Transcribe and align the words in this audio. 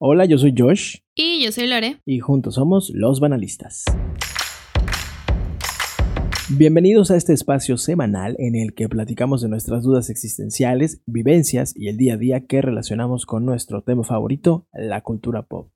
Hola, 0.00 0.26
yo 0.26 0.38
soy 0.38 0.54
Josh. 0.56 0.98
Y 1.16 1.42
yo 1.44 1.50
soy 1.50 1.66
Lore. 1.66 1.96
Y 2.06 2.20
juntos 2.20 2.54
somos 2.54 2.92
los 2.94 3.18
banalistas. 3.18 3.84
Bienvenidos 6.50 7.10
a 7.10 7.16
este 7.16 7.32
espacio 7.32 7.76
semanal 7.76 8.36
en 8.38 8.54
el 8.54 8.74
que 8.74 8.88
platicamos 8.88 9.42
de 9.42 9.48
nuestras 9.48 9.82
dudas 9.82 10.08
existenciales, 10.08 11.02
vivencias 11.06 11.74
y 11.76 11.88
el 11.88 11.96
día 11.96 12.14
a 12.14 12.16
día 12.16 12.46
que 12.46 12.62
relacionamos 12.62 13.26
con 13.26 13.44
nuestro 13.44 13.82
tema 13.82 14.04
favorito, 14.04 14.68
la 14.72 15.00
cultura 15.00 15.42
pop. 15.42 15.72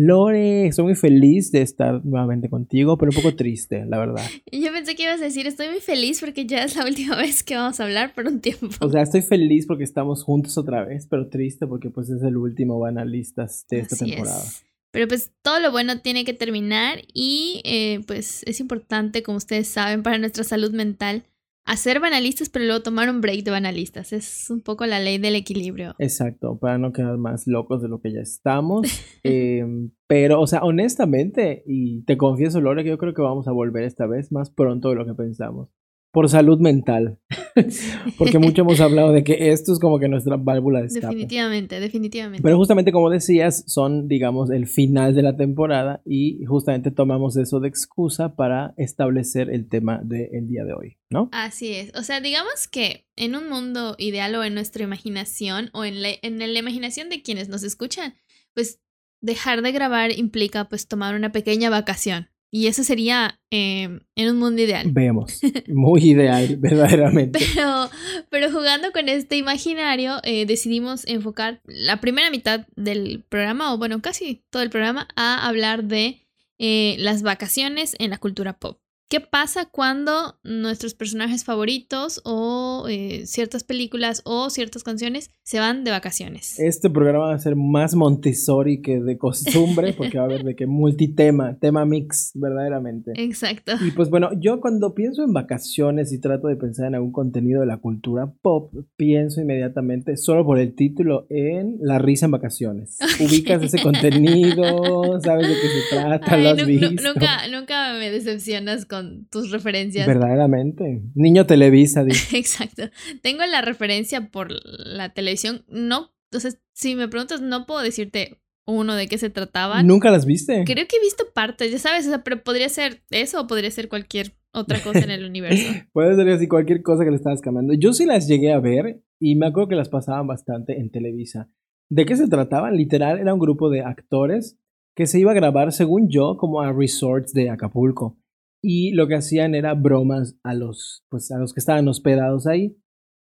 Lore, 0.00 0.68
estoy 0.68 0.84
muy 0.84 0.94
feliz 0.94 1.50
de 1.50 1.60
estar 1.60 2.04
nuevamente 2.04 2.48
contigo, 2.48 2.96
pero 2.96 3.10
un 3.10 3.16
poco 3.16 3.34
triste, 3.34 3.84
la 3.84 3.98
verdad. 3.98 4.24
Yo 4.52 4.72
pensé 4.72 4.94
que 4.94 5.02
ibas 5.02 5.20
a 5.20 5.24
decir, 5.24 5.48
estoy 5.48 5.70
muy 5.70 5.80
feliz 5.80 6.20
porque 6.20 6.46
ya 6.46 6.62
es 6.62 6.76
la 6.76 6.84
última 6.86 7.16
vez 7.16 7.42
que 7.42 7.56
vamos 7.56 7.80
a 7.80 7.84
hablar 7.84 8.14
por 8.14 8.26
un 8.28 8.40
tiempo. 8.40 8.68
O 8.80 8.90
sea, 8.90 9.02
estoy 9.02 9.22
feliz 9.22 9.66
porque 9.66 9.82
estamos 9.82 10.22
juntos 10.22 10.56
otra 10.56 10.84
vez, 10.84 11.08
pero 11.10 11.28
triste 11.28 11.66
porque 11.66 11.90
pues 11.90 12.10
es 12.10 12.22
el 12.22 12.36
último 12.36 12.78
banalistas 12.78 13.66
de 13.68 13.80
esta 13.80 13.96
temporada. 13.96 14.44
Pero 14.92 15.08
pues 15.08 15.32
todo 15.42 15.58
lo 15.58 15.72
bueno 15.72 16.00
tiene 16.00 16.24
que 16.24 16.32
terminar 16.32 17.00
y 17.12 17.60
eh, 17.64 18.00
pues 18.06 18.44
es 18.44 18.60
importante, 18.60 19.24
como 19.24 19.38
ustedes 19.38 19.66
saben, 19.66 20.04
para 20.04 20.18
nuestra 20.18 20.44
salud 20.44 20.70
mental 20.70 21.24
hacer 21.68 22.00
banalistas, 22.00 22.48
pero 22.48 22.64
luego 22.64 22.82
tomar 22.82 23.10
un 23.10 23.20
break 23.20 23.44
de 23.44 23.50
banalistas. 23.50 24.12
Es 24.12 24.48
un 24.50 24.62
poco 24.62 24.86
la 24.86 24.98
ley 24.98 25.18
del 25.18 25.36
equilibrio. 25.36 25.94
Exacto, 25.98 26.58
para 26.58 26.78
no 26.78 26.92
quedar 26.92 27.18
más 27.18 27.46
locos 27.46 27.82
de 27.82 27.88
lo 27.88 28.00
que 28.00 28.12
ya 28.12 28.20
estamos. 28.20 28.82
Em, 29.22 29.90
pero, 30.06 30.40
o 30.40 30.46
sea, 30.46 30.60
honestamente, 30.62 31.62
y 31.66 32.02
te 32.04 32.16
confieso, 32.16 32.60
Lore, 32.60 32.82
que 32.82 32.90
yo 32.90 32.98
creo 32.98 33.12
que 33.12 33.20
vamos 33.20 33.46
a 33.46 33.52
volver 33.52 33.84
esta 33.84 34.06
vez 34.06 34.32
más 34.32 34.50
pronto 34.50 34.88
de 34.88 34.94
lo 34.94 35.04
que 35.04 35.14
pensamos 35.14 35.68
por 36.10 36.28
salud 36.28 36.58
mental. 36.58 37.18
Porque 38.18 38.38
mucho 38.38 38.62
hemos 38.62 38.80
hablado 38.80 39.12
de 39.12 39.24
que 39.24 39.50
esto 39.50 39.72
es 39.72 39.78
como 39.78 39.98
que 39.98 40.08
nuestra 40.08 40.36
válvula 40.36 40.80
de 40.80 40.86
escape. 40.86 41.06
Definitivamente, 41.06 41.80
definitivamente. 41.80 42.42
Pero 42.42 42.56
justamente 42.56 42.92
como 42.92 43.10
decías, 43.10 43.64
son, 43.66 44.08
digamos, 44.08 44.50
el 44.50 44.66
final 44.66 45.14
de 45.14 45.22
la 45.22 45.36
temporada 45.36 46.00
y 46.04 46.44
justamente 46.46 46.90
tomamos 46.90 47.36
eso 47.36 47.60
de 47.60 47.68
excusa 47.68 48.36
para 48.36 48.74
establecer 48.76 49.50
el 49.50 49.68
tema 49.68 50.00
del 50.02 50.48
día 50.48 50.64
de 50.64 50.72
hoy, 50.72 50.96
¿no? 51.10 51.28
Así 51.32 51.74
es. 51.74 51.92
O 51.94 52.02
sea, 52.02 52.20
digamos 52.20 52.68
que 52.68 53.06
en 53.16 53.34
un 53.34 53.48
mundo 53.48 53.96
ideal 53.98 54.34
o 54.34 54.44
en 54.44 54.54
nuestra 54.54 54.84
imaginación 54.84 55.70
o 55.72 55.84
en 55.84 56.02
la, 56.02 56.10
en 56.22 56.38
la 56.38 56.58
imaginación 56.58 57.08
de 57.08 57.22
quienes 57.22 57.48
nos 57.48 57.64
escuchan, 57.64 58.14
pues 58.54 58.80
dejar 59.20 59.62
de 59.62 59.72
grabar 59.72 60.12
implica 60.12 60.68
pues 60.68 60.88
tomar 60.88 61.14
una 61.14 61.32
pequeña 61.32 61.70
vacación, 61.70 62.30
y 62.50 62.66
eso 62.66 62.82
sería 62.82 63.40
em, 63.50 64.00
en 64.14 64.30
un 64.30 64.38
mundo 64.38 64.62
ideal. 64.62 64.90
Vemos. 64.90 65.40
Muy 65.68 66.10
ideal, 66.10 66.56
verdaderamente. 66.56 67.38
Pero, 67.54 67.90
pero 68.30 68.50
jugando 68.50 68.90
con 68.92 69.08
este 69.08 69.36
imaginario, 69.36 70.18
eh, 70.22 70.46
decidimos 70.46 71.06
enfocar 71.06 71.60
la 71.64 72.00
primera 72.00 72.30
mitad 72.30 72.66
del 72.76 73.24
programa, 73.28 73.74
o 73.74 73.78
bueno, 73.78 74.00
casi 74.00 74.44
todo 74.50 74.62
el 74.62 74.70
programa, 74.70 75.08
a 75.16 75.46
hablar 75.46 75.84
de 75.84 76.26
eh, 76.58 76.96
las 76.98 77.22
vacaciones 77.22 77.94
en 77.98 78.10
la 78.10 78.18
cultura 78.18 78.54
pop. 78.54 78.80
¿Qué 79.10 79.20
pasa 79.20 79.64
cuando 79.64 80.38
nuestros 80.44 80.92
personajes 80.92 81.42
favoritos 81.42 82.20
o 82.26 82.84
eh, 82.90 83.22
ciertas 83.24 83.64
películas 83.64 84.20
o 84.26 84.50
ciertas 84.50 84.82
canciones 84.82 85.30
se 85.44 85.58
van 85.58 85.82
de 85.82 85.92
vacaciones? 85.92 86.58
Este 86.58 86.90
programa 86.90 87.28
va 87.28 87.34
a 87.34 87.38
ser 87.38 87.56
más 87.56 87.94
Montessori 87.94 88.82
que 88.82 89.00
de 89.00 89.16
costumbre 89.16 89.94
porque 89.94 90.18
va 90.18 90.24
a 90.24 90.26
haber 90.26 90.44
de 90.44 90.54
que 90.54 90.66
multitema, 90.66 91.58
tema 91.58 91.86
mix, 91.86 92.32
verdaderamente. 92.34 93.12
Exacto. 93.16 93.72
Y 93.80 93.92
pues 93.92 94.10
bueno, 94.10 94.28
yo 94.38 94.60
cuando 94.60 94.94
pienso 94.94 95.24
en 95.24 95.32
vacaciones 95.32 96.12
y 96.12 96.20
trato 96.20 96.48
de 96.48 96.56
pensar 96.56 96.88
en 96.88 96.96
algún 96.96 97.12
contenido 97.12 97.60
de 97.60 97.66
la 97.66 97.78
cultura 97.78 98.30
pop, 98.42 98.74
pienso 98.96 99.40
inmediatamente, 99.40 100.18
solo 100.18 100.44
por 100.44 100.58
el 100.58 100.74
título, 100.74 101.26
en 101.30 101.78
La 101.80 101.98
risa 101.98 102.26
en 102.26 102.32
vacaciones. 102.32 102.98
Ubicas 103.20 103.62
ese 103.62 103.80
contenido, 103.80 105.18
sabes 105.22 105.48
de 105.48 105.54
qué 105.54 105.68
se 105.68 105.96
trata, 105.96 106.36
lo 106.36 106.50
has 106.50 106.66
visto. 106.66 106.90
Nunca, 106.90 107.48
nunca 107.50 107.94
me 107.94 108.10
decepcionas 108.10 108.84
con 108.84 108.97
tus 109.30 109.50
referencias. 109.50 110.06
Verdaderamente. 110.06 111.02
Niño 111.14 111.46
Televisa. 111.46 112.04
Exacto. 112.32 112.84
Tengo 113.22 113.44
la 113.46 113.62
referencia 113.62 114.30
por 114.30 114.48
la 114.66 115.12
televisión. 115.14 115.64
No, 115.68 116.10
entonces, 116.30 116.60
si 116.74 116.94
me 116.94 117.08
preguntas, 117.08 117.40
no 117.40 117.66
puedo 117.66 117.80
decirte 117.80 118.38
uno 118.66 118.94
de 118.94 119.08
qué 119.08 119.16
se 119.16 119.30
trataba. 119.30 119.82
¿Nunca 119.82 120.10
las 120.10 120.26
viste? 120.26 120.64
Creo 120.64 120.86
que 120.86 120.96
he 120.96 121.00
visto 121.00 121.24
partes, 121.34 121.72
ya 121.72 121.78
sabes, 121.78 122.08
pero 122.22 122.42
podría 122.42 122.68
ser 122.68 123.02
eso 123.10 123.40
o 123.40 123.46
podría 123.46 123.70
ser 123.70 123.88
cualquier 123.88 124.34
otra 124.52 124.82
cosa 124.82 125.00
en 125.00 125.10
el 125.10 125.24
universo. 125.24 125.72
Puede 125.92 126.14
ser 126.16 126.28
así 126.28 126.48
cualquier 126.48 126.82
cosa 126.82 127.04
que 127.04 127.10
le 127.10 127.16
estabas 127.16 127.40
cambiando. 127.40 127.72
Yo 127.74 127.94
sí 127.94 128.04
las 128.04 128.28
llegué 128.28 128.52
a 128.52 128.60
ver 128.60 129.02
y 129.18 129.36
me 129.36 129.46
acuerdo 129.46 129.70
que 129.70 129.76
las 129.76 129.88
pasaban 129.88 130.26
bastante 130.26 130.78
en 130.78 130.90
Televisa. 130.90 131.50
¿De 131.90 132.04
qué 132.04 132.16
se 132.16 132.28
trataban? 132.28 132.76
Literal, 132.76 133.18
era 133.18 133.32
un 133.32 133.40
grupo 133.40 133.70
de 133.70 133.80
actores 133.80 134.58
que 134.94 135.06
se 135.06 135.18
iba 135.18 135.30
a 135.30 135.34
grabar, 135.34 135.72
según 135.72 136.10
yo, 136.10 136.36
como 136.36 136.60
a 136.60 136.72
resorts 136.72 137.32
de 137.32 137.48
Acapulco 137.48 138.18
y 138.62 138.92
lo 138.92 139.06
que 139.08 139.16
hacían 139.16 139.54
era 139.54 139.74
bromas 139.74 140.36
a 140.42 140.54
los, 140.54 141.04
pues, 141.08 141.30
a 141.30 141.38
los 141.38 141.52
que 141.52 141.60
estaban 141.60 141.86
hospedados 141.88 142.46
ahí. 142.46 142.76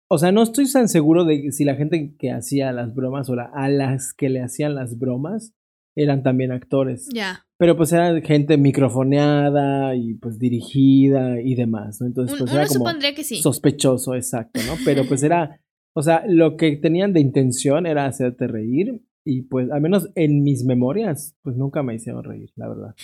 O 0.09 0.17
sea, 0.17 0.31
no 0.31 0.43
estoy 0.43 0.69
tan 0.71 0.89
seguro 0.89 1.23
de 1.23 1.51
si 1.51 1.63
la 1.63 1.75
gente 1.75 2.15
que 2.19 2.31
hacía 2.31 2.71
las 2.73 2.93
bromas 2.93 3.29
o 3.29 3.35
a 3.39 3.69
las 3.69 4.13
que 4.13 4.29
le 4.29 4.41
hacían 4.41 4.75
las 4.75 4.99
bromas 4.99 5.53
eran 5.95 6.23
también 6.23 6.51
actores. 6.51 7.07
Ya. 7.13 7.45
Pero 7.57 7.77
pues 7.77 7.93
era 7.93 8.19
gente 8.21 8.57
microfoneada 8.57 9.95
y 9.95 10.15
pues 10.15 10.39
dirigida 10.39 11.39
y 11.41 11.55
demás, 11.55 12.01
¿no? 12.01 12.07
Entonces 12.07 12.37
pues 12.37 12.51
era 12.51 12.67
como 12.67 12.89
que 12.99 13.23
sí. 13.23 13.41
sospechoso, 13.41 14.15
exacto, 14.15 14.59
¿no? 14.67 14.73
Pero 14.83 15.05
pues 15.07 15.23
era, 15.23 15.61
o 15.95 16.01
sea, 16.01 16.23
lo 16.27 16.57
que 16.57 16.75
tenían 16.77 17.13
de 17.13 17.19
intención 17.19 17.85
era 17.85 18.05
hacerte 18.05 18.47
reír 18.47 19.01
y 19.23 19.43
pues, 19.43 19.69
al 19.71 19.81
menos 19.81 20.09
en 20.15 20.43
mis 20.43 20.63
memorias, 20.65 21.35
pues 21.43 21.55
nunca 21.55 21.83
me 21.83 21.93
hicieron 21.93 22.23
reír, 22.23 22.51
la 22.55 22.67
verdad. 22.67 22.95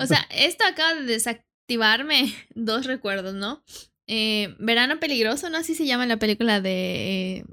O 0.00 0.06
sea, 0.06 0.20
esto 0.34 0.64
acaba 0.64 1.00
de 1.00 1.20
activarme 1.66 2.32
dos 2.54 2.86
recuerdos, 2.86 3.34
¿no? 3.34 3.62
Eh, 4.06 4.54
Verano 4.60 5.00
Peligroso, 5.00 5.50
¿no? 5.50 5.58
Así 5.58 5.74
se 5.74 5.84
llama 5.84 6.06
la 6.06 6.16
película 6.16 6.60
de, 6.60 7.44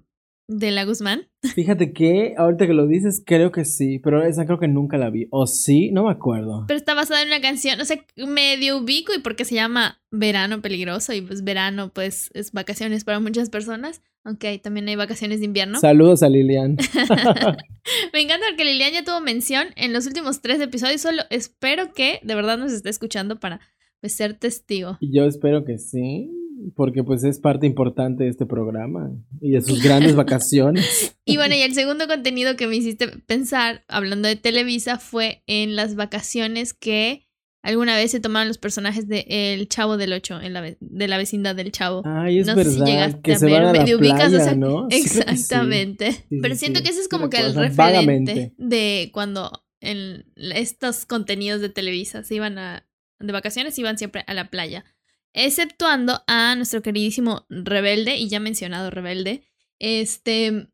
de 0.47 0.69
La 0.69 0.85
Guzmán. 0.85 1.29
Fíjate 1.55 1.93
que 1.93 2.35
ahorita 2.37 2.67
que 2.67 2.73
lo 2.75 2.85
dices, 2.85 3.23
creo 3.25 3.51
que 3.51 3.65
sí, 3.65 3.97
pero 3.97 4.23
esa 4.23 4.45
creo 4.45 4.59
que 4.59 4.67
nunca 4.67 4.99
la 4.99 5.09
vi. 5.09 5.27
O 5.31 5.47
sí, 5.47 5.89
no 5.91 6.03
me 6.03 6.11
acuerdo. 6.11 6.65
Pero 6.67 6.77
está 6.77 6.93
basada 6.93 7.23
en 7.23 7.29
una 7.29 7.41
canción, 7.41 7.81
o 7.81 7.85
sea, 7.85 8.05
medio 8.15 8.77
ubico 8.77 9.15
y 9.15 9.19
porque 9.19 9.45
se 9.45 9.55
llama 9.55 9.99
Verano 10.11 10.61
Peligroso 10.61 11.11
y 11.13 11.21
pues 11.21 11.43
verano 11.43 11.91
pues 11.91 12.29
es 12.35 12.51
vacaciones 12.51 13.05
para 13.05 13.19
muchas 13.19 13.49
personas. 13.49 14.03
Aunque 14.25 14.57
también 14.59 14.87
hay 14.87 14.95
vacaciones 14.95 15.39
de 15.39 15.47
invierno. 15.47 15.79
Saludos 15.79 16.21
a 16.21 16.29
Lilian. 16.29 16.77
Me 18.13 18.21
encanta 18.21 18.45
porque 18.47 18.63
Lilian 18.63 18.93
ya 18.93 19.03
tuvo 19.03 19.19
mención 19.19 19.69
en 19.75 19.91
los 19.91 20.05
últimos 20.05 20.39
tres 20.39 20.61
episodios. 20.61 21.01
Solo 21.01 21.23
espero 21.31 21.93
que 21.93 22.19
de 22.23 22.35
verdad 22.35 22.57
nos 22.57 22.71
esté 22.71 22.89
escuchando 22.89 23.41
para 23.41 23.59
pues 24.03 24.15
ser 24.15 24.33
testigo. 24.33 24.97
Yo 24.99 25.23
espero 25.23 25.63
que 25.63 25.77
sí, 25.77 26.29
porque 26.75 27.05
pues 27.05 27.23
es 27.23 27.39
parte 27.39 27.65
importante 27.65 28.25
de 28.25 28.31
este 28.31 28.45
programa 28.45 29.09
y 29.39 29.51
de 29.51 29.61
sus 29.61 29.81
grandes 29.81 30.13
vacaciones. 30.17 31.15
Y 31.23 31.37
bueno, 31.37 31.55
y 31.55 31.61
el 31.61 31.73
segundo 31.73 32.05
contenido 32.05 32.57
que 32.57 32.67
me 32.67 32.75
hiciste 32.75 33.07
pensar, 33.07 33.85
hablando 33.87 34.27
de 34.27 34.35
Televisa, 34.35 34.99
fue 34.99 35.41
en 35.47 35.77
las 35.77 35.95
vacaciones 35.95 36.73
que 36.73 37.29
alguna 37.61 37.95
vez 37.95 38.11
se 38.11 38.19
tomaron 38.19 38.49
los 38.49 38.57
personajes 38.57 39.07
de 39.07 39.25
El 39.29 39.69
Chavo 39.69 39.95
del 39.95 40.11
Ocho, 40.11 40.41
en 40.41 40.51
la, 40.51 40.75
de 40.81 41.07
la 41.07 41.17
vecindad 41.17 41.55
del 41.55 41.71
Chavo. 41.71 42.01
Ay, 42.03 42.39
es 42.39 42.47
verdad, 42.53 43.21
que 43.21 43.37
se 43.37 43.49
van 43.49 43.67
a 43.67 43.71
la 43.71 43.85
playa, 43.85 44.55
¿no? 44.55 44.87
Exactamente. 44.89 46.25
Pero 46.41 46.55
siento 46.55 46.83
que 46.83 46.89
ese 46.89 46.99
es 46.99 47.07
como 47.07 47.29
que 47.29 47.37
el 47.37 47.55
referente 47.55 48.53
de 48.57 49.11
cuando 49.13 49.63
en 49.79 50.25
estos 50.35 51.05
contenidos 51.05 51.61
de 51.61 51.69
Televisa 51.69 52.25
se 52.25 52.35
iban 52.35 52.57
a 52.57 52.85
de 53.23 53.33
vacaciones 53.33 53.77
iban 53.79 53.97
siempre 53.97 54.23
a 54.27 54.33
la 54.33 54.49
playa. 54.49 54.85
Exceptuando 55.33 56.21
a 56.27 56.55
nuestro 56.55 56.81
queridísimo 56.81 57.45
Rebelde, 57.49 58.17
y 58.17 58.29
ya 58.29 58.39
mencionado 58.39 58.91
Rebelde, 58.91 59.43
este, 59.79 60.67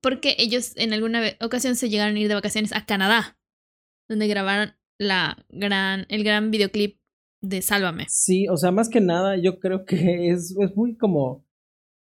porque 0.00 0.36
ellos 0.38 0.72
en 0.76 0.92
alguna 0.92 1.22
ocasión 1.40 1.76
se 1.76 1.90
llegaron 1.90 2.16
a 2.16 2.20
ir 2.20 2.28
de 2.28 2.34
vacaciones 2.34 2.72
a 2.72 2.86
Canadá, 2.86 3.38
donde 4.08 4.26
grabaron 4.26 4.74
la 4.98 5.44
gran, 5.48 6.06
el 6.08 6.24
gran 6.24 6.50
videoclip 6.50 6.98
de 7.42 7.62
Sálvame. 7.62 8.06
Sí, 8.08 8.48
o 8.48 8.56
sea, 8.56 8.70
más 8.70 8.88
que 8.88 9.00
nada 9.00 9.36
yo 9.36 9.58
creo 9.60 9.84
que 9.84 10.30
es, 10.30 10.54
es 10.58 10.76
muy 10.76 10.96
como 10.96 11.44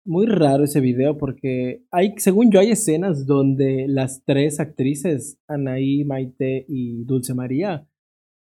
muy 0.06 0.26
raro 0.26 0.64
ese 0.64 0.80
video 0.80 1.18
porque 1.18 1.82
hay, 1.90 2.14
según 2.18 2.50
yo, 2.50 2.60
hay 2.60 2.70
escenas 2.70 3.26
donde 3.26 3.86
las 3.88 4.22
tres 4.24 4.60
actrices, 4.60 5.38
Anaí, 5.48 6.04
Maite 6.04 6.64
y 6.68 7.04
Dulce 7.04 7.34
María, 7.34 7.88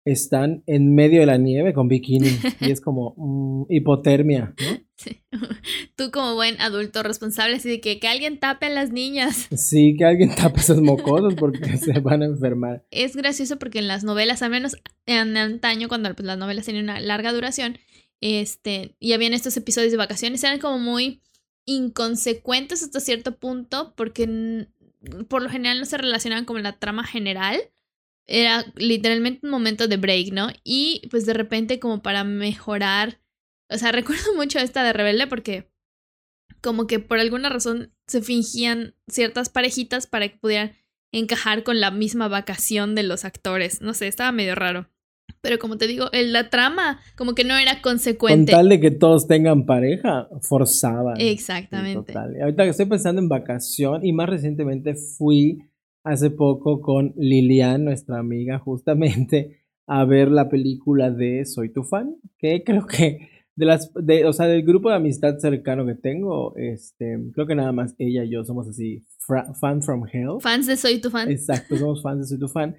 están 0.05 0.63
en 0.67 0.93
medio 0.95 1.21
de 1.21 1.25
la 1.25 1.37
nieve 1.37 1.73
con 1.73 1.87
bikini 1.87 2.37
y 2.59 2.71
es 2.71 2.81
como 2.81 3.15
mm, 3.17 3.71
hipotermia, 3.71 4.53
¿no? 4.59 4.77
Sí. 4.97 5.23
Tú 5.95 6.11
como 6.11 6.35
buen 6.35 6.59
adulto 6.61 7.03
responsable, 7.03 7.55
así 7.55 7.69
de 7.69 7.81
que, 7.81 7.99
que 7.99 8.07
alguien 8.07 8.39
tape 8.39 8.67
a 8.67 8.69
las 8.69 8.91
niñas. 8.91 9.47
Sí, 9.55 9.95
que 9.97 10.05
alguien 10.05 10.35
tape 10.35 10.59
esos 10.59 10.81
mocosos 10.81 11.35
porque 11.35 11.77
se 11.77 11.99
van 11.99 12.21
a 12.21 12.25
enfermar. 12.25 12.85
Es 12.91 13.15
gracioso 13.15 13.57
porque 13.57 13.79
en 13.79 13.87
las 13.87 14.03
novelas, 14.03 14.41
al 14.41 14.51
menos 14.51 14.75
en 15.05 15.35
antaño, 15.37 15.87
cuando 15.87 16.13
pues, 16.13 16.25
las 16.25 16.37
novelas 16.37 16.65
tenían 16.65 16.85
una 16.85 16.99
larga 16.99 17.33
duración, 17.33 17.77
este, 18.21 18.95
y 18.99 19.13
habían 19.13 19.33
estos 19.33 19.57
episodios 19.57 19.91
de 19.91 19.97
vacaciones, 19.97 20.43
eran 20.43 20.59
como 20.59 20.79
muy 20.79 21.21
inconsecuentes 21.65 22.83
hasta 22.83 22.99
cierto 22.99 23.37
punto 23.37 23.93
porque 23.95 24.67
por 25.27 25.41
lo 25.41 25.49
general 25.49 25.79
no 25.79 25.85
se 25.85 25.97
relacionaban 25.97 26.45
con 26.45 26.61
la 26.63 26.79
trama 26.79 27.05
general. 27.05 27.59
Era 28.27 28.65
literalmente 28.75 29.41
un 29.43 29.51
momento 29.51 29.87
de 29.87 29.97
break, 29.97 30.31
¿no? 30.31 30.49
Y 30.63 31.07
pues 31.11 31.25
de 31.25 31.33
repente 31.33 31.79
como 31.79 32.01
para 32.01 32.23
mejorar, 32.23 33.19
o 33.69 33.77
sea, 33.77 33.91
recuerdo 33.91 34.33
mucho 34.35 34.59
esta 34.59 34.83
de 34.83 34.93
Rebelde 34.93 35.27
porque 35.27 35.71
como 36.61 36.87
que 36.87 36.99
por 36.99 37.19
alguna 37.19 37.49
razón 37.49 37.93
se 38.07 38.21
fingían 38.21 38.95
ciertas 39.07 39.49
parejitas 39.49 40.07
para 40.07 40.29
que 40.29 40.37
pudieran 40.37 40.73
encajar 41.11 41.63
con 41.63 41.79
la 41.79 41.91
misma 41.91 42.27
vacación 42.27 42.95
de 42.95 43.03
los 43.03 43.25
actores. 43.25 43.81
No 43.81 43.93
sé, 43.93 44.07
estaba 44.07 44.31
medio 44.31 44.55
raro. 44.55 44.87
Pero 45.41 45.59
como 45.59 45.77
te 45.77 45.87
digo, 45.87 46.09
la 46.13 46.49
trama 46.49 47.01
como 47.17 47.35
que 47.35 47.43
no 47.43 47.57
era 47.57 47.81
consecuente. 47.81 48.51
Con 48.51 48.59
tal 48.59 48.69
de 48.69 48.79
que 48.79 48.91
todos 48.91 49.27
tengan 49.27 49.65
pareja, 49.65 50.29
forzaban. 50.41 51.19
Exactamente. 51.19 52.13
Ahorita 52.41 52.63
estoy 52.63 52.85
pensando 52.85 53.21
en 53.21 53.27
vacación 53.27 54.05
y 54.05 54.13
más 54.13 54.29
recientemente 54.29 54.95
fui 54.95 55.59
hace 56.03 56.29
poco 56.29 56.81
con 56.81 57.13
Lilian, 57.15 57.85
nuestra 57.85 58.19
amiga, 58.19 58.59
justamente 58.59 59.63
a 59.87 60.05
ver 60.05 60.29
la 60.29 60.49
película 60.49 61.11
de 61.11 61.45
Soy 61.45 61.69
tu 61.69 61.83
fan, 61.83 62.15
que 62.37 62.63
creo 62.63 62.85
que 62.85 63.29
de 63.55 63.65
las, 63.65 63.91
de, 63.93 64.25
o 64.25 64.33
sea, 64.33 64.47
del 64.47 64.63
grupo 64.63 64.89
de 64.89 64.95
amistad 64.95 65.37
cercano 65.37 65.85
que 65.85 65.95
tengo, 65.95 66.55
este, 66.55 67.19
creo 67.33 67.45
que 67.45 67.55
nada 67.55 67.71
más 67.71 67.93
ella 67.97 68.23
y 68.23 68.31
yo 68.31 68.43
somos 68.43 68.67
así, 68.67 69.05
fan 69.59 69.81
from 69.81 70.05
hell. 70.11 70.39
Fans 70.39 70.67
de 70.67 70.75
Soy 70.75 70.99
tu 70.99 71.09
fan. 71.09 71.29
Exacto, 71.29 71.77
somos 71.77 72.01
fans 72.01 72.21
de 72.21 72.27
Soy 72.27 72.39
tu 72.39 72.47
fan. 72.47 72.75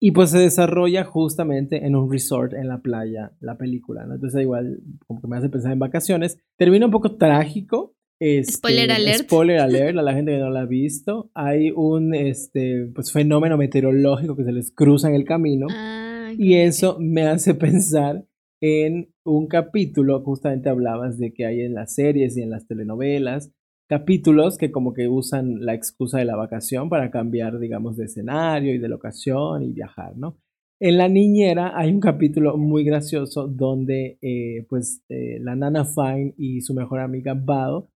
Y 0.00 0.12
pues 0.12 0.30
se 0.30 0.38
desarrolla 0.38 1.04
justamente 1.04 1.84
en 1.84 1.96
un 1.96 2.10
resort 2.10 2.52
en 2.52 2.68
la 2.68 2.78
playa, 2.78 3.32
la 3.40 3.58
película, 3.58 4.06
¿no? 4.06 4.14
Entonces 4.14 4.40
igual 4.42 4.80
como 5.06 5.20
que 5.20 5.26
me 5.26 5.36
hace 5.36 5.48
pensar 5.48 5.72
en 5.72 5.80
vacaciones. 5.80 6.38
Termina 6.56 6.86
un 6.86 6.92
poco 6.92 7.16
trágico. 7.16 7.96
Este, 8.20 8.52
spoiler 8.52 8.90
alert. 8.90 9.22
Spoiler 9.22 9.58
alert 9.60 9.98
a 9.98 10.02
la 10.02 10.12
gente 10.12 10.32
que 10.32 10.38
no 10.38 10.50
la 10.50 10.62
ha 10.62 10.66
visto. 10.66 11.30
Hay 11.34 11.70
un 11.74 12.14
este, 12.14 12.90
pues, 12.94 13.12
fenómeno 13.12 13.56
meteorológico 13.56 14.36
que 14.36 14.44
se 14.44 14.52
les 14.52 14.72
cruza 14.72 15.08
en 15.08 15.14
el 15.14 15.24
camino. 15.24 15.66
Ah, 15.70 16.32
y 16.36 16.54
eso 16.54 16.98
me 17.00 17.22
hace 17.22 17.54
pensar 17.54 18.24
en 18.60 19.12
un 19.24 19.46
capítulo, 19.46 20.20
justamente 20.22 20.68
hablabas 20.68 21.18
de 21.18 21.32
que 21.32 21.46
hay 21.46 21.60
en 21.60 21.74
las 21.74 21.94
series 21.94 22.36
y 22.36 22.42
en 22.42 22.50
las 22.50 22.66
telenovelas 22.66 23.52
capítulos 23.88 24.58
que 24.58 24.70
como 24.70 24.92
que 24.92 25.08
usan 25.08 25.64
la 25.64 25.74
excusa 25.74 26.18
de 26.18 26.26
la 26.26 26.36
vacación 26.36 26.90
para 26.90 27.10
cambiar, 27.10 27.58
digamos, 27.58 27.96
de 27.96 28.04
escenario 28.04 28.74
y 28.74 28.78
de 28.78 28.88
locación 28.88 29.62
y 29.62 29.72
viajar, 29.72 30.16
¿no? 30.16 30.36
En 30.80 30.98
La 30.98 31.08
Niñera 31.08 31.72
hay 31.74 31.90
un 31.90 31.98
capítulo 31.98 32.56
muy 32.56 32.84
gracioso 32.84 33.48
donde 33.48 34.18
eh, 34.22 34.64
pues 34.68 35.02
eh, 35.08 35.38
la 35.40 35.56
nana 35.56 35.84
Fine 35.84 36.34
y 36.36 36.60
su 36.60 36.72
mejor 36.72 37.00
amiga 37.00 37.34
Bao 37.34 37.90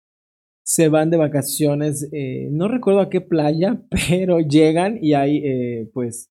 se 0.65 0.89
van 0.89 1.11
de 1.11 1.17
vacaciones, 1.17 2.09
eh, 2.13 2.49
no 2.51 2.69
recuerdo 2.69 3.01
a 3.01 3.11
qué 3.11 3.21
playa, 3.21 3.83
pero 4.09 4.41
llegan 4.41 4.99
y 5.03 5.15
hay 5.15 5.87
pues 5.93 6.31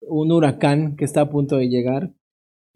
un 0.00 0.30
huracán 0.32 0.96
que 0.96 1.04
está 1.04 1.22
a 1.22 1.30
punto 1.30 1.56
de 1.56 1.68
llegar 1.68 2.12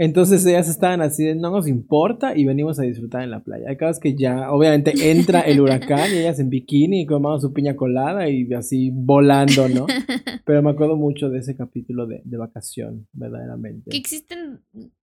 entonces 0.00 0.46
ellas 0.46 0.66
estaban 0.66 1.02
así 1.02 1.24
de 1.24 1.34
no 1.34 1.50
nos 1.50 1.68
importa 1.68 2.34
y 2.34 2.46
venimos 2.46 2.80
a 2.80 2.84
disfrutar 2.84 3.22
en 3.22 3.30
la 3.30 3.40
playa. 3.40 3.66
Hay 3.68 3.76
vez 3.76 4.00
que 4.00 4.16
ya, 4.16 4.50
obviamente, 4.50 4.94
entra 5.10 5.40
el 5.42 5.60
huracán 5.60 6.10
y 6.10 6.20
ellas 6.20 6.40
en 6.40 6.48
bikini 6.48 7.02
y 7.02 7.06
comamos 7.06 7.42
su 7.42 7.52
piña 7.52 7.76
colada 7.76 8.26
y 8.30 8.50
así 8.54 8.90
volando, 8.94 9.68
¿no? 9.68 9.86
Pero 10.46 10.62
me 10.62 10.70
acuerdo 10.70 10.96
mucho 10.96 11.28
de 11.28 11.40
ese 11.40 11.54
capítulo 11.54 12.06
de, 12.06 12.22
vacación, 12.24 13.08
verdaderamente. 13.12 13.90
Que 13.90 13.98
existen 13.98 14.62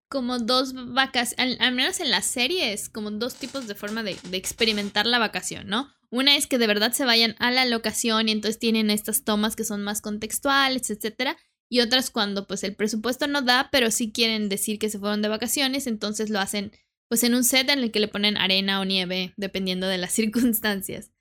como 0.09 0.39
dos 0.39 0.73
vacaciones, 0.93 1.59
al, 1.59 1.73
menos 1.73 1.99
en 1.99 2.11
las 2.11 2.25
series, 2.25 2.89
como 2.89 3.11
dos 3.11 3.35
tipos 3.35 3.67
de 3.67 3.75
forma 3.75 4.03
de, 4.03 4.17
de 4.29 4.37
experimentar 4.37 5.05
la 5.05 5.19
vacación, 5.19 5.67
¿no? 5.67 5.93
Una 6.09 6.35
es 6.35 6.47
que 6.47 6.57
de 6.57 6.67
verdad 6.67 6.93
se 6.93 7.05
vayan 7.05 7.35
a 7.39 7.51
la 7.51 7.65
locación 7.65 8.29
y 8.29 8.31
entonces 8.31 8.59
tienen 8.59 8.89
estas 8.89 9.23
tomas 9.23 9.55
que 9.55 9.65
son 9.65 9.83
más 9.83 10.01
contextuales, 10.01 10.89
etcétera 10.89 11.37
y 11.69 11.81
otras 11.81 12.09
cuando 12.09 12.47
pues 12.47 12.63
el 12.63 12.75
presupuesto 12.75 13.27
no 13.27 13.41
da, 13.41 13.69
pero 13.71 13.91
sí 13.91 14.11
quieren 14.11 14.49
decir 14.49 14.79
que 14.79 14.89
se 14.89 14.99
fueron 14.99 15.21
de 15.21 15.27
vacaciones, 15.27 15.87
entonces 15.87 16.29
lo 16.29 16.39
hacen 16.39 16.71
pues 17.09 17.23
en 17.23 17.35
un 17.35 17.43
set 17.43 17.69
en 17.69 17.79
el 17.79 17.91
que 17.91 17.99
le 17.99 18.07
ponen 18.07 18.37
arena 18.37 18.81
o 18.81 18.85
nieve, 18.85 19.33
dependiendo 19.37 19.87
de 19.87 19.97
las 19.97 20.11
circunstancias. 20.13 21.11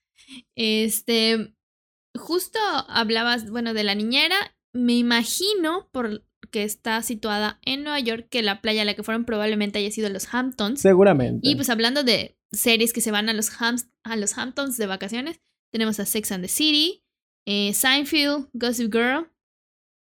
Este, 0.57 1.55
justo 2.17 2.59
hablabas, 2.89 3.51
bueno, 3.51 3.75
de 3.75 3.85
la 3.85 3.95
niñera, 3.95 4.37
me 4.73 4.95
imagino 4.95 5.89
por 5.93 6.25
que 6.51 6.63
está 6.63 7.03
situada 7.03 7.59
en 7.63 7.83
Nueva 7.83 8.01
York, 8.01 8.29
que 8.31 8.43
la 8.43 8.61
playa 8.61 8.83
a 8.83 8.85
la 8.85 8.95
que 8.95 9.03
fueron 9.03 9.25
probablemente 9.25 9.79
haya 9.79 9.91
sido 9.91 10.09
los 10.09 10.33
Hamptons. 10.33 10.81
Seguramente. 10.81 11.49
Y 11.49 11.57
pues 11.57 11.69
hablando 11.71 12.03
de 12.03 12.39
series 12.53 12.93
que 12.93 13.01
se 13.01 13.11
van 13.11 13.29
a 13.29 13.33
los, 13.33 13.51
a 13.61 14.17
los 14.17 14.39
Hamptons 14.39 14.77
de 14.77 14.87
vacaciones, 14.87 15.41
tenemos 15.71 16.01
a 16.01 16.07
Sex 16.07 16.33
and 16.33 16.45
the 16.45 16.49
City, 16.49 17.05
eh, 17.47 17.73
Seinfeld, 17.75 18.49
Gossip 18.53 18.93
Girl, 18.93 19.31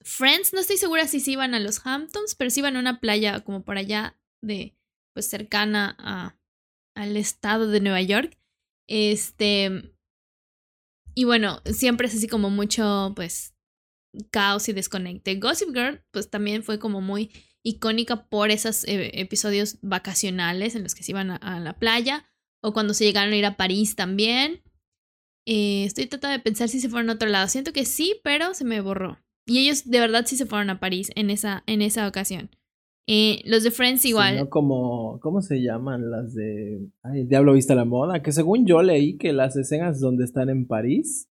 Friends, 0.05 0.53
no 0.53 0.61
estoy 0.61 0.77
segura 0.77 1.09
si 1.09 1.19
se 1.19 1.31
iban 1.31 1.55
a 1.55 1.61
los 1.61 1.85
Hamptons, 1.87 2.35
pero 2.35 2.51
sí 2.51 2.61
iban 2.61 2.77
a 2.77 2.81
una 2.81 3.01
playa 3.01 3.41
como 3.41 3.65
por 3.65 3.79
allá 3.79 4.19
de, 4.43 4.77
pues 5.15 5.27
cercana 5.27 5.97
a, 5.99 6.37
al 6.95 7.17
estado 7.17 7.69
de 7.69 7.81
Nueva 7.81 8.03
York. 8.03 8.39
Este, 8.87 9.95
y 11.15 11.25
bueno, 11.25 11.63
siempre 11.65 12.07
es 12.07 12.15
así 12.15 12.29
como 12.29 12.51
mucho, 12.51 13.15
pues, 13.17 13.54
caos 14.31 14.69
y 14.69 14.73
desconecte. 14.73 15.37
Gossip 15.37 15.71
Girl, 15.75 16.03
pues 16.11 16.31
también 16.31 16.63
fue 16.63 16.79
como 16.79 17.01
muy 17.01 17.31
icónica 17.63 18.29
por 18.29 18.51
esos 18.51 18.85
eh, 18.85 19.11
episodios 19.21 19.79
vacacionales 19.83 20.75
en 20.75 20.83
los 20.83 20.95
que 20.95 21.03
se 21.03 21.13
iban 21.13 21.31
a, 21.31 21.61
la 21.61 21.79
playa 21.79 22.27
o 22.63 22.73
cuando 22.73 22.95
se 22.95 23.05
llegaron 23.05 23.33
a 23.33 23.37
ir 23.37 23.47
a 23.47 23.57
París 23.57 23.97
también. 23.97 24.63
Eh, 25.47 25.85
estoy 25.85 26.07
tratando 26.07 26.37
de 26.37 26.43
pensar 26.43 26.69
si 26.69 26.81
se 26.81 26.89
fueron 26.89 27.11
a 27.11 27.15
otro 27.15 27.29
lado. 27.29 27.49
Siento 27.49 27.73
que 27.73 27.85
sí, 27.85 28.21
pero 28.23 28.55
se 28.55 28.65
me 28.65 28.81
borró. 28.81 29.19
Y 29.47 29.59
ellos 29.59 29.89
de 29.91 30.01
verdad 30.01 30.25
sí 30.27 30.37
se 30.37 30.47
fueron 30.47 30.71
a 30.71 30.81
París 30.81 31.11
en 31.17 31.31
esa, 31.31 31.65
en 31.67 31.83
esa 31.83 32.09
ocasión. 32.09 32.51
Eh, 33.07 33.43
los 33.45 33.63
de 33.63 33.71
Friends 33.71 34.05
igual. 34.07 34.37
¿no? 34.37 34.49
Como, 34.49 35.21
¿Cómo 35.21 35.43
se 35.43 35.63
llaman 35.63 36.11
las 36.11 36.35
de 36.35 36.89
Ay, 37.03 37.25
Diablo 37.25 37.53
Vista 37.53 37.75
la 37.75 37.85
Moda? 37.85 38.23
Que 38.23 38.33
según 38.33 38.67
yo 38.67 38.83
leí 38.83 39.19
que 39.19 39.35
las 39.35 39.57
escenas 39.57 40.01
donde 40.01 40.25
están 40.25 40.49
en 40.49 40.67
París 40.67 41.29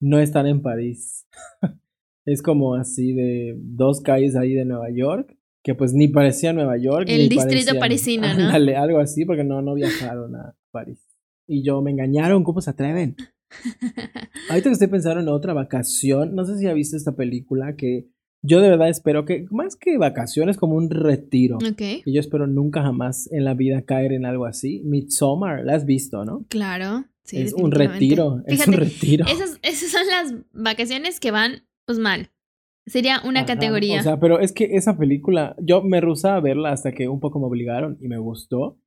no 0.00 0.18
están 0.18 0.46
en 0.46 0.60
París. 0.60 1.26
es 2.24 2.42
como 2.42 2.74
así 2.74 3.12
de 3.12 3.56
dos 3.58 4.00
calles 4.00 4.36
ahí 4.36 4.54
de 4.54 4.64
Nueva 4.64 4.90
York, 4.90 5.36
que 5.62 5.74
pues 5.74 5.92
ni 5.94 6.08
parecía 6.08 6.52
Nueva 6.52 6.76
York. 6.76 7.06
El 7.08 7.28
distrito 7.28 7.78
parisino, 7.78 8.26
¿no? 8.34 8.50
algo 8.50 8.98
así, 8.98 9.24
porque 9.24 9.44
no, 9.44 9.62
no 9.62 9.74
viajaron 9.74 10.34
a 10.36 10.56
París. 10.70 10.98
Y 11.46 11.62
yo, 11.64 11.82
me 11.82 11.90
engañaron, 11.90 12.44
¿cómo 12.44 12.60
se 12.60 12.70
atreven? 12.70 13.16
Ahorita 14.50 14.68
que 14.68 14.72
estoy 14.72 14.88
pensando 14.88 15.20
en 15.20 15.28
otra 15.28 15.52
vacación, 15.52 16.34
no 16.34 16.44
sé 16.44 16.58
si 16.58 16.66
ha 16.66 16.72
visto 16.72 16.96
esta 16.96 17.14
película 17.14 17.76
que 17.76 18.08
yo 18.46 18.60
de 18.60 18.68
verdad 18.68 18.90
espero 18.90 19.24
que, 19.24 19.46
más 19.50 19.74
que 19.74 19.96
vacaciones, 19.96 20.58
como 20.58 20.76
un 20.76 20.90
retiro. 20.90 21.56
Ok. 21.56 21.80
Y 22.04 22.12
yo 22.12 22.20
espero 22.20 22.46
nunca 22.46 22.82
jamás 22.82 23.30
en 23.32 23.44
la 23.44 23.54
vida 23.54 23.82
caer 23.82 24.12
en 24.12 24.26
algo 24.26 24.44
así. 24.44 24.82
Midsommar, 24.84 25.64
la 25.64 25.76
has 25.76 25.86
visto, 25.86 26.26
¿no? 26.26 26.44
Claro. 26.48 27.06
Sí, 27.24 27.38
es 27.38 27.54
un 27.54 27.70
retiro, 27.70 28.42
es 28.46 28.68
un 28.68 28.74
retiro. 28.74 29.24
Esas, 29.26 29.58
esas 29.62 29.90
son 29.90 30.06
las 30.08 30.34
vacaciones 30.52 31.20
que 31.20 31.30
van, 31.30 31.62
pues 31.86 31.98
mal. 31.98 32.30
Sería 32.86 33.20
una 33.24 33.46
categoría. 33.46 34.00
O 34.00 34.02
sea, 34.02 34.20
pero 34.20 34.40
es 34.40 34.52
que 34.52 34.76
esa 34.76 34.98
película, 34.98 35.56
yo 35.58 35.82
me 35.82 36.00
rusaba 36.00 36.36
a 36.36 36.40
verla 36.40 36.72
hasta 36.72 36.92
que 36.92 37.08
un 37.08 37.20
poco 37.20 37.38
me 37.40 37.46
obligaron 37.46 37.96
y 38.00 38.08
me 38.08 38.18
gustó. 38.18 38.78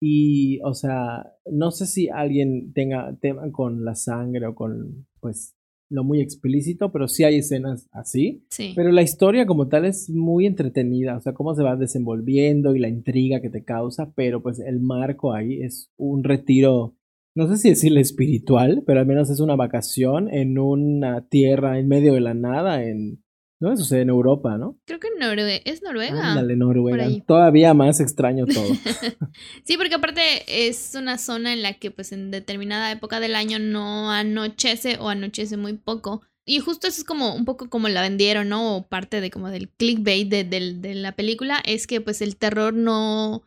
Y, 0.00 0.58
o 0.62 0.74
sea, 0.74 1.32
no 1.50 1.70
sé 1.70 1.86
si 1.86 2.08
alguien 2.08 2.72
tenga 2.72 3.16
tema 3.20 3.50
con 3.52 3.84
la 3.84 3.94
sangre 3.94 4.46
o 4.46 4.54
con, 4.54 5.06
pues, 5.20 5.56
lo 5.88 6.04
muy 6.04 6.20
explícito, 6.20 6.90
pero 6.92 7.08
sí 7.08 7.24
hay 7.24 7.36
escenas 7.38 7.88
así. 7.92 8.44
Sí. 8.50 8.72
Pero 8.74 8.90
la 8.90 9.02
historia 9.02 9.46
como 9.46 9.68
tal 9.68 9.84
es 9.84 10.10
muy 10.10 10.46
entretenida, 10.46 11.16
o 11.16 11.20
sea, 11.20 11.32
cómo 11.32 11.54
se 11.54 11.62
va 11.62 11.76
desenvolviendo 11.76 12.74
y 12.74 12.80
la 12.80 12.88
intriga 12.88 13.40
que 13.40 13.50
te 13.50 13.64
causa, 13.64 14.12
pero 14.14 14.42
pues 14.42 14.58
el 14.58 14.80
marco 14.80 15.32
ahí 15.32 15.62
es 15.62 15.92
un 15.96 16.24
retiro, 16.24 16.96
no 17.36 17.46
sé 17.48 17.58
si 17.58 17.68
decirle 17.68 18.00
espiritual, 18.00 18.82
pero 18.86 19.00
al 19.00 19.06
menos 19.06 19.30
es 19.30 19.40
una 19.40 19.56
vacación 19.56 20.32
en 20.32 20.58
una 20.58 21.28
tierra 21.28 21.78
en 21.78 21.86
medio 21.86 22.14
de 22.14 22.20
la 22.20 22.34
nada, 22.34 22.82
en 22.82 23.22
no, 23.58 23.72
eso 23.72 23.84
sucede 23.84 24.02
en 24.02 24.10
Europa, 24.10 24.58
¿no? 24.58 24.78
Creo 24.84 25.00
que 25.00 25.08
en 25.08 25.38
es 25.64 25.82
Noruega. 25.82 26.32
Ándale, 26.32 26.56
Noruega. 26.56 27.08
Todavía 27.26 27.72
más 27.72 28.00
extraño 28.00 28.44
todo. 28.44 28.66
sí, 29.64 29.78
porque 29.78 29.94
aparte 29.94 30.68
es 30.68 30.94
una 30.94 31.16
zona 31.16 31.54
en 31.54 31.62
la 31.62 31.72
que 31.74 31.90
pues 31.90 32.12
en 32.12 32.30
determinada 32.30 32.92
época 32.92 33.18
del 33.18 33.34
año 33.34 33.58
no 33.58 34.10
anochece 34.10 34.98
o 35.00 35.08
anochece 35.08 35.56
muy 35.56 35.72
poco. 35.72 36.20
Y 36.44 36.60
justo 36.60 36.86
eso 36.86 37.00
es 37.00 37.04
como 37.04 37.34
un 37.34 37.46
poco 37.46 37.70
como 37.70 37.88
la 37.88 38.02
vendieron, 38.02 38.50
¿no? 38.50 38.76
O 38.76 38.88
parte 38.88 39.22
de 39.22 39.30
como 39.30 39.50
del 39.50 39.70
clickbait 39.70 40.28
de, 40.28 40.44
de 40.44 40.94
la 40.94 41.12
película, 41.12 41.62
es 41.64 41.86
que 41.86 42.02
pues 42.02 42.20
el 42.20 42.36
terror 42.36 42.74
no 42.74 43.42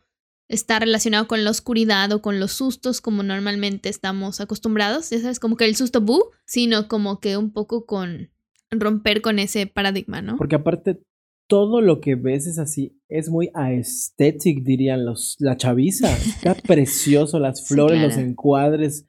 está 0.50 0.80
relacionado 0.80 1.26
con 1.28 1.44
la 1.44 1.50
oscuridad 1.50 2.12
o 2.12 2.20
con 2.20 2.40
los 2.40 2.52
sustos 2.52 3.00
como 3.00 3.22
normalmente 3.22 3.88
estamos 3.88 4.40
acostumbrados, 4.40 5.08
ya 5.10 5.20
sabes, 5.20 5.38
como 5.40 5.56
que 5.56 5.64
el 5.64 5.76
susto 5.76 6.00
bu, 6.00 6.30
sino 6.44 6.88
como 6.88 7.20
que 7.20 7.36
un 7.36 7.52
poco 7.52 7.86
con 7.86 8.30
romper 8.70 9.22
con 9.22 9.38
ese 9.38 9.66
paradigma, 9.66 10.22
¿no? 10.22 10.36
Porque 10.36 10.56
aparte 10.56 11.00
todo 11.48 11.80
lo 11.80 12.00
que 12.00 12.16
ves 12.16 12.46
es 12.46 12.58
así, 12.58 13.00
es 13.08 13.30
muy 13.30 13.50
aesthetic, 13.54 14.62
dirían 14.62 15.04
los, 15.04 15.36
la 15.38 15.56
chaviza. 15.56 16.12
Está 16.16 16.54
precioso, 16.54 17.38
las 17.38 17.66
flores, 17.66 18.02
los 18.02 18.16
encuadres, 18.16 19.08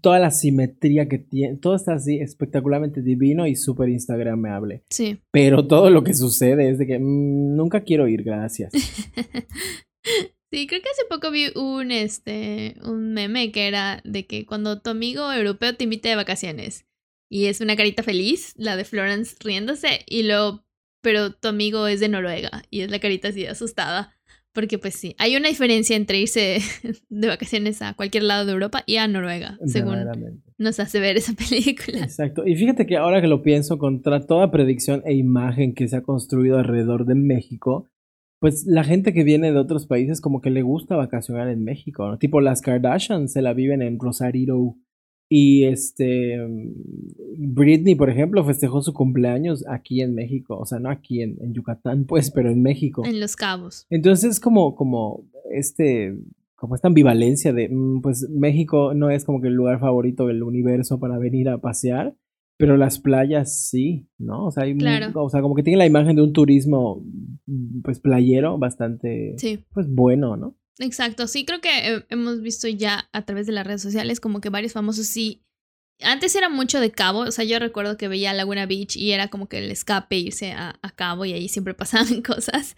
toda 0.00 0.18
la 0.18 0.30
simetría 0.30 1.08
que 1.08 1.18
tiene, 1.18 1.56
todo 1.56 1.74
está 1.74 1.94
así 1.94 2.18
espectacularmente 2.18 3.02
divino 3.02 3.46
y 3.46 3.56
súper 3.56 3.88
instagramable. 3.88 4.84
Sí. 4.88 5.18
Pero 5.30 5.66
todo 5.66 5.90
lo 5.90 6.04
que 6.04 6.14
sucede 6.14 6.70
es 6.70 6.78
de 6.78 6.86
que 6.86 6.98
mm, 6.98 7.56
nunca 7.56 7.82
quiero 7.82 8.06
ir, 8.06 8.22
gracias. 8.22 8.72
Sí, 10.54 10.68
creo 10.68 10.80
que 10.80 10.88
hace 10.88 11.02
poco 11.10 11.32
vi 11.32 11.46
un, 11.56 11.90
este, 11.90 12.76
un 12.84 13.12
meme 13.12 13.50
que 13.50 13.66
era 13.66 14.00
de 14.04 14.24
que 14.24 14.46
cuando 14.46 14.80
tu 14.80 14.90
amigo 14.90 15.32
europeo 15.32 15.74
te 15.74 15.82
invite 15.82 16.10
de 16.10 16.14
vacaciones 16.14 16.86
y 17.28 17.46
es 17.46 17.60
una 17.60 17.74
carita 17.74 18.04
feliz, 18.04 18.54
la 18.56 18.76
de 18.76 18.84
Florence 18.84 19.34
riéndose, 19.40 20.04
y 20.06 20.22
luego, 20.22 20.64
pero 21.02 21.32
tu 21.32 21.48
amigo 21.48 21.88
es 21.88 21.98
de 21.98 22.08
Noruega 22.08 22.62
y 22.70 22.82
es 22.82 22.90
la 22.92 23.00
carita 23.00 23.28
así 23.28 23.44
asustada. 23.46 24.14
Porque 24.52 24.78
pues 24.78 24.94
sí, 24.94 25.16
hay 25.18 25.34
una 25.34 25.48
diferencia 25.48 25.96
entre 25.96 26.20
irse 26.20 26.60
de 27.08 27.26
vacaciones 27.26 27.82
a 27.82 27.94
cualquier 27.94 28.22
lado 28.22 28.46
de 28.46 28.52
Europa 28.52 28.84
y 28.86 28.98
a 28.98 29.08
Noruega, 29.08 29.58
según 29.66 30.04
nos 30.56 30.78
hace 30.78 31.00
ver 31.00 31.16
esa 31.16 31.32
película. 31.50 31.98
Exacto. 31.98 32.46
Y 32.46 32.54
fíjate 32.54 32.86
que 32.86 32.96
ahora 32.96 33.20
que 33.20 33.26
lo 33.26 33.42
pienso, 33.42 33.76
contra 33.76 34.24
toda 34.24 34.52
predicción 34.52 35.02
e 35.04 35.14
imagen 35.14 35.74
que 35.74 35.88
se 35.88 35.96
ha 35.96 36.02
construido 36.02 36.58
alrededor 36.58 37.06
de 37.06 37.16
México, 37.16 37.90
pues 38.44 38.66
la 38.66 38.84
gente 38.84 39.14
que 39.14 39.24
viene 39.24 39.52
de 39.52 39.58
otros 39.58 39.86
países 39.86 40.20
como 40.20 40.42
que 40.42 40.50
le 40.50 40.60
gusta 40.60 40.96
vacacionar 40.96 41.48
en 41.48 41.64
México, 41.64 42.06
¿no? 42.06 42.18
Tipo 42.18 42.42
las 42.42 42.60
Kardashian 42.60 43.30
se 43.30 43.40
la 43.40 43.54
viven 43.54 43.80
en 43.80 43.98
Rosarito 43.98 44.76
y 45.30 45.64
este 45.64 46.38
Britney, 47.38 47.94
por 47.94 48.10
ejemplo, 48.10 48.44
festejó 48.44 48.82
su 48.82 48.92
cumpleaños 48.92 49.64
aquí 49.66 50.02
en 50.02 50.14
México, 50.14 50.58
o 50.58 50.66
sea, 50.66 50.78
no 50.78 50.90
aquí 50.90 51.22
en, 51.22 51.38
en 51.40 51.54
Yucatán, 51.54 52.04
pues, 52.04 52.30
pero 52.30 52.50
en 52.50 52.60
México. 52.60 53.02
En 53.06 53.18
Los 53.18 53.34
Cabos. 53.34 53.86
Entonces 53.88 54.32
es 54.32 54.40
como, 54.40 54.74
como 54.74 55.24
este, 55.50 56.14
como 56.54 56.74
esta 56.74 56.88
ambivalencia 56.88 57.54
de, 57.54 57.70
mm, 57.70 58.02
pues 58.02 58.28
México 58.28 58.92
no 58.92 59.08
es 59.08 59.24
como 59.24 59.40
que 59.40 59.48
el 59.48 59.54
lugar 59.54 59.80
favorito 59.80 60.26
del 60.26 60.42
universo 60.42 61.00
para 61.00 61.16
venir 61.16 61.48
a 61.48 61.62
pasear, 61.62 62.14
pero 62.56 62.76
las 62.76 62.98
playas 62.98 63.68
sí, 63.68 64.08
¿no? 64.18 64.46
O 64.46 64.50
sea, 64.50 64.64
hay 64.64 64.76
o 65.14 65.28
sea, 65.28 65.42
como 65.42 65.54
que 65.54 65.62
tiene 65.62 65.78
la 65.78 65.86
imagen 65.86 66.16
de 66.16 66.22
un 66.22 66.32
turismo 66.32 67.04
pues 67.82 68.00
playero 68.00 68.58
bastante 68.58 69.34
pues 69.72 69.86
bueno, 69.88 70.36
¿no? 70.36 70.56
Exacto, 70.78 71.26
sí 71.26 71.44
creo 71.44 71.60
que 71.60 72.04
hemos 72.08 72.40
visto 72.40 72.66
ya 72.68 73.08
a 73.12 73.24
través 73.24 73.46
de 73.46 73.52
las 73.52 73.66
redes 73.66 73.82
sociales 73.82 74.20
como 74.20 74.40
que 74.40 74.50
varios 74.50 74.72
famosos 74.72 75.06
sí 75.06 75.44
antes 76.02 76.34
era 76.34 76.48
mucho 76.48 76.80
de 76.80 76.90
Cabo, 76.90 77.20
o 77.20 77.30
sea, 77.30 77.44
yo 77.44 77.58
recuerdo 77.58 77.96
que 77.96 78.08
veía 78.08 78.32
Laguna 78.32 78.66
Beach 78.66 78.96
y 78.96 79.12
era 79.12 79.28
como 79.28 79.48
que 79.48 79.58
el 79.58 79.70
escape 79.70 80.16
irse 80.16 80.52
a, 80.52 80.78
a, 80.82 80.90
Cabo 80.90 81.24
y 81.24 81.32
ahí 81.32 81.48
siempre 81.48 81.74
pasaban 81.74 82.22
cosas. 82.22 82.74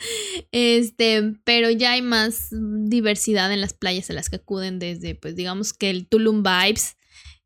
Este, 0.52 1.34
pero 1.44 1.70
ya 1.70 1.92
hay 1.92 2.02
más 2.02 2.48
diversidad 2.50 3.52
en 3.52 3.60
las 3.60 3.72
playas 3.72 4.10
a 4.10 4.12
las 4.12 4.28
que 4.28 4.36
acuden 4.36 4.78
desde, 4.78 5.14
pues 5.14 5.34
digamos 5.34 5.72
que 5.72 5.90
el 5.90 6.06
Tulum 6.06 6.42
Vibes, 6.42 6.96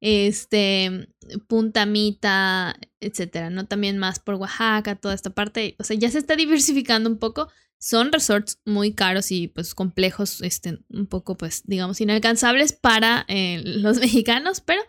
este, 0.00 1.08
Punta 1.46 1.86
Mita, 1.86 2.74
etcétera, 3.00 3.50
¿no? 3.50 3.66
También 3.66 3.98
más 3.98 4.18
por 4.18 4.34
Oaxaca, 4.36 4.96
toda 4.96 5.14
esta 5.14 5.30
parte, 5.30 5.76
o 5.78 5.84
sea, 5.84 5.96
ya 5.96 6.10
se 6.10 6.18
está 6.18 6.36
diversificando 6.36 7.08
un 7.10 7.18
poco. 7.18 7.48
Son 7.82 8.12
resorts 8.12 8.60
muy 8.66 8.92
caros 8.92 9.32
y 9.32 9.48
pues 9.48 9.74
complejos, 9.74 10.42
este, 10.42 10.80
un 10.90 11.06
poco 11.06 11.38
pues 11.38 11.62
digamos 11.64 11.98
inalcanzables 12.02 12.74
para 12.74 13.24
eh, 13.28 13.62
los 13.64 13.98
mexicanos, 14.00 14.60
pero 14.60 14.82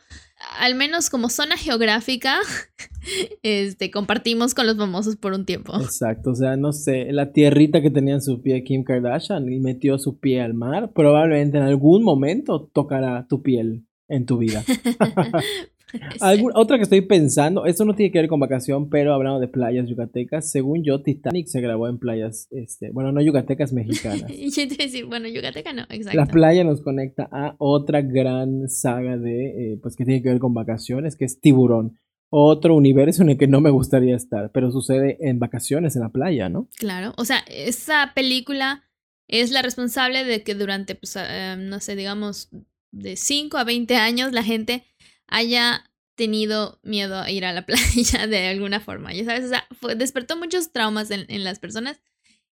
al 0.59 0.75
menos 0.75 1.09
como 1.09 1.29
zona 1.29 1.55
geográfica, 1.55 2.39
este, 3.43 3.91
compartimos 3.91 4.53
con 4.53 4.67
los 4.67 4.75
famosos 4.75 5.15
por 5.15 5.31
un 5.31 5.45
tiempo. 5.45 5.73
Exacto, 5.81 6.31
o 6.31 6.35
sea, 6.35 6.57
no 6.57 6.73
sé, 6.73 7.11
la 7.11 7.31
tierrita 7.31 7.81
que 7.81 7.91
tenía 7.91 8.15
en 8.15 8.21
su 8.21 8.41
pie 8.41 8.63
Kim 8.63 8.83
Kardashian 8.83 9.49
y 9.49 9.59
metió 9.59 9.97
su 9.97 10.19
pie 10.19 10.41
al 10.41 10.53
mar, 10.53 10.91
probablemente 10.93 11.59
en 11.59 11.63
algún 11.63 12.03
momento 12.03 12.69
tocará 12.73 13.25
tu 13.27 13.41
piel 13.41 13.85
en 14.11 14.25
tu 14.25 14.37
vida. 14.37 14.63
otra 16.53 16.77
que 16.77 16.83
estoy 16.83 17.01
pensando, 17.01 17.65
esto 17.65 17.85
no 17.85 17.95
tiene 17.95 18.11
que 18.11 18.19
ver 18.19 18.27
con 18.27 18.39
vacación, 18.39 18.89
pero 18.89 19.13
hablando 19.13 19.39
de 19.39 19.47
playas 19.47 19.87
yucatecas, 19.87 20.51
según 20.51 20.83
yo, 20.83 21.01
Titanic 21.01 21.47
se 21.47 21.61
grabó 21.61 21.87
en 21.87 21.99
playas, 21.99 22.47
este, 22.51 22.91
bueno, 22.91 23.11
no 23.11 23.21
yucatecas 23.21 23.73
mexicanas. 23.73 24.29
y 24.29 24.49
yo 24.51 24.67
te 24.67 24.83
decir, 24.83 25.05
bueno, 25.05 25.27
yucateca 25.27 25.73
no, 25.73 25.83
exacto. 25.89 26.17
La 26.17 26.25
playa 26.25 26.63
nos 26.63 26.81
conecta 26.81 27.27
a 27.31 27.55
otra 27.57 28.01
gran 28.01 28.69
saga 28.69 29.17
de, 29.17 29.73
eh, 29.73 29.79
pues 29.81 29.95
que 29.95 30.05
tiene 30.05 30.21
que 30.21 30.29
ver 30.29 30.39
con 30.39 30.53
vacaciones, 30.53 31.15
que 31.15 31.25
es 31.25 31.39
Tiburón. 31.39 31.97
Otro 32.33 32.75
universo 32.75 33.23
en 33.23 33.31
el 33.31 33.37
que 33.37 33.47
no 33.47 33.59
me 33.59 33.71
gustaría 33.71 34.15
estar, 34.15 34.51
pero 34.53 34.71
sucede 34.71 35.17
en 35.19 35.39
vacaciones 35.39 35.97
en 35.97 36.03
la 36.03 36.09
playa, 36.09 36.47
¿no? 36.47 36.69
Claro, 36.77 37.13
o 37.17 37.25
sea, 37.25 37.39
esa 37.47 38.13
película 38.15 38.83
es 39.27 39.51
la 39.51 39.61
responsable 39.61 40.23
de 40.23 40.41
que 40.41 40.55
durante, 40.55 40.95
pues, 40.95 41.17
eh, 41.17 41.57
no 41.59 41.81
sé, 41.81 41.97
digamos, 41.97 42.49
de 42.91 43.15
5 43.15 43.57
a 43.57 43.63
20 43.63 43.95
años 43.95 44.31
la 44.31 44.43
gente 44.43 44.85
haya 45.27 45.91
tenido 46.15 46.79
miedo 46.83 47.19
a 47.19 47.31
ir 47.31 47.45
a 47.45 47.53
la 47.53 47.65
playa 47.65 48.27
de 48.27 48.47
alguna 48.47 48.79
forma, 48.79 49.13
ya 49.13 49.25
sabes, 49.25 49.45
o 49.45 49.49
sea, 49.49 49.67
despertó 49.95 50.37
muchos 50.37 50.71
traumas 50.71 51.09
en, 51.11 51.43
las 51.43 51.59
personas 51.59 51.99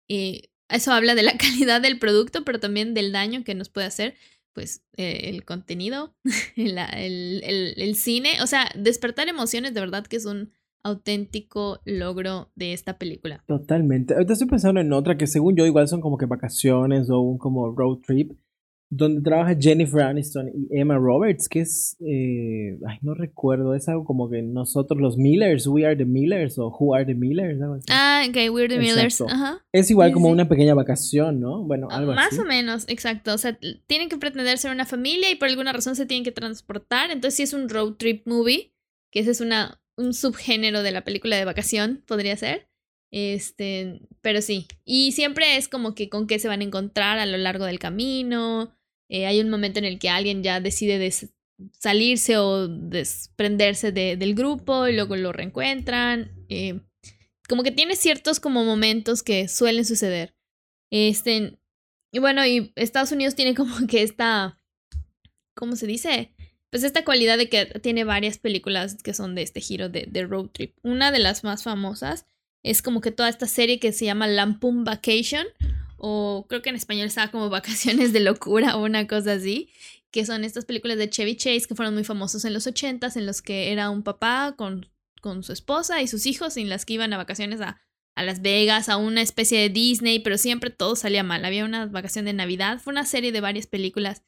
y 0.08 0.50
eso 0.70 0.92
habla 0.92 1.16
de 1.16 1.24
la 1.24 1.34
calidad 1.38 1.82
del 1.82 2.00
producto, 2.00 2.44
pero 2.44 2.60
también 2.60 2.94
del 2.94 3.12
daño 3.12 3.44
que 3.44 3.56
nos 3.56 3.70
puede 3.70 3.88
hacer, 3.88 4.16
pues, 4.54 4.84
eh, 4.98 5.30
el 5.30 5.46
contenido, 5.46 6.16
el, 6.56 6.80
el, 7.78 7.96
cine, 7.96 8.42
o 8.42 8.48
sea, 8.48 8.72
despertar 8.76 9.28
emociones 9.28 9.74
de 9.74 9.82
verdad 9.82 10.08
que 10.08 10.18
es 10.18 10.26
un 10.26 10.52
auténtico 10.82 11.82
logro 11.86 12.52
de 12.56 12.74
esta 12.74 12.98
película. 12.98 13.44
Totalmente. 13.48 14.14
Ahorita 14.14 14.34
estoy 14.34 14.48
pensando 14.48 14.80
en 14.80 14.94
otra 14.94 15.18
que 15.18 15.28
según 15.28 15.56
yo 15.56 15.66
igual 15.66 15.88
son 15.88 16.02
como 16.02 16.18
que 16.18 16.26
vacaciones 16.26 17.10
o 17.10 17.20
un 17.20 17.38
como 17.38 17.72
road 17.76 18.00
trip, 18.00 18.32
donde 18.92 19.22
trabaja 19.22 19.56
Jennifer 19.60 20.02
Aniston 20.02 20.50
y 20.50 20.68
Emma 20.72 20.98
Roberts, 20.98 21.48
que 21.48 21.60
es, 21.60 21.96
eh, 22.00 22.80
ay, 22.88 22.98
no 23.02 23.14
recuerdo, 23.14 23.76
es 23.76 23.88
algo 23.88 24.04
como 24.04 24.30
que 24.30 24.42
nosotros 24.42 25.00
los 25.00 25.16
Millers, 25.16 25.68
We 25.68 25.86
Are 25.86 25.96
the 25.96 26.06
Millers 26.06 26.58
o 26.58 26.70
Who 26.70 26.96
Are 26.96 27.06
the 27.06 27.14
Millers. 27.14 27.60
Ah, 27.92 28.26
ok, 28.28 28.36
We 28.52 28.64
Are 28.64 28.68
the 28.68 28.80
Millers. 28.80 29.22
Ajá. 29.22 29.64
Es 29.72 29.92
igual 29.92 30.12
como 30.12 30.30
una 30.30 30.50
pequeña 30.50 30.74
vacación, 30.74 31.40
¿no? 31.40 31.64
Bueno, 31.64 31.88
algo 31.92 32.14
Más 32.14 32.40
o 32.40 32.46
menos, 32.46 32.86
exacto. 32.88 33.34
O 33.36 33.38
sea, 33.38 33.60
tienen 33.86 34.10
que 34.10 34.18
pretender 34.18 34.58
ser 34.58 34.72
una 34.72 34.86
familia 34.86 35.30
y 35.32 35.36
por 35.36 35.50
alguna 35.50 35.72
razón 35.72 35.96
se 35.96 36.08
tienen 36.08 36.24
que 36.24 36.32
transportar. 36.32 37.12
Entonces 37.12 37.36
sí 37.36 37.44
es 37.44 37.54
un 37.54 37.70
road 37.70 37.94
trip 37.94 38.26
movie, 38.26 38.74
que 39.12 39.20
ese 39.20 39.32
es 39.32 39.42
una, 39.42 39.80
un 39.98 40.16
subgénero 40.16 40.82
de 40.82 40.92
la 40.92 41.04
película 41.04 41.38
de 41.38 41.46
vacación, 41.46 42.04
podría 42.08 42.36
ser. 42.38 42.68
Este, 43.12 44.02
pero 44.22 44.42
sí. 44.42 44.68
Y 44.84 45.12
siempre 45.12 45.58
es 45.58 45.68
como 45.68 45.94
que 45.94 46.10
con 46.10 46.26
qué 46.26 46.40
se 46.40 46.48
van 46.48 46.62
a 46.62 46.64
encontrar 46.64 47.20
a 47.20 47.28
lo 47.28 47.38
largo 47.38 47.66
del 47.66 47.78
camino 47.78 48.76
eh, 49.10 49.26
hay 49.26 49.42
un 49.42 49.50
momento 49.50 49.80
en 49.80 49.86
el 49.86 49.98
que 50.00 50.10
alguien 50.10 50.44
ya 50.44 50.62
decide 50.62 51.12
salirse 51.78 52.38
o 52.38 52.68
desprenderse 52.68 53.92
del 53.92 54.36
grupo 54.36 54.88
y 54.88 54.94
luego 54.94 55.16
lo 55.16 55.34
reencuentran. 55.34 56.32
Eh, 56.48 56.80
como 57.48 57.64
que 57.64 57.72
tiene 57.72 57.96
ciertos 57.96 58.40
como 58.40 58.64
momentos 58.64 59.24
que 59.24 59.48
suelen 59.48 59.84
suceder. 59.84 60.36
Este, 60.92 61.58
y 62.12 62.20
bueno, 62.20 62.46
y 62.46 62.72
Estados 62.76 63.12
Unidos 63.12 63.36
tiene 63.36 63.56
como 63.56 63.76
que 63.88 64.04
esta, 64.04 64.60
¿cómo 65.56 65.76
se 65.76 65.88
dice? 65.88 66.34
Pues 66.70 66.84
esta 66.84 67.04
cualidad 67.04 67.40
de 67.40 67.50
que 67.50 67.66
tiene 67.66 68.04
varias 68.04 68.38
películas 68.38 69.02
que 69.02 69.16
son 69.16 69.34
de 69.34 69.42
este 69.42 69.60
giro 69.60 69.90
de, 69.90 70.06
de 70.08 70.24
road 70.24 70.50
trip. 70.50 70.78
Una 70.84 71.12
de 71.12 71.18
las 71.18 71.44
más 71.44 71.64
famosas 71.64 72.28
es 72.62 72.84
como 72.84 73.02
que 73.02 73.12
toda 73.12 73.28
esta 73.28 73.48
serie 73.48 73.80
que 73.80 73.92
se 73.92 74.06
llama 74.06 74.28
Lampoon 74.28 74.84
Vacation 74.84 75.48
o 76.00 76.46
creo 76.48 76.62
que 76.62 76.70
en 76.70 76.76
español 76.76 77.08
estaba 77.08 77.32
como 77.32 77.50
Vacaciones 77.50 78.14
de 78.14 78.20
Locura 78.20 78.76
o 78.76 78.84
una 78.84 79.08
cosa 79.08 79.34
así, 79.34 79.70
que 80.12 80.26
son 80.26 80.44
estas 80.44 80.66
películas 80.66 80.98
de 80.98 81.10
Chevy 81.10 81.36
Chase 81.36 81.68
que 81.68 81.76
fueron 81.76 81.94
muy 81.94 82.04
famosos 82.04 82.46
en 82.46 82.54
los 82.54 82.68
ochentas, 82.68 83.16
en 83.16 83.26
los 83.26 83.42
que 83.42 83.72
era 83.72 83.90
un 83.90 84.04
papá 84.04 84.56
con, 84.58 84.90
con 85.22 85.44
su 85.44 85.54
esposa 85.54 86.02
y 86.02 86.08
sus 86.08 86.26
hijos, 86.26 86.58
en 86.58 86.70
las 86.70 86.86
que 86.86 86.94
iban 86.94 87.14
a 87.14 87.18
vacaciones 87.18 87.62
a, 87.62 87.80
a 88.16 88.24
Las 88.24 88.42
Vegas, 88.42 88.90
a 88.90 88.98
una 88.98 89.22
especie 89.22 89.60
de 89.60 89.70
Disney, 89.70 90.20
pero 90.20 90.38
siempre 90.38 90.72
todo 90.72 90.96
salía 90.96 91.24
mal. 91.24 91.46
Había 91.46 91.66
una 91.66 91.86
vacación 91.86 92.26
de 92.26 92.34
Navidad, 92.34 92.80
fue 92.80 92.92
una 92.92 93.06
serie 93.06 93.32
de 93.32 93.42
varias 93.42 93.68
películas 93.68 94.24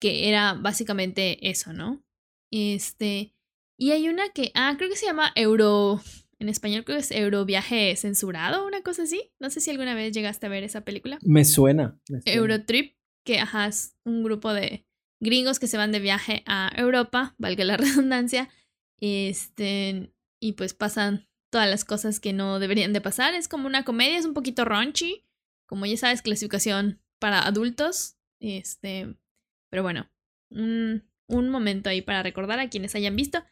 que 0.00 0.28
era 0.28 0.54
básicamente 0.54 1.48
eso, 1.48 1.72
¿no? 1.72 2.04
Este, 2.50 3.34
y 3.78 3.90
hay 3.90 4.08
una 4.08 4.28
que, 4.30 4.52
ah, 4.54 4.74
creo 4.78 4.88
que 4.88 4.96
se 4.96 5.06
llama 5.06 5.32
Euro, 5.34 6.00
en 6.38 6.48
español 6.48 6.84
creo 6.84 6.98
que 6.98 7.02
es 7.02 7.10
Euroviaje 7.10 7.94
censurado, 7.96 8.66
una 8.66 8.82
cosa 8.82 9.04
así. 9.04 9.30
No 9.40 9.50
sé 9.50 9.60
si 9.60 9.70
alguna 9.70 9.94
vez 9.94 10.12
llegaste 10.12 10.46
a 10.46 10.50
ver 10.50 10.64
esa 10.64 10.82
película. 10.82 11.18
Me 11.22 11.44
suena. 11.44 11.98
Eurotrip, 12.24 12.96
que 13.24 13.40
ajá, 13.40 13.66
es 13.66 13.96
un 14.04 14.22
grupo 14.22 14.52
de 14.52 14.86
gringos 15.20 15.58
que 15.58 15.66
se 15.66 15.78
van 15.78 15.92
de 15.92 16.00
viaje 16.00 16.42
a 16.46 16.70
Europa, 16.76 17.34
valga 17.38 17.64
la 17.64 17.76
redundancia, 17.76 18.48
este, 19.00 20.12
y 20.40 20.52
pues 20.52 20.74
pasan 20.74 21.26
todas 21.50 21.68
las 21.68 21.84
cosas 21.84 22.20
que 22.20 22.32
no 22.32 22.58
deberían 22.58 22.92
de 22.92 23.00
pasar. 23.00 23.34
Es 23.34 23.48
como 23.48 23.66
una 23.66 23.84
comedia, 23.84 24.18
es 24.18 24.26
un 24.26 24.34
poquito 24.34 24.64
raunchy, 24.64 25.24
como 25.66 25.86
ya 25.86 25.96
sabes, 25.96 26.22
clasificación 26.22 27.00
para 27.18 27.40
adultos, 27.40 28.16
este, 28.40 29.16
pero 29.70 29.82
bueno, 29.82 30.10
un, 30.50 31.04
un 31.28 31.48
momento 31.48 31.88
ahí 31.88 32.02
para 32.02 32.22
recordar 32.22 32.58
a 32.58 32.68
quienes 32.68 32.94
hayan 32.94 33.16
visto. 33.16 33.42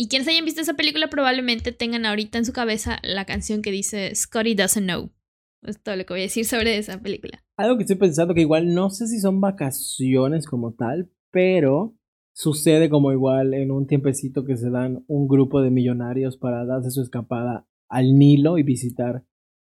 Y 0.00 0.08
quienes 0.08 0.28
hayan 0.28 0.46
visto 0.46 0.62
esa 0.62 0.72
película 0.72 1.10
probablemente 1.10 1.72
tengan 1.72 2.06
ahorita 2.06 2.38
en 2.38 2.46
su 2.46 2.54
cabeza 2.54 3.00
la 3.02 3.26
canción 3.26 3.60
que 3.60 3.70
dice 3.70 4.14
Scotty 4.14 4.54
Doesn't 4.54 4.86
Know. 4.86 5.10
Es 5.62 5.82
todo 5.82 5.94
lo 5.94 6.06
que 6.06 6.14
voy 6.14 6.20
a 6.20 6.22
decir 6.22 6.46
sobre 6.46 6.78
esa 6.78 7.02
película. 7.02 7.44
Algo 7.58 7.76
que 7.76 7.82
estoy 7.82 7.96
pensando 7.96 8.32
que 8.32 8.40
igual 8.40 8.72
no 8.72 8.88
sé 8.88 9.08
si 9.08 9.20
son 9.20 9.42
vacaciones 9.42 10.46
como 10.46 10.72
tal, 10.72 11.10
pero 11.30 11.98
sucede 12.32 12.88
como 12.88 13.12
igual 13.12 13.52
en 13.52 13.70
un 13.70 13.86
tiempecito 13.86 14.46
que 14.46 14.56
se 14.56 14.70
dan 14.70 15.04
un 15.06 15.28
grupo 15.28 15.60
de 15.60 15.70
millonarios 15.70 16.38
para 16.38 16.64
darse 16.64 16.90
su 16.90 17.02
escapada 17.02 17.68
al 17.90 18.16
Nilo 18.18 18.56
y 18.56 18.62
visitar 18.62 19.26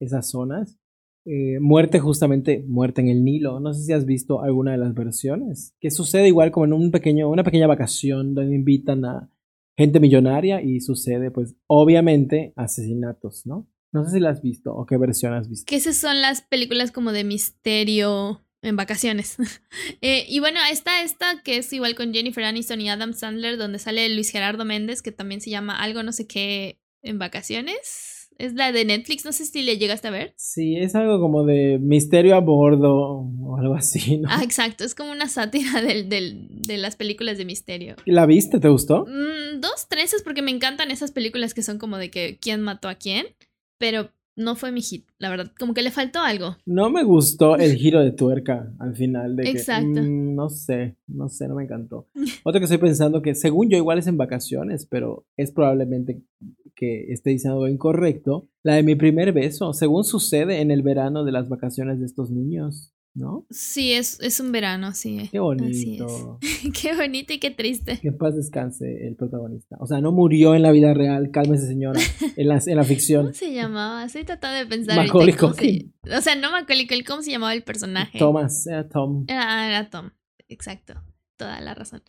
esas 0.00 0.30
zonas. 0.30 0.78
Eh, 1.26 1.60
muerte 1.60 2.00
justamente, 2.00 2.64
muerte 2.66 3.02
en 3.02 3.08
el 3.08 3.24
Nilo. 3.24 3.60
No 3.60 3.74
sé 3.74 3.82
si 3.82 3.92
has 3.92 4.06
visto 4.06 4.40
alguna 4.40 4.72
de 4.72 4.78
las 4.78 4.94
versiones. 4.94 5.74
Que 5.80 5.90
sucede 5.90 6.28
igual 6.28 6.50
como 6.50 6.64
en 6.64 6.72
un 6.72 6.90
pequeño, 6.90 7.28
una 7.28 7.44
pequeña 7.44 7.66
vacación 7.66 8.34
donde 8.34 8.54
invitan 8.54 9.04
a 9.04 9.28
gente 9.76 10.00
millonaria 10.00 10.62
y 10.62 10.80
sucede 10.80 11.30
pues 11.30 11.54
obviamente 11.66 12.52
asesinatos, 12.56 13.46
¿no? 13.46 13.68
No 13.92 14.04
sé 14.04 14.12
si 14.12 14.20
la 14.20 14.30
has 14.30 14.42
visto 14.42 14.74
o 14.74 14.86
qué 14.86 14.96
versión 14.96 15.34
has 15.34 15.48
visto. 15.48 15.66
Que 15.68 15.76
esas 15.76 15.96
son 15.96 16.20
las 16.20 16.42
películas 16.42 16.90
como 16.90 17.12
de 17.12 17.24
misterio 17.24 18.44
en 18.62 18.76
vacaciones. 18.76 19.36
Eh, 20.00 20.26
y 20.28 20.38
bueno, 20.38 20.60
está 20.70 21.02
esta 21.02 21.42
que 21.42 21.56
es 21.56 21.72
igual 21.72 21.94
con 21.94 22.12
Jennifer 22.12 22.44
Aniston 22.44 22.80
y 22.80 22.90
Adam 22.90 23.14
Sandler, 23.14 23.56
donde 23.56 23.78
sale 23.78 24.08
Luis 24.10 24.30
Gerardo 24.30 24.64
Méndez, 24.64 25.00
que 25.00 25.12
también 25.12 25.40
se 25.40 25.48
llama 25.48 25.80
algo 25.80 26.02
no 26.02 26.12
sé 26.12 26.26
qué 26.26 26.78
en 27.02 27.18
vacaciones. 27.18 28.13
Es 28.38 28.54
la 28.54 28.72
de 28.72 28.84
Netflix, 28.84 29.24
no 29.24 29.32
sé 29.32 29.44
si 29.46 29.62
le 29.62 29.78
llegaste 29.78 30.08
a 30.08 30.10
ver. 30.10 30.34
Sí, 30.36 30.76
es 30.76 30.94
algo 30.94 31.20
como 31.20 31.44
de 31.44 31.78
misterio 31.80 32.34
a 32.36 32.40
bordo 32.40 32.94
o 32.94 33.56
algo 33.58 33.74
así, 33.74 34.18
¿no? 34.18 34.28
Ah, 34.30 34.42
exacto, 34.42 34.84
es 34.84 34.94
como 34.94 35.12
una 35.12 35.28
sátira 35.28 35.82
del, 35.82 36.08
de 36.08 36.76
las 36.76 36.96
películas 36.96 37.38
de 37.38 37.44
misterio. 37.44 37.96
¿Y 38.04 38.12
la 38.12 38.26
viste? 38.26 38.60
¿Te 38.60 38.68
gustó? 38.68 39.06
Mm, 39.06 39.60
dos, 39.60 39.86
tres, 39.88 40.14
es 40.14 40.22
porque 40.22 40.42
me 40.42 40.50
encantan 40.50 40.90
esas 40.90 41.12
películas 41.12 41.54
que 41.54 41.62
son 41.62 41.78
como 41.78 41.98
de 41.98 42.10
que 42.10 42.38
quién 42.40 42.60
mató 42.60 42.88
a 42.88 42.96
quién, 42.96 43.26
pero 43.78 44.10
no 44.36 44.56
fue 44.56 44.72
mi 44.72 44.82
hit, 44.82 45.06
la 45.18 45.30
verdad. 45.30 45.52
Como 45.58 45.74
que 45.74 45.82
le 45.82 45.90
faltó 45.90 46.20
algo. 46.20 46.56
No 46.66 46.90
me 46.90 47.04
gustó 47.04 47.56
el 47.56 47.74
giro 47.76 48.00
de 48.00 48.10
tuerca 48.10 48.72
al 48.80 48.96
final. 48.96 49.36
De 49.36 49.48
Exacto. 49.48 50.02
Mm, 50.02 50.34
no 50.34 50.48
sé, 50.48 50.96
no 51.06 51.28
sé, 51.28 51.46
no 51.48 51.54
me 51.54 51.64
encantó. 51.64 52.08
Otra 52.42 52.60
que 52.60 52.64
estoy 52.64 52.78
pensando 52.78 53.22
que, 53.22 53.34
según 53.34 53.70
yo, 53.70 53.76
igual 53.76 53.98
es 53.98 54.06
en 54.06 54.16
vacaciones, 54.16 54.86
pero 54.86 55.26
es 55.36 55.52
probablemente 55.52 56.22
que 56.74 57.12
esté 57.12 57.30
diciendo 57.30 57.56
algo 57.56 57.68
incorrecto. 57.68 58.48
La 58.62 58.74
de 58.74 58.82
mi 58.82 58.94
primer 58.94 59.32
beso, 59.32 59.72
según 59.72 60.04
sucede 60.04 60.60
en 60.60 60.70
el 60.70 60.82
verano 60.82 61.24
de 61.24 61.32
las 61.32 61.48
vacaciones 61.48 62.00
de 62.00 62.06
estos 62.06 62.30
niños. 62.30 62.94
¿no? 63.14 63.46
Sí, 63.48 63.92
es, 63.92 64.18
es 64.20 64.40
un 64.40 64.50
verano, 64.50 64.92
sí. 64.92 65.28
Qué 65.30 65.38
bonito. 65.38 66.38
qué 66.82 66.94
bonito 66.94 67.32
y 67.32 67.38
qué 67.38 67.50
triste. 67.50 68.00
Que 68.00 68.08
en 68.08 68.18
paz 68.18 68.34
descanse 68.34 69.06
el 69.06 69.14
protagonista. 69.14 69.76
O 69.80 69.86
sea, 69.86 70.00
no 70.00 70.12
murió 70.12 70.54
en 70.54 70.62
la 70.62 70.72
vida 70.72 70.92
real, 70.94 71.30
cálmese 71.30 71.66
señora, 71.66 72.00
en 72.36 72.48
la, 72.48 72.60
en 72.64 72.76
la 72.76 72.84
ficción. 72.84 73.26
¿Cómo 73.26 73.34
se 73.34 73.52
llamaba? 73.52 74.04
Estoy 74.04 74.24
tratando 74.24 74.58
de 74.58 74.66
pensar. 74.66 74.96
Macaulay 74.96 75.34
O 75.36 76.20
sea, 76.20 76.34
no 76.34 76.50
Macaulay 76.50 76.86
¿cómo 77.04 77.22
se 77.22 77.30
llamaba 77.30 77.54
el 77.54 77.62
personaje? 77.62 78.18
Thomas, 78.18 78.66
era 78.66 78.88
Tom. 78.88 79.24
Era, 79.28 79.68
era 79.68 79.90
Tom, 79.90 80.10
exacto. 80.48 80.94
Toda 81.36 81.60
la 81.60 81.74
razón. 81.74 82.02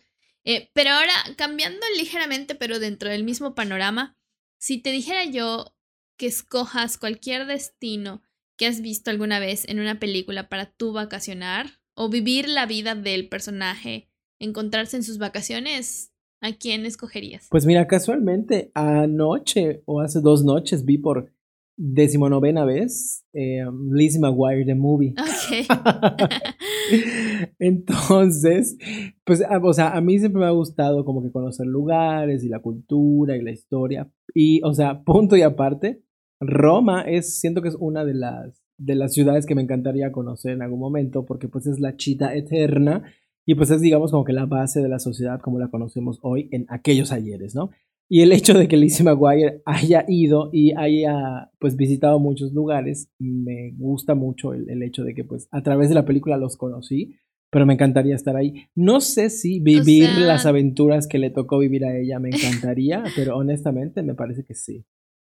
Eh, 0.44 0.70
pero 0.74 0.92
ahora, 0.92 1.14
cambiando 1.38 1.80
ligeramente, 1.98 2.56
pero 2.56 2.80
dentro 2.80 3.10
del 3.10 3.24
mismo 3.24 3.56
panorama, 3.56 4.16
si 4.58 4.82
te 4.82 4.92
dijera 4.92 5.26
yo 5.26 5.76
que 6.18 6.28
escojas 6.28 6.98
cualquier 6.98 7.46
destino 7.46 8.22
que 8.58 8.68
has 8.68 8.82
visto 8.82 9.10
alguna 9.10 9.40
vez 9.40 9.68
en 9.68 9.80
una 9.80 10.00
película 10.00 10.50
para 10.50 10.72
tú 10.72 10.94
vacacionar 10.94 11.68
o 11.94 12.10
vivir 12.10 12.48
la 12.48 12.66
vida 12.66 12.96
del 12.96 13.28
personaje, 13.28 14.10
encontrarse 14.40 14.98
en 14.98 15.04
sus 15.04 15.18
vacaciones, 15.18 16.14
¿a 16.42 16.54
quién 16.54 16.86
escogerías? 16.86 17.48
Pues 17.50 17.66
mira, 17.66 17.88
casualmente 17.88 18.72
anoche 18.74 19.82
o 19.86 20.02
hace 20.02 20.22
dos 20.22 20.44
noches 20.44 20.86
vi 20.86 20.98
por 20.98 21.34
decimonovena 21.78 22.66
vez 22.66 23.26
eh, 23.34 23.66
Lizzie 23.92 24.20
McGuire 24.20 24.66
The 24.66 24.76
Movie. 24.76 25.14
Ok. 25.20 25.68
Entonces, 27.60 28.78
pues, 29.24 29.44
o 29.62 29.74
sea, 29.74 29.92
a 29.92 30.02
mí 30.02 30.20
siempre 30.20 30.42
me 30.42 30.48
ha 30.48 30.52
gustado 30.52 31.04
como 31.06 31.22
que 31.22 31.32
conocer 31.32 31.66
lugares 31.66 32.44
y 32.44 32.50
la 32.50 32.60
cultura 32.60 33.36
y 33.36 33.42
la 33.42 33.52
historia. 33.52 34.10
Y, 34.34 34.62
o 34.64 34.74
sea, 34.74 35.04
punto 35.04 35.36
y 35.36 35.42
aparte, 35.42 36.04
Roma 36.40 37.02
es, 37.02 37.40
siento 37.40 37.62
que 37.62 37.70
es 37.70 37.78
una 37.80 38.06
de 38.06 38.14
las, 38.14 38.62
de 38.78 38.96
las 38.96 39.14
ciudades 39.14 39.46
que 39.46 39.56
me 39.56 39.62
encantaría 39.62 40.12
conocer 40.12 40.54
en 40.54 40.62
algún 40.62 40.80
momento, 40.80 41.26
porque 41.26 41.48
pues 41.48 41.68
es 41.68 41.80
la 41.80 41.96
chita 41.96 42.36
eterna 42.36 43.04
y 43.46 43.56
pues 43.56 43.70
es 43.70 43.80
digamos 43.80 44.12
como 44.12 44.26
que 44.26 44.34
la 44.34 44.46
base 44.46 44.82
de 44.82 44.90
la 44.90 45.00
sociedad 45.00 45.40
como 45.40 45.60
la 45.60 45.70
conocemos 45.70 46.20
hoy 46.22 46.50
en 46.52 46.66
aquellos 46.70 47.12
ayeres, 47.12 47.54
¿no? 47.54 47.70
Y 48.08 48.22
el 48.22 48.32
hecho 48.32 48.54
de 48.54 48.68
que 48.68 48.78
Lizzie 48.78 49.04
McGuire 49.04 49.62
haya 49.66 50.06
ido 50.08 50.50
y 50.54 50.74
haya 50.78 51.52
pues 51.60 51.76
visitado 51.76 52.20
muchos 52.20 52.54
lugares, 52.54 53.10
me 53.18 53.72
gusta 53.78 54.14
mucho 54.14 54.54
el, 54.54 54.70
el, 54.70 54.84
hecho 54.84 55.04
de 55.04 55.16
que 55.16 55.24
pues 55.24 55.48
a 55.52 55.64
través 55.64 55.90
de 55.90 55.96
la 55.96 56.06
película 56.06 56.38
los 56.38 56.56
conocí, 56.56 57.16
pero 57.50 57.66
me 57.66 57.74
encantaría 57.74 58.16
estar 58.16 58.36
ahí. 58.36 58.68
No 58.76 59.02
sé 59.02 59.30
si 59.30 59.60
vivir 59.60 60.10
las 60.18 60.46
aventuras 60.46 61.08
que 61.08 61.20
le 61.20 61.30
tocó 61.30 61.58
vivir 61.58 61.86
a 61.86 61.98
ella 61.98 62.20
me 62.20 62.30
encantaría, 62.30 63.04
pero 63.16 63.38
honestamente 63.38 64.04
me 64.04 64.14
parece 64.14 64.44
que 64.44 64.54
sí. 64.54 64.86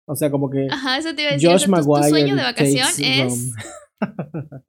O 0.06 0.16
sea, 0.16 0.30
como 0.30 0.50
que. 0.50 0.68
Ajá, 0.70 0.98
eso 0.98 1.16
te 1.16 1.22
iba 1.22 1.32
a 1.32 1.34
decir. 1.36 1.50
Josh 1.50 1.68
Maguire 1.68 2.08
tu, 2.08 2.10
sueño 2.10 2.36
de 2.36 2.42
vacación 2.42 2.88
es. 3.02 3.54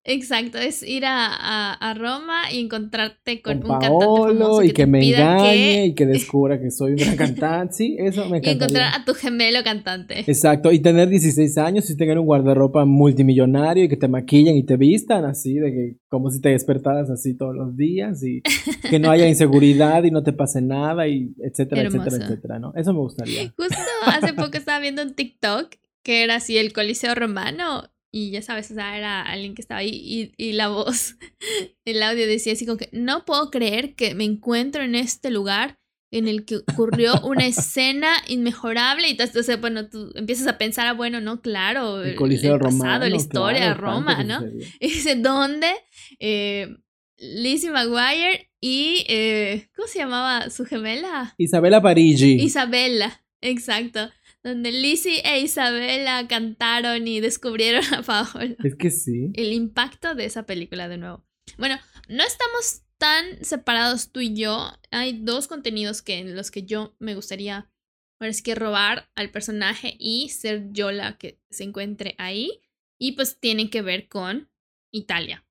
Exacto, 0.04 0.58
es 0.58 0.82
ir 0.82 1.04
a, 1.04 1.74
a, 1.74 1.94
Roma 1.94 2.52
y 2.52 2.60
encontrarte 2.60 3.42
con, 3.42 3.58
un 3.58 3.78
cantante 3.78 3.94
famoso 3.94 4.62
y 4.62 4.72
que, 4.72 4.86
me 4.86 5.06
engañe 5.06 5.86
y 5.86 5.94
que 5.94 6.06
descubra 6.06 6.60
que 6.60 6.70
soy 6.70 6.92
un 6.92 6.96
gran 6.96 7.16
cantante. 7.16 7.74
Sí, 7.74 7.96
eso 7.98 8.22
me 8.28 8.38
encanta. 8.38 8.50
Y 8.50 8.54
encontrar 8.54 8.94
a 8.94 9.04
tu 9.04 9.14
gemelo 9.14 9.62
cantante. 9.62 10.20
Exacto, 10.20 10.72
y 10.72 10.80
tener 10.80 11.08
16 11.08 11.58
años 11.58 11.88
y 11.90 11.96
tener 11.96 12.18
un 12.18 12.26
guardarropa 12.26 12.84
multimillonario 12.84 13.84
y 13.84 13.88
que 13.88 13.96
te 13.96 14.08
maquillen 14.08 14.56
y 14.56 14.64
te 14.64 14.76
vistan 14.76 15.24
así, 15.24 15.54
de 15.54 15.70
que 15.72 15.96
como 16.08 16.30
si 16.30 16.40
te 16.40 16.50
despertaras 16.50 17.10
así 17.10 17.36
todos 17.36 17.54
los 17.54 17.76
días 17.76 18.22
y 18.24 18.42
que 18.88 18.98
no 18.98 19.10
haya 19.10 19.28
inseguridad 19.28 20.02
y 20.04 20.10
no 20.10 20.22
te 20.22 20.32
pase 20.32 20.60
nada 20.60 21.06
y 21.06 21.34
etcétera, 21.38 21.82
etcétera, 21.82 22.16
etcétera, 22.16 22.58
¿no? 22.58 22.72
Eso 22.74 22.92
me 22.92 23.00
gustaría. 23.00 23.52
Justo 23.56 23.76
hace 24.06 24.32
poco 24.34 24.56
estaba 24.56 24.80
viendo 24.80 25.02
un 25.02 25.14
TikTok 25.14 25.74
que 26.02 26.24
era 26.24 26.36
así 26.36 26.56
el 26.56 26.72
Coliseo 26.72 27.14
Romano 27.14 27.84
y 28.12 28.31
ya 28.31 28.42
sabes, 28.42 28.70
o 28.70 28.75
sea, 28.75 28.96
era 28.96 29.23
alguien 29.23 29.55
que 29.55 29.62
estaba 29.62 29.81
ahí 29.81 29.90
y, 29.92 30.33
y, 30.37 30.53
la 30.53 30.68
voz, 30.68 31.16
el 31.85 32.03
audio 32.03 32.27
decía 32.27 32.53
así 32.53 32.66
como 32.66 32.79
que 32.79 32.88
no 32.92 33.25
puedo 33.25 33.51
creer 33.51 33.94
que 33.94 34.14
me 34.14 34.25
encuentro 34.25 34.83
en 34.83 34.94
este 34.94 35.31
lugar 35.31 35.79
en 36.12 36.27
el 36.27 36.44
que 36.44 36.57
ocurrió 36.57 37.14
una 37.23 37.46
escena 37.46 38.11
inmejorable 38.27 39.09
y 39.09 39.12
entonces, 39.12 39.61
bueno, 39.61 39.88
tú 39.88 40.11
empiezas 40.16 40.49
a 40.49 40.59
pensar, 40.59 40.88
ah, 40.88 40.92
bueno, 40.92 41.20
no, 41.20 41.40
claro, 41.40 42.03
el, 42.03 42.16
Coliseo 42.16 42.55
el 42.55 42.61
pasado, 42.61 43.09
la 43.09 43.16
historia, 43.16 43.75
Roma, 43.75 44.25
¿no? 44.25 44.40
Y 44.81 44.88
dice, 44.88 45.14
¿dónde? 45.14 45.73
Eh, 46.18 46.77
Lizzie 47.16 47.70
McGuire 47.70 48.51
y, 48.61 49.05
eh, 49.09 49.68
¿cómo 49.77 49.87
se 49.87 50.01
llamaba 50.01 50.51
su 50.51 50.64
gemela? 50.64 51.35
Isabela 51.38 51.81
Parigi. 51.81 52.42
Isabela, 52.42 53.23
exacto 53.40 54.11
donde 54.42 54.72
Lizzie 54.72 55.20
e 55.24 55.40
Isabela 55.40 56.26
cantaron 56.29 57.07
y 57.07 57.20
descubrieron 57.20 57.85
a 57.94 58.03
Paola. 58.03 58.57
Es 58.64 58.74
que 58.76 58.90
sí. 58.90 59.31
El 59.35 59.53
impacto 59.53 60.14
de 60.14 60.24
esa 60.24 60.46
película 60.46 60.88
de 60.88 60.98
nuevo. 60.98 61.24
Bueno, 61.59 61.79
no 62.09 62.24
estamos 62.24 62.83
tan 62.98 63.44
separados 63.44 64.12
tú 64.12 64.20
y 64.20 64.35
yo. 64.35 64.72
Hay 64.90 65.20
dos 65.22 65.48
contenidos 65.48 66.03
que 66.03 66.18
en 66.18 66.37
los 66.37 66.50
que 66.50 66.64
yo 66.64 66.94
me 66.98 67.14
gustaría 67.14 67.70
ahora 68.18 68.31
es 68.31 68.42
que 68.42 68.55
robar 68.55 69.11
al 69.14 69.31
personaje 69.31 69.96
y 69.98 70.29
ser 70.29 70.68
yo 70.72 70.92
la 70.92 71.16
que 71.16 71.40
se 71.50 71.64
encuentre 71.64 72.14
ahí. 72.18 72.62
Y 72.98 73.12
pues 73.12 73.40
tienen 73.40 73.70
que 73.70 73.83
ver 73.83 74.09
con 74.09 74.50
Italia. 74.92 75.46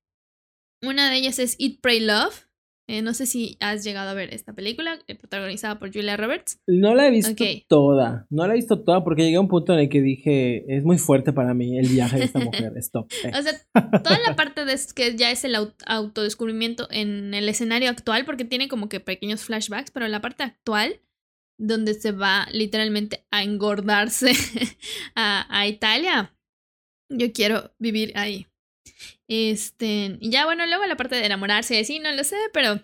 Una 0.81 1.09
de 1.09 1.17
ellas 1.17 1.39
es 1.39 1.55
Eat, 1.59 1.79
Pray, 1.81 1.99
Love, 1.99 2.47
eh, 2.89 3.03
no 3.03 3.13
sé 3.13 3.27
si 3.27 3.55
has 3.59 3.83
llegado 3.83 4.09
a 4.09 4.15
ver 4.15 4.33
esta 4.33 4.53
película, 4.53 4.97
eh, 5.05 5.13
protagonizada 5.13 5.77
por 5.77 5.93
Julia 5.93 6.17
Roberts. 6.17 6.59
No 6.65 6.95
la 6.95 7.05
he 7.05 7.11
visto 7.11 7.35
toda. 7.67 8.25
No 8.31 8.47
la 8.47 8.53
he 8.53 8.55
visto 8.55 8.83
toda 8.83 9.03
porque 9.03 9.21
llegué 9.21 9.35
a 9.35 9.41
un 9.41 9.47
punto 9.47 9.73
en 9.73 9.81
el 9.81 9.89
que 9.89 10.01
dije, 10.01 10.65
es 10.75 10.83
muy 10.83 10.97
fuerte 10.97 11.31
para 11.31 11.53
mí 11.53 11.77
el 11.77 11.87
viaje 11.87 12.17
de 12.17 12.25
esta 12.25 12.39
mujer. 12.39 12.73
Stop. 12.77 13.11
Eh. 13.23 13.31
O 13.37 13.43
sea, 13.43 13.53
toda 14.01 14.17
la 14.25 14.35
parte 14.35 14.65
de 14.65 14.75
que 14.95 15.15
ya 15.15 15.29
es 15.29 15.43
el 15.43 15.55
autodescubrimiento 15.85 16.87
en 16.89 17.35
el 17.35 17.47
escenario 17.47 17.91
actual, 17.91 18.25
porque 18.25 18.43
tiene 18.43 18.67
como 18.67 18.89
que 18.89 18.99
pequeños 18.99 19.43
flashbacks, 19.43 19.91
pero 19.91 20.07
la 20.07 20.21
parte 20.21 20.41
actual, 20.41 20.99
donde 21.59 21.93
se 21.93 22.11
va 22.11 22.47
literalmente 22.51 23.23
a 23.29 23.43
engordarse 23.43 24.31
a, 25.15 25.45
a 25.55 25.67
Italia, 25.67 26.35
yo 27.07 27.31
quiero 27.33 27.71
vivir 27.77 28.13
ahí. 28.15 28.48
Este, 29.27 30.17
y 30.19 30.29
ya 30.29 30.45
bueno, 30.45 30.65
luego 30.65 30.85
la 30.85 30.97
parte 30.97 31.15
de 31.15 31.25
enamorarse, 31.25 31.83
sí, 31.83 31.99
no 31.99 32.11
lo 32.11 32.23
sé, 32.23 32.37
pero 32.53 32.79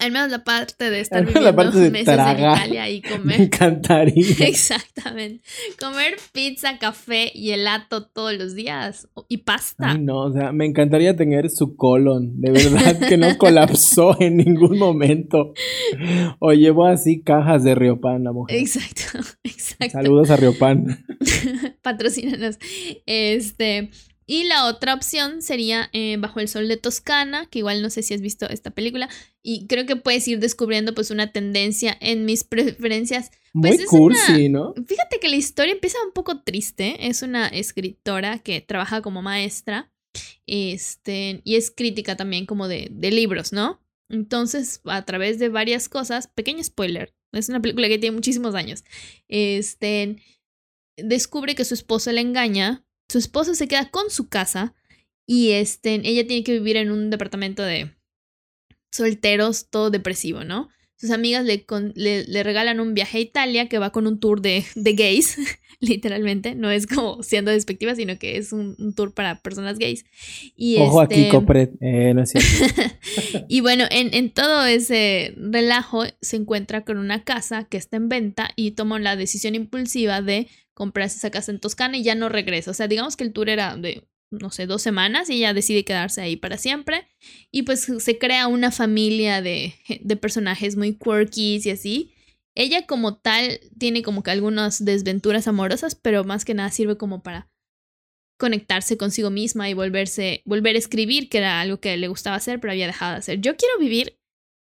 al 0.00 0.12
menos 0.12 0.30
la 0.30 0.42
parte 0.44 0.90
de 0.90 1.00
estar 1.00 1.20
viviendo 1.20 1.42
la 1.42 1.54
parte 1.54 1.78
de 1.78 1.90
meses 1.90 2.08
en 2.08 2.38
Italia 2.38 2.88
y 2.88 3.02
comer. 3.02 3.38
Me 3.38 3.44
encantaría. 3.44 4.34
Exactamente. 4.46 5.44
Comer 5.78 6.16
pizza, 6.32 6.78
café 6.78 7.30
y 7.34 7.50
helado 7.50 8.06
todos 8.06 8.32
los 8.32 8.54
días. 8.54 9.08
Y 9.28 9.38
pasta. 9.38 9.92
Ay, 9.92 9.98
no, 10.00 10.22
o 10.22 10.32
sea, 10.32 10.52
me 10.52 10.64
encantaría 10.64 11.14
tener 11.16 11.50
su 11.50 11.76
colon. 11.76 12.40
De 12.40 12.50
verdad 12.50 12.98
que 13.08 13.18
no 13.18 13.26
colapsó 13.38 14.16
en 14.20 14.38
ningún 14.38 14.78
momento. 14.78 15.52
O 16.38 16.52
llevo 16.52 16.86
así 16.86 17.22
cajas 17.22 17.62
de 17.62 17.74
Riopan 17.74 18.24
la 18.24 18.32
mujer. 18.32 18.56
Exacto, 18.56 19.18
exacto. 19.44 19.92
Saludos 19.92 20.30
a 20.30 20.36
Riopan. 20.36 21.04
Patrocínanos. 21.82 22.58
Este. 23.04 23.90
Y 24.30 24.44
la 24.44 24.66
otra 24.66 24.94
opción 24.94 25.42
sería 25.42 25.90
eh, 25.92 26.16
Bajo 26.16 26.38
el 26.38 26.46
Sol 26.46 26.68
de 26.68 26.76
Toscana, 26.76 27.46
que 27.46 27.58
igual 27.58 27.82
no 27.82 27.90
sé 27.90 28.04
si 28.04 28.14
has 28.14 28.20
visto 28.20 28.48
esta 28.48 28.70
película, 28.70 29.08
y 29.42 29.66
creo 29.66 29.86
que 29.86 29.96
puedes 29.96 30.28
ir 30.28 30.38
descubriendo 30.38 30.94
pues 30.94 31.10
una 31.10 31.32
tendencia 31.32 31.96
en 32.00 32.26
mis 32.26 32.44
preferencias. 32.48 33.32
Muy 33.52 33.76
pues, 33.76 33.86
cursi, 33.86 34.48
¿no? 34.48 34.72
Fíjate 34.86 35.18
que 35.20 35.28
la 35.28 35.34
historia 35.34 35.72
empieza 35.72 35.98
un 36.06 36.12
poco 36.12 36.44
triste, 36.44 37.08
es 37.08 37.22
una 37.22 37.48
escritora 37.48 38.38
que 38.38 38.60
trabaja 38.60 39.02
como 39.02 39.20
maestra, 39.20 39.90
este, 40.46 41.40
y 41.42 41.56
es 41.56 41.72
crítica 41.72 42.16
también 42.16 42.46
como 42.46 42.68
de, 42.68 42.86
de 42.88 43.10
libros, 43.10 43.52
¿no? 43.52 43.82
Entonces, 44.08 44.80
a 44.84 45.04
través 45.04 45.40
de 45.40 45.48
varias 45.48 45.88
cosas, 45.88 46.28
pequeño 46.28 46.62
spoiler, 46.62 47.12
es 47.32 47.48
una 47.48 47.60
película 47.60 47.88
que 47.88 47.98
tiene 47.98 48.14
muchísimos 48.14 48.54
años, 48.54 48.84
este, 49.26 50.18
descubre 50.96 51.56
que 51.56 51.64
su 51.64 51.74
esposo 51.74 52.12
le 52.12 52.20
engaña 52.20 52.84
su 53.10 53.18
esposo 53.18 53.56
se 53.56 53.66
queda 53.66 53.90
con 53.90 54.08
su 54.08 54.28
casa 54.28 54.72
y 55.26 55.50
este, 55.50 55.94
ella 56.08 56.24
tiene 56.28 56.44
que 56.44 56.52
vivir 56.52 56.76
en 56.76 56.92
un 56.92 57.10
departamento 57.10 57.64
de 57.64 57.96
solteros, 58.92 59.68
todo 59.68 59.90
depresivo, 59.90 60.44
¿no? 60.44 60.68
Sus 61.00 61.12
amigas 61.12 61.46
le, 61.46 61.64
le, 61.94 62.42
regalan 62.42 62.78
un 62.78 62.92
viaje 62.92 63.16
a 63.16 63.20
Italia 63.22 63.68
que 63.70 63.78
va 63.78 63.90
con 63.90 64.06
un 64.06 64.20
tour 64.20 64.42
de, 64.42 64.64
de 64.74 64.92
gays, 64.92 65.38
literalmente. 65.80 66.54
No 66.54 66.70
es 66.70 66.86
como 66.86 67.22
siendo 67.22 67.50
despectiva, 67.50 67.94
sino 67.94 68.18
que 68.18 68.36
es 68.36 68.52
un, 68.52 68.76
tour 68.94 69.14
para 69.14 69.40
personas 69.40 69.78
gays. 69.78 70.04
Y 70.56 70.76
Ojo 70.76 71.00
aquí, 71.00 71.20
este 71.20 71.30
Copret. 71.30 71.72
Eh, 71.80 72.12
no 72.12 72.22
es 72.22 72.34
y 73.48 73.62
bueno, 73.62 73.84
en, 73.90 74.12
en 74.12 74.30
todo 74.30 74.66
ese 74.66 75.32
relajo 75.38 76.04
se 76.20 76.36
encuentra 76.36 76.84
con 76.84 76.98
una 76.98 77.24
casa 77.24 77.64
que 77.64 77.78
está 77.78 77.96
en 77.96 78.10
venta 78.10 78.50
y 78.54 78.72
toma 78.72 78.98
la 78.98 79.16
decisión 79.16 79.54
impulsiva 79.54 80.20
de 80.20 80.48
comprarse 80.74 81.16
esa 81.16 81.30
casa 81.30 81.50
en 81.50 81.60
Toscana 81.60 81.96
y 81.96 82.02
ya 82.02 82.14
no 82.14 82.28
regresa. 82.28 82.72
O 82.72 82.74
sea, 82.74 82.88
digamos 82.88 83.16
que 83.16 83.24
el 83.24 83.32
tour 83.32 83.48
era 83.48 83.76
de, 83.76 84.06
no 84.30 84.50
sé, 84.50 84.66
dos 84.66 84.82
semanas 84.82 85.28
y 85.28 85.34
ella 85.34 85.54
decide 85.54 85.84
quedarse 85.84 86.20
ahí 86.20 86.36
para 86.36 86.56
siempre. 86.56 87.08
Y 87.50 87.62
pues 87.62 87.88
se 87.98 88.18
crea 88.18 88.46
una 88.46 88.70
familia 88.70 89.42
de, 89.42 89.74
de 90.00 90.16
personajes 90.16 90.76
muy 90.76 90.96
quirky 90.96 91.60
y 91.64 91.70
así. 91.70 92.14
Ella 92.54 92.86
como 92.86 93.16
tal 93.16 93.60
tiene 93.78 94.02
como 94.02 94.22
que 94.22 94.30
algunas 94.30 94.84
desventuras 94.84 95.48
amorosas, 95.48 95.94
pero 95.94 96.24
más 96.24 96.44
que 96.44 96.54
nada 96.54 96.70
sirve 96.70 96.96
como 96.96 97.22
para 97.22 97.48
conectarse 98.38 98.96
consigo 98.96 99.30
misma 99.30 99.68
y 99.68 99.74
volverse, 99.74 100.42
volver 100.44 100.74
a 100.74 100.78
escribir, 100.78 101.28
que 101.28 101.38
era 101.38 101.60
algo 101.60 101.78
que 101.78 101.96
le 101.96 102.08
gustaba 102.08 102.36
hacer, 102.36 102.58
pero 102.58 102.72
había 102.72 102.86
dejado 102.86 103.12
de 103.12 103.18
hacer. 103.18 103.40
Yo 103.40 103.56
quiero 103.56 103.78
vivir, 103.78 104.18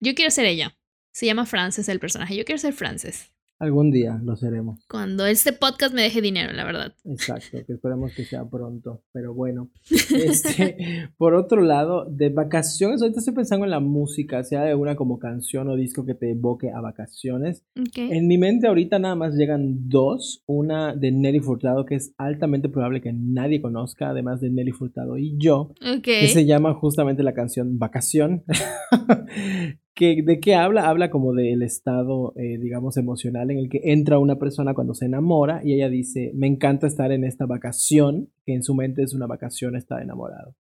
yo 0.00 0.14
quiero 0.14 0.30
ser 0.30 0.44
ella. 0.44 0.76
Se 1.12 1.26
llama 1.26 1.46
Frances 1.46 1.88
el 1.88 1.98
personaje, 1.98 2.36
yo 2.36 2.44
quiero 2.44 2.58
ser 2.58 2.74
Frances. 2.74 3.31
Algún 3.62 3.92
día 3.92 4.20
lo 4.24 4.34
seremos. 4.34 4.80
Cuando 4.88 5.24
este 5.24 5.52
podcast 5.52 5.94
me 5.94 6.02
deje 6.02 6.20
dinero, 6.20 6.52
la 6.52 6.64
verdad. 6.64 6.94
Exacto, 7.04 7.58
que 7.64 7.74
esperemos 7.74 8.12
que 8.12 8.24
sea 8.24 8.44
pronto. 8.44 9.04
Pero 9.12 9.34
bueno, 9.34 9.70
este, 10.10 11.08
por 11.16 11.34
otro 11.34 11.60
lado, 11.60 12.04
de 12.10 12.30
vacaciones, 12.30 13.00
ahorita 13.00 13.20
estoy 13.20 13.34
pensando 13.34 13.64
en 13.64 13.70
la 13.70 13.78
música, 13.78 14.42
sea 14.42 14.64
de 14.64 14.74
una 14.74 14.96
como 14.96 15.20
canción 15.20 15.68
o 15.68 15.76
disco 15.76 16.04
que 16.04 16.14
te 16.14 16.32
evoque 16.32 16.72
a 16.72 16.80
vacaciones. 16.80 17.64
En 17.94 18.26
mi 18.26 18.36
mente 18.36 18.66
ahorita 18.66 18.98
nada 18.98 19.14
más 19.14 19.36
llegan 19.36 19.88
dos. 19.88 20.42
Una 20.46 20.96
de 20.96 21.12
Nelly 21.12 21.38
Furtado, 21.38 21.86
que 21.86 21.94
es 21.94 22.14
altamente 22.18 22.68
probable 22.68 23.00
que 23.00 23.12
nadie 23.12 23.62
conozca, 23.62 24.08
además 24.08 24.40
de 24.40 24.50
Nelly 24.50 24.72
Furtado 24.72 25.18
y 25.18 25.36
yo. 25.38 25.72
Que 26.02 26.26
se 26.26 26.46
llama 26.46 26.74
justamente 26.74 27.22
la 27.22 27.32
canción 27.32 27.78
Vacación. 27.78 28.42
¿De 29.98 30.40
qué 30.40 30.54
habla? 30.54 30.88
Habla 30.88 31.10
como 31.10 31.34
del 31.34 31.62
estado, 31.62 32.32
eh, 32.36 32.58
digamos, 32.58 32.96
emocional 32.96 33.50
en 33.50 33.58
el 33.58 33.68
que 33.68 33.80
entra 33.84 34.18
una 34.18 34.38
persona 34.38 34.74
cuando 34.74 34.94
se 34.94 35.04
enamora 35.04 35.60
y 35.62 35.74
ella 35.74 35.90
dice, 35.90 36.32
me 36.34 36.46
encanta 36.46 36.86
estar 36.86 37.12
en 37.12 37.24
esta 37.24 37.46
vacación, 37.46 38.30
que 38.44 38.54
en 38.54 38.62
su 38.62 38.74
mente 38.74 39.02
es 39.02 39.12
una 39.14 39.26
vacación 39.26 39.76
estar 39.76 40.02
enamorado. 40.02 40.56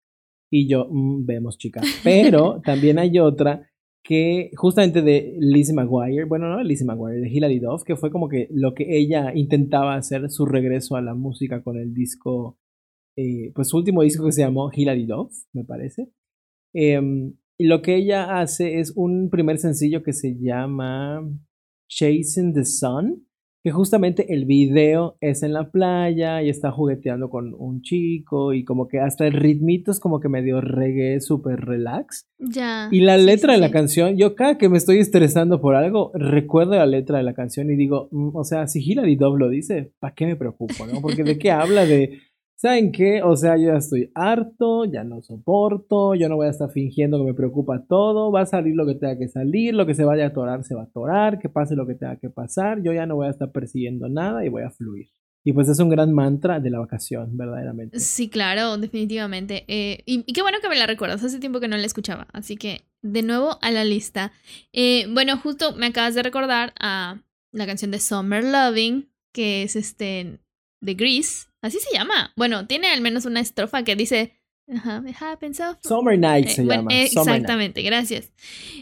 Y 0.51 0.69
yo, 0.69 0.89
mm, 0.91 1.27
vemos 1.27 1.59
chica. 1.59 1.81
Pero 2.05 2.61
también 2.65 2.99
hay 2.99 3.19
otra 3.19 3.71
que 4.03 4.51
justamente 4.57 5.03
de 5.03 5.37
Lizzie 5.39 5.75
McGuire, 5.75 6.25
bueno, 6.25 6.49
no 6.49 6.63
Lizzie 6.63 6.87
McGuire, 6.87 7.21
de 7.21 7.29
Hilary 7.29 7.61
Duff, 7.61 7.85
que 7.85 7.97
fue 7.97 8.11
como 8.11 8.29
que 8.29 8.49
lo 8.51 8.75
que 8.75 8.99
ella 8.99 9.33
intentaba 9.35 9.95
hacer 9.95 10.29
su 10.31 10.45
regreso 10.45 10.97
a 10.97 11.03
la 11.03 11.15
música 11.15 11.63
con 11.63 11.77
el 11.77 11.95
disco, 11.95 12.59
eh, 13.17 13.53
pues 13.55 13.69
su 13.69 13.77
último 13.77 14.03
disco 14.03 14.25
que 14.25 14.33
se 14.33 14.43
llamó 14.43 14.71
Hilary 14.73 15.07
Duff, 15.07 15.33
me 15.53 15.65
parece. 15.65 16.11
Y 16.73 16.95
lo 17.67 17.83
que 17.83 17.97
ella 17.97 18.41
hace 18.41 18.81
es 18.81 18.93
un 18.97 19.31
primer 19.31 19.59
sencillo 19.59 20.03
que 20.03 20.13
se 20.13 20.37
llama 20.41 21.23
Chasing 21.89 22.55
the 22.55 22.65
Sun, 22.65 23.27
que 23.63 23.71
justamente 23.71 24.33
el 24.33 24.47
video 24.47 25.19
es 25.21 25.43
en 25.43 25.53
la 25.53 25.71
playa 25.71 26.43
y 26.43 26.49
está 26.49 26.71
jugueteando 26.71 27.29
con 27.29 27.53
un 27.55 27.83
chico 27.83 28.55
y 28.55 28.65
como 28.65 28.89
que 28.89 29.01
hasta 29.01 29.27
el 29.27 29.35
ritmito 29.35 29.91
es 29.91 30.01
como 30.01 30.21
que 30.21 30.31
medio 30.31 30.63
reggae 30.63 31.21
súper 31.21 31.61
relax. 31.61 32.27
Ya. 32.39 32.89
Y 32.91 33.01
la 33.01 33.19
letra 33.19 33.53
de 33.53 33.59
la 33.59 33.71
canción, 33.71 34.17
yo 34.17 34.35
cada 34.35 34.57
que 34.57 34.71
me 34.71 34.79
estoy 34.79 34.99
estresando 34.99 35.61
por 35.61 35.75
algo, 35.75 36.11
recuerdo 36.15 36.73
la 36.73 36.87
letra 36.87 37.19
de 37.19 37.25
la 37.25 37.35
canción 37.35 37.71
y 37.71 37.77
digo, 37.77 38.09
mm, 38.13 38.35
o 38.35 38.45
sea, 38.45 38.67
si 38.67 38.81
Hilary 38.83 39.17
Duff 39.17 39.39
lo 39.39 39.51
dice, 39.51 39.93
¿para 39.99 40.15
qué 40.15 40.25
me 40.25 40.37
preocupo, 40.37 40.87
no? 40.87 41.03
Porque 41.03 41.23
de 41.23 41.37
qué 41.37 41.51
habla 41.51 41.85
de 41.85 42.19
¿Saben 42.61 42.93
qué? 42.93 43.23
O 43.23 43.37
sea, 43.37 43.57
yo 43.57 43.69
ya 43.69 43.79
estoy 43.79 44.13
harto, 44.15 44.85
ya 44.85 45.03
no 45.03 45.23
soporto, 45.23 46.15
yo 46.15 46.29
no 46.29 46.37
voy 46.37 46.47
a 46.47 46.51
estar 46.51 46.71
fingiendo 46.71 47.17
que 47.17 47.25
me 47.25 47.33
preocupa 47.33 47.87
todo, 47.89 48.31
va 48.31 48.43
a 48.43 48.47
salir 48.47 48.77
lo 48.77 48.85
que 48.85 48.97
tenga 48.97 49.17
que 49.17 49.29
salir, 49.29 49.73
lo 49.73 49.87
que 49.87 49.95
se 49.95 50.05
vaya 50.05 50.25
a 50.25 50.27
atorar 50.27 50.63
se 50.63 50.75
va 50.75 50.83
a 50.83 50.85
atorar, 50.85 51.39
que 51.39 51.49
pase 51.49 51.75
lo 51.75 51.87
que 51.87 51.95
tenga 51.95 52.17
que 52.17 52.29
pasar, 52.29 52.83
yo 52.83 52.93
ya 52.93 53.07
no 53.07 53.17
voy 53.17 53.29
a 53.29 53.31
estar 53.31 53.51
persiguiendo 53.51 54.11
nada 54.11 54.45
y 54.45 54.51
voy 54.51 54.63
a 54.63 54.71
fluir. 54.71 55.09
Y 55.43 55.55
pues 55.55 55.71
es 55.71 55.79
un 55.79 55.89
gran 55.89 56.13
mantra 56.13 56.61
de 56.61 56.69
la 56.69 56.81
vacación, 56.81 57.35
verdaderamente. 57.35 57.99
Sí, 57.99 58.29
claro, 58.29 58.77
definitivamente. 58.77 59.65
Eh, 59.67 60.03
y, 60.05 60.31
qué 60.31 60.43
bueno 60.43 60.59
que 60.61 60.69
me 60.69 60.77
la 60.77 60.87
recuerdas, 60.87 61.25
hace 61.25 61.41
tiempo 61.41 61.61
que 61.61 61.69
no 61.69 61.79
la 61.79 61.87
escuchaba, 61.87 62.27
así 62.35 62.59
que 62.59 62.83
de 63.01 63.23
nuevo 63.23 63.57
a 63.63 63.71
la 63.71 63.85
lista. 63.85 64.33
Eh, 64.75 65.07
bueno, 65.11 65.39
justo 65.39 65.75
me 65.77 65.87
acabas 65.87 66.15
de 66.15 66.23
recordar 66.23 66.75
a 66.79 67.23
la 67.53 67.65
canción 67.65 67.91
de 67.91 68.01
Summer 68.01 68.45
Loving, 68.45 69.09
que 69.33 69.63
es 69.63 69.77
este 69.77 70.41
de 70.83 70.95
Grease, 70.95 71.50
así 71.63 71.79
se 71.79 71.97
llama. 71.97 72.33
Bueno, 72.37 72.67
tiene 72.67 72.89
al 72.89 73.01
menos 73.01 73.25
una 73.25 73.41
estrofa 73.41 73.85
que 73.85 73.97
dice 73.97 74.35
Summer 75.83 76.19
Night 76.19 76.49
se 76.49 76.63
eh, 76.63 76.65
llama. 76.65 76.91
exactamente, 76.93 77.83
gracias. 77.83 78.33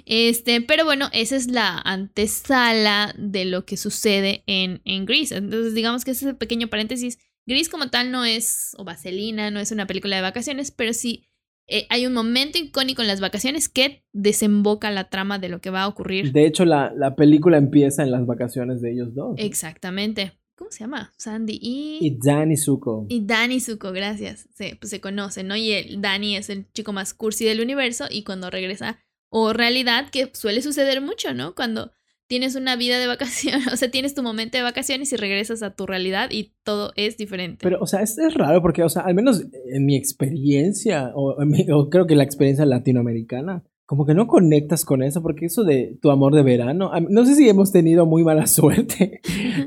Este, 0.04 0.60
pero 0.60 0.84
bueno, 0.84 1.08
esa 1.12 1.36
es 1.36 1.50
la 1.50 1.78
antesala 1.78 3.14
de 3.16 3.44
lo 3.44 3.64
que 3.64 3.76
sucede 3.76 4.42
en, 4.46 4.82
en 4.84 5.06
Grease. 5.06 5.36
Entonces, 5.36 5.74
digamos 5.74 6.04
que 6.04 6.12
ese 6.12 6.34
pequeño 6.34 6.68
paréntesis. 6.68 7.18
Grease 7.46 7.70
como 7.70 7.88
tal 7.88 8.10
no 8.10 8.26
es, 8.26 8.74
o 8.76 8.84
Vaselina, 8.84 9.50
no 9.50 9.58
es 9.58 9.72
una 9.72 9.86
película 9.86 10.16
de 10.16 10.22
vacaciones, 10.22 10.70
pero 10.70 10.92
sí 10.92 11.24
eh, 11.66 11.86
hay 11.88 12.06
un 12.06 12.12
momento 12.12 12.58
icónico 12.58 13.00
en 13.00 13.08
las 13.08 13.20
vacaciones 13.20 13.70
que 13.70 14.04
desemboca 14.12 14.90
la 14.90 15.08
trama 15.08 15.38
de 15.38 15.48
lo 15.48 15.60
que 15.60 15.70
va 15.70 15.82
a 15.82 15.88
ocurrir. 15.88 16.32
De 16.32 16.44
hecho, 16.44 16.66
la, 16.66 16.92
la 16.94 17.16
película 17.16 17.56
empieza 17.56 18.02
en 18.02 18.10
las 18.10 18.26
vacaciones 18.26 18.82
de 18.82 18.92
ellos 18.92 19.14
dos. 19.14 19.34
Exactamente. 19.38 20.32
¿Cómo 20.58 20.72
se 20.72 20.80
llama? 20.80 21.12
Sandy 21.16 21.56
y... 21.62 21.98
Y 22.00 22.18
Danny 22.18 22.56
Zuko. 22.56 23.06
Y 23.08 23.24
Danny 23.24 23.60
Zuko, 23.60 23.92
gracias. 23.92 24.48
Sí, 24.54 24.72
pues 24.80 24.90
se 24.90 25.00
conocen, 25.00 25.46
¿no? 25.46 25.54
Y 25.54 25.70
el 25.70 26.02
Danny 26.02 26.34
es 26.34 26.50
el 26.50 26.66
chico 26.72 26.92
más 26.92 27.14
cursi 27.14 27.44
del 27.44 27.60
universo 27.60 28.06
y 28.10 28.24
cuando 28.24 28.50
regresa, 28.50 28.98
o 29.30 29.52
realidad, 29.52 30.10
que 30.10 30.30
suele 30.34 30.60
suceder 30.60 31.00
mucho, 31.00 31.32
¿no? 31.32 31.54
Cuando 31.54 31.92
tienes 32.26 32.56
una 32.56 32.74
vida 32.74 32.98
de 32.98 33.06
vacaciones, 33.06 33.66
o 33.72 33.76
sea, 33.76 33.88
tienes 33.92 34.14
tu 34.14 34.24
momento 34.24 34.58
de 34.58 34.64
vacaciones 34.64 35.12
y 35.12 35.16
regresas 35.16 35.62
a 35.62 35.76
tu 35.76 35.86
realidad 35.86 36.30
y 36.32 36.52
todo 36.64 36.92
es 36.96 37.16
diferente. 37.16 37.58
Pero, 37.62 37.78
o 37.80 37.86
sea, 37.86 38.02
es, 38.02 38.18
es 38.18 38.34
raro 38.34 38.60
porque, 38.60 38.82
o 38.82 38.88
sea, 38.88 39.02
al 39.02 39.14
menos 39.14 39.44
en 39.72 39.86
mi 39.86 39.96
experiencia, 39.96 41.12
o, 41.14 41.36
o 41.36 41.88
creo 41.88 42.08
que 42.08 42.16
la 42.16 42.24
experiencia 42.24 42.66
latinoamericana, 42.66 43.62
como 43.88 44.04
que 44.04 44.12
no 44.12 44.26
conectas 44.26 44.84
con 44.84 45.02
eso, 45.02 45.22
porque 45.22 45.46
eso 45.46 45.64
de 45.64 45.98
tu 46.02 46.10
amor 46.10 46.34
de 46.34 46.42
verano, 46.42 46.90
no 47.08 47.24
sé 47.24 47.34
si 47.34 47.48
hemos 47.48 47.72
tenido 47.72 48.04
muy 48.04 48.22
mala 48.22 48.46
suerte, 48.46 49.22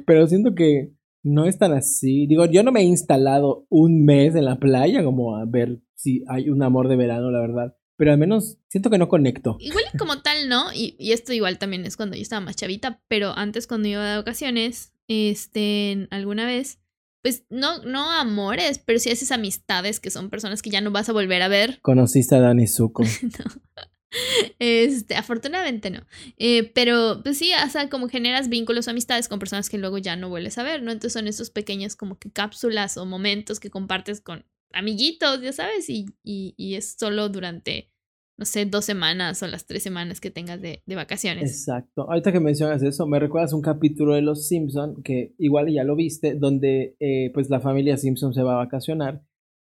pero 0.05 0.27
siento 0.27 0.53
que 0.53 0.93
no 1.23 1.45
es 1.45 1.57
tan 1.57 1.73
así. 1.73 2.27
Digo, 2.27 2.45
yo 2.45 2.61
no 2.61 2.71
me 2.71 2.81
he 2.81 2.83
instalado 2.83 3.65
un 3.69 4.05
mes 4.05 4.35
en 4.35 4.45
la 4.45 4.59
playa 4.59 5.03
como 5.03 5.37
a 5.37 5.45
ver 5.45 5.79
si 5.95 6.23
hay 6.27 6.51
un 6.51 6.61
amor 6.61 6.87
de 6.87 6.97
verano, 6.97 7.31
la 7.31 7.39
verdad. 7.39 7.75
Pero 7.97 8.11
al 8.11 8.19
menos 8.19 8.59
siento 8.67 8.91
que 8.91 8.99
no 8.99 9.09
conecto. 9.09 9.57
Igual 9.59 9.85
como 9.97 10.21
tal, 10.21 10.47
¿no? 10.47 10.71
Y, 10.71 10.95
y 10.99 11.13
esto 11.13 11.33
igual 11.33 11.57
también 11.57 11.83
es 11.87 11.97
cuando 11.97 12.15
yo 12.15 12.21
estaba 12.21 12.45
más 12.45 12.55
chavita, 12.55 13.01
pero 13.07 13.31
antes 13.35 13.65
cuando 13.65 13.87
iba 13.87 14.13
de 14.13 14.19
ocasiones, 14.19 14.93
este, 15.07 16.07
alguna 16.11 16.45
vez, 16.45 16.79
pues 17.23 17.45
no, 17.49 17.79
no 17.79 18.11
amores, 18.11 18.77
pero 18.77 18.99
sí 18.99 19.09
haces 19.09 19.31
amistades 19.31 19.99
que 19.99 20.11
son 20.11 20.29
personas 20.29 20.61
que 20.61 20.69
ya 20.69 20.81
no 20.81 20.91
vas 20.91 21.09
a 21.09 21.13
volver 21.13 21.41
a 21.41 21.47
ver. 21.47 21.79
Conociste 21.81 22.35
a 22.35 22.39
Dani 22.39 22.67
Zuko. 22.67 23.01
no. 23.23 23.90
Este, 24.59 25.15
afortunadamente 25.15 25.89
no. 25.89 26.01
Eh, 26.37 26.71
pero 26.75 27.21
pues 27.23 27.37
sí, 27.37 27.51
o 27.65 27.69
sea, 27.69 27.89
como 27.89 28.09
generas 28.09 28.49
vínculos 28.49 28.87
o 28.87 28.91
amistades 28.91 29.27
con 29.27 29.39
personas 29.39 29.69
que 29.69 29.77
luego 29.77 29.97
ya 29.97 30.15
no 30.15 30.29
vuelves 30.29 30.57
a 30.57 30.63
ver, 30.63 30.83
¿no? 30.83 30.91
Entonces 30.91 31.13
son 31.13 31.27
esos 31.27 31.49
pequeños 31.49 31.95
como 31.95 32.17
que 32.17 32.31
cápsulas 32.31 32.97
o 32.97 33.05
momentos 33.05 33.59
que 33.59 33.69
compartes 33.69 34.21
con 34.21 34.45
amiguitos, 34.73 35.41
ya 35.41 35.51
sabes, 35.51 35.89
y, 35.89 36.05
y, 36.23 36.75
es 36.75 36.95
solo 36.97 37.29
durante, 37.29 37.89
no 38.37 38.45
sé, 38.45 38.65
dos 38.65 38.85
semanas 38.85 39.41
o 39.43 39.47
las 39.47 39.65
tres 39.65 39.83
semanas 39.83 40.21
que 40.21 40.31
tengas 40.31 40.61
de, 40.61 40.81
de, 40.85 40.95
vacaciones. 40.95 41.51
Exacto. 41.51 42.09
Ahorita 42.09 42.31
que 42.31 42.39
mencionas 42.39 42.81
eso, 42.83 43.05
me 43.07 43.19
recuerdas 43.19 43.53
un 43.53 43.61
capítulo 43.61 44.15
de 44.15 44.21
Los 44.21 44.47
Simpson 44.47 45.01
que 45.03 45.33
igual 45.37 45.71
ya 45.71 45.83
lo 45.83 45.95
viste, 45.95 46.35
donde 46.35 46.95
eh, 46.99 47.31
pues 47.33 47.49
la 47.49 47.59
familia 47.59 47.97
Simpson 47.97 48.33
se 48.33 48.43
va 48.43 48.53
a 48.53 48.63
vacacionar 48.65 49.23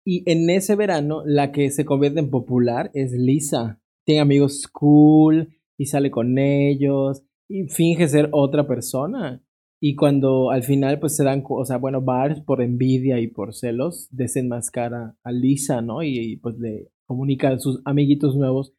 Y 0.05 0.31
en 0.31 0.51
ese 0.51 0.77
verano, 0.77 1.23
la 1.25 1.53
que 1.53 1.71
se 1.71 1.85
convierte 1.85 2.21
en 2.21 2.31
popular 2.31 2.91
es 2.95 3.13
Lisa. 3.13 3.80
Tiene 4.11 4.23
amigos 4.23 4.67
cool 4.67 5.57
y 5.79 5.87
sale 5.87 6.11
con 6.11 6.37
ellos 6.37 7.23
y 7.49 7.69
finge 7.69 8.09
ser 8.09 8.29
otra 8.33 8.67
persona. 8.67 9.41
Y 9.81 9.95
cuando 9.95 10.51
al 10.51 10.65
final 10.65 10.99
pues 10.99 11.15
se 11.15 11.23
dan, 11.23 11.45
o 11.49 11.65
sea, 11.65 11.77
bueno, 11.77 12.03
Bart 12.03 12.45
por 12.45 12.61
envidia 12.61 13.21
y 13.21 13.29
por 13.29 13.55
celos 13.55 14.09
desenmascara 14.11 15.17
a 15.23 15.31
Lisa, 15.31 15.81
¿no? 15.81 16.03
Y, 16.03 16.39
pues 16.39 16.59
le 16.59 16.91
comunica 17.07 17.51
a 17.51 17.61
sus 17.61 17.81
amiguitos 17.85 18.35
nuevos 18.35 18.75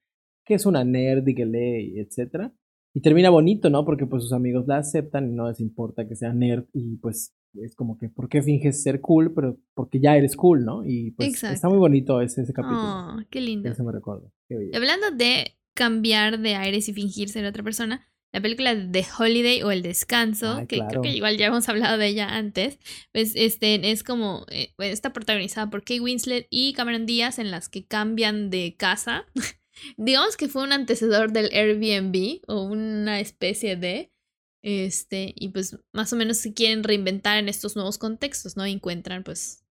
que 0.45 0.55
es 0.55 0.65
una 0.65 0.83
nerd 0.83 1.25
y 1.25 1.33
que 1.33 1.45
lee, 1.45 1.97
etc. 1.97 2.51
Y 2.93 2.99
termina 2.99 3.29
bonito, 3.29 3.69
¿no? 3.69 3.85
Porque 3.85 4.05
pues 4.05 4.23
sus 4.23 4.33
amigos 4.33 4.67
la 4.67 4.79
aceptan 4.79 5.31
y 5.31 5.33
no 5.33 5.47
les 5.47 5.61
importa 5.61 6.09
que 6.09 6.17
sea 6.17 6.33
nerd 6.33 6.65
y 6.73 6.97
pues 6.97 7.33
es 7.53 7.73
como 7.73 7.97
que, 7.97 8.09
¿por 8.09 8.27
qué 8.27 8.41
finges 8.41 8.83
ser 8.83 8.99
cool? 8.99 9.33
Pero 9.33 9.57
porque 9.73 10.01
ya 10.01 10.17
eres 10.17 10.35
cool, 10.35 10.65
¿no? 10.65 10.83
Y 10.85 11.11
pues 11.11 11.41
está 11.41 11.69
muy 11.69 11.77
bonito 11.77 12.19
ese, 12.19 12.41
ese 12.41 12.51
capítulo. 12.51 12.81
Oh, 12.81 13.19
qué 13.29 13.39
lindo. 13.39 13.69
Eso 13.69 13.85
me 13.85 13.93
recuerdo. 13.93 14.29
Hablando 14.73 15.11
de 15.11 15.57
cambiar 15.73 16.39
de 16.39 16.55
aires 16.55 16.89
y 16.89 16.93
fingir 16.93 17.29
ser 17.29 17.45
otra 17.45 17.63
persona, 17.63 18.05
la 18.33 18.41
película 18.41 18.75
The 18.75 19.05
Holiday 19.17 19.61
o 19.63 19.71
El 19.71 19.81
Descanso, 19.81 20.65
que 20.67 20.79
creo 20.87 21.01
que 21.01 21.09
igual 21.09 21.37
ya 21.37 21.47
hemos 21.47 21.67
hablado 21.67 21.97
de 21.97 22.07
ella 22.07 22.35
antes, 22.35 22.79
pues 23.11 23.33
este 23.35 23.91
es 23.91 24.03
como, 24.03 24.45
eh, 24.49 24.73
está 24.77 25.11
protagonizada 25.11 25.69
por 25.69 25.81
Kate 25.81 25.99
Winslet 25.99 26.47
y 26.49 26.73
Cameron 26.73 27.05
Díaz 27.05 27.39
en 27.39 27.51
las 27.51 27.67
que 27.67 27.85
cambian 27.85 28.49
de 28.49 28.75
casa. 28.77 29.25
Digamos 29.97 30.37
que 30.37 30.47
fue 30.47 30.63
un 30.63 30.71
antecedor 30.71 31.33
del 31.33 31.49
Airbnb 31.51 32.41
o 32.47 32.63
una 32.63 33.19
especie 33.19 33.75
de, 33.75 34.13
este, 34.61 35.33
y 35.35 35.49
pues 35.49 35.77
más 35.91 36.13
o 36.13 36.15
menos 36.15 36.37
se 36.37 36.53
quieren 36.53 36.83
reinventar 36.83 37.37
en 37.37 37.49
estos 37.49 37.75
nuevos 37.75 37.97
contextos, 37.97 38.55
¿no? 38.55 38.65
Encuentran 38.65 39.23
pues 39.23 39.65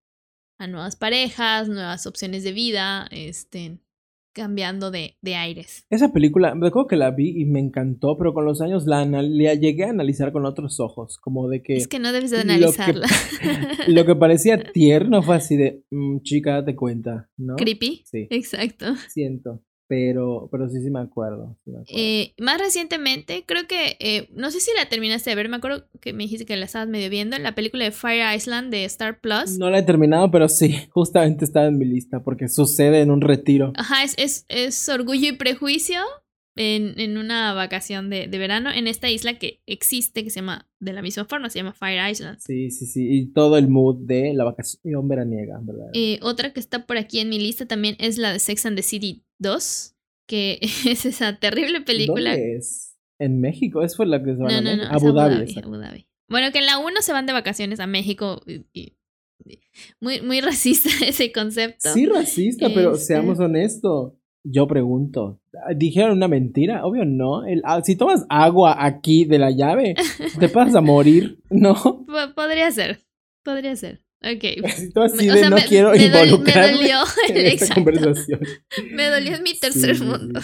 a 0.59 0.67
nuevas 0.67 0.95
parejas, 0.95 1.67
nuevas 1.67 2.05
opciones 2.05 2.43
de 2.43 2.51
vida, 2.51 3.07
este, 3.09 3.79
cambiando 4.33 4.91
de, 4.91 5.15
de, 5.21 5.35
aires. 5.35 5.85
Esa 5.89 6.11
película, 6.11 6.55
me 6.55 6.67
acuerdo 6.67 6.87
que 6.87 6.95
la 6.95 7.11
vi 7.11 7.41
y 7.41 7.45
me 7.45 7.59
encantó, 7.59 8.17
pero 8.17 8.33
con 8.33 8.45
los 8.45 8.61
años 8.61 8.85
la, 8.85 9.03
llegué 9.03 9.85
a 9.85 9.89
analizar 9.89 10.31
con 10.31 10.45
otros 10.45 10.79
ojos, 10.79 11.17
como 11.17 11.47
de 11.47 11.61
que... 11.61 11.75
Es 11.75 11.87
que 11.87 11.99
no 11.99 12.11
debes 12.11 12.31
de 12.31 12.39
analizarla. 12.39 13.07
Lo 13.87 14.05
que, 14.05 14.15
parecía 14.15 14.61
tierno 14.71 15.21
fue 15.21 15.35
así 15.35 15.57
de, 15.57 15.83
mm, 15.91 16.19
chica, 16.21 16.53
date 16.53 16.75
cuenta, 16.75 17.29
¿no? 17.37 17.55
Creepy. 17.55 18.03
Sí. 18.05 18.27
Exacto. 18.29 18.95
Siento. 19.09 19.61
Pero, 19.91 20.47
pero 20.49 20.69
sí, 20.69 20.81
sí 20.81 20.89
me 20.89 21.01
acuerdo. 21.01 21.57
Eh, 21.89 22.33
más 22.39 22.57
recientemente, 22.57 23.43
creo 23.45 23.67
que, 23.67 23.97
eh, 23.99 24.29
no 24.31 24.49
sé 24.49 24.61
si 24.61 24.71
la 24.73 24.87
terminaste 24.87 25.29
de 25.29 25.35
ver, 25.35 25.49
me 25.49 25.57
acuerdo 25.57 25.83
que 25.99 26.13
me 26.13 26.23
dijiste 26.23 26.45
que 26.45 26.55
la 26.55 26.63
estabas 26.63 26.87
medio 26.87 27.09
viendo, 27.09 27.35
en 27.35 27.43
la 27.43 27.55
película 27.55 27.83
de 27.83 27.91
Fire 27.91 28.33
Island 28.33 28.71
de 28.71 28.85
Star 28.85 29.19
Plus. 29.19 29.57
No 29.57 29.69
la 29.69 29.79
he 29.79 29.83
terminado, 29.83 30.31
pero 30.31 30.47
sí, 30.47 30.77
justamente 30.91 31.43
estaba 31.43 31.65
en 31.65 31.77
mi 31.77 31.83
lista, 31.83 32.23
porque 32.23 32.47
sucede 32.47 33.01
en 33.01 33.11
un 33.11 33.19
retiro. 33.19 33.73
Ajá, 33.75 34.05
es, 34.05 34.15
es, 34.17 34.45
es 34.47 34.87
Orgullo 34.87 35.27
y 35.27 35.33
Prejuicio 35.33 35.99
en, 36.55 36.99
en 36.99 37.17
una 37.17 37.53
vacación 37.53 38.09
de, 38.09 38.27
de, 38.27 38.37
verano 38.37 38.69
en 38.71 38.87
esta 38.87 39.09
isla 39.09 39.37
que 39.39 39.61
existe, 39.65 40.23
que 40.23 40.29
se 40.29 40.41
llama, 40.41 40.69
de 40.79 40.93
la 40.93 41.01
misma 41.01 41.25
forma, 41.25 41.49
se 41.49 41.59
llama 41.59 41.73
Fire 41.73 42.09
Island. 42.09 42.39
Sí, 42.39 42.71
sí, 42.71 42.85
sí, 42.85 43.07
y 43.09 43.27
todo 43.27 43.57
el 43.57 43.69
mood 43.69 44.05
de 44.05 44.33
la 44.33 44.43
vacación 44.43 45.07
veraniega, 45.07 45.59
¿verdad? 45.61 45.87
Eh, 45.93 46.19
otra 46.21 46.51
que 46.51 46.59
está 46.59 46.85
por 46.85 46.97
aquí 46.97 47.19
en 47.19 47.29
mi 47.29 47.39
lista 47.39 47.65
también 47.65 47.95
es 47.99 48.17
la 48.17 48.33
de 48.33 48.39
Sex 48.39 48.65
and 48.65 48.75
the 48.75 48.83
City 48.83 49.23
2, 49.39 49.95
que 50.27 50.59
es 50.85 51.05
esa 51.05 51.39
terrible 51.39 51.81
película. 51.81 52.31
¿Dónde 52.31 52.57
es? 52.57 52.97
¿En 53.19 53.39
México? 53.39 53.83
¿Es 53.83 53.95
fue 53.95 54.05
la 54.07 54.21
que 54.23 54.35
se 54.35 54.41
van 54.41 54.67
a, 54.67 54.89
Abu, 54.89 55.13
Dhabi, 55.13 55.53
Abu, 55.63 55.77
Dhabi, 55.77 56.07
Bueno, 56.27 56.51
que 56.51 56.57
en 56.57 56.65
la 56.65 56.79
1 56.79 57.01
se 57.01 57.13
van 57.13 57.27
de 57.27 57.33
vacaciones 57.33 57.79
a 57.79 57.87
México 57.87 58.41
y, 58.47 58.97
muy, 59.99 60.21
muy 60.21 60.41
racista 60.41 60.89
ese 61.05 61.31
concepto. 61.31 61.93
Sí, 61.93 62.05
racista, 62.07 62.69
pero 62.73 62.93
este 62.93 63.05
seamos 63.05 63.39
honestos. 63.39 64.13
Yo 64.43 64.67
pregunto, 64.67 65.39
¿dijeron 65.75 66.17
una 66.17 66.27
mentira? 66.27 66.85
Obvio 66.85 67.05
no. 67.05 67.45
El, 67.45 67.61
ah, 67.63 67.81
si 67.83 67.95
tomas 67.95 68.25
agua 68.29 68.75
aquí 68.79 69.25
de 69.25 69.39
la 69.39 69.51
llave, 69.51 69.95
te 70.39 70.47
vas 70.47 70.73
a 70.75 70.81
morir, 70.81 71.39
¿no? 71.49 72.05
podría 72.35 72.71
ser, 72.71 73.01
podría 73.43 73.75
ser. 73.75 74.01
Ok. 74.23 74.43
así 74.95 75.27
de 75.27 75.49
no 75.49 75.57
quiero 75.67 75.95
involucrarme 75.95 76.73
me 76.73 76.77
dolió, 76.77 76.99
en 77.29 77.37
esta 77.47 77.73
conversación. 77.73 78.39
Me 78.91 79.07
dolió 79.07 79.35
en 79.35 79.43
mi 79.43 79.57
tercer 79.57 79.99
mundo. 79.99 80.41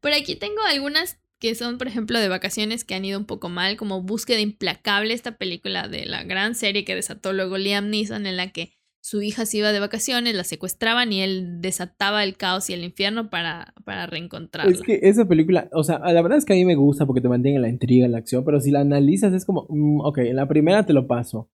por 0.00 0.12
aquí 0.12 0.34
tengo 0.36 0.60
algunas 0.68 1.18
que 1.38 1.54
son, 1.54 1.78
por 1.78 1.88
ejemplo, 1.88 2.18
de 2.18 2.28
vacaciones 2.28 2.84
que 2.84 2.94
han 2.94 3.04
ido 3.04 3.18
un 3.18 3.26
poco 3.26 3.48
mal, 3.48 3.76
como 3.76 4.02
Búsqueda 4.02 4.40
Implacable, 4.40 5.12
esta 5.12 5.36
película 5.36 5.88
de 5.88 6.06
la 6.06 6.24
gran 6.24 6.54
serie 6.54 6.84
que 6.84 6.94
desató 6.94 7.32
luego 7.32 7.58
Liam 7.58 7.90
Neeson, 7.90 8.26
en 8.26 8.36
la 8.36 8.50
que 8.50 8.72
su 9.04 9.20
hija 9.20 9.44
se 9.44 9.58
iba 9.58 9.70
de 9.70 9.80
vacaciones, 9.80 10.34
la 10.34 10.44
secuestraban 10.44 11.12
y 11.12 11.20
él 11.20 11.60
desataba 11.60 12.24
el 12.24 12.38
caos 12.38 12.70
y 12.70 12.72
el 12.72 12.82
infierno 12.82 13.28
para, 13.28 13.74
para 13.84 14.06
reencontrarla. 14.06 14.72
Es 14.72 14.80
que 14.80 14.98
esa 15.02 15.28
película, 15.28 15.68
o 15.72 15.84
sea, 15.84 15.98
la 15.98 16.22
verdad 16.22 16.38
es 16.38 16.46
que 16.46 16.54
a 16.54 16.56
mí 16.56 16.64
me 16.64 16.74
gusta 16.74 17.04
porque 17.04 17.20
te 17.20 17.28
mantiene 17.28 17.58
la 17.58 17.68
intriga, 17.68 18.08
la 18.08 18.16
acción, 18.16 18.46
pero 18.46 18.60
si 18.60 18.70
la 18.70 18.80
analizas 18.80 19.34
es 19.34 19.44
como, 19.44 19.66
mm, 19.68 20.00
ok, 20.00 20.18
en 20.20 20.36
la 20.36 20.48
primera 20.48 20.86
te 20.86 20.94
lo 20.94 21.06
paso. 21.06 21.50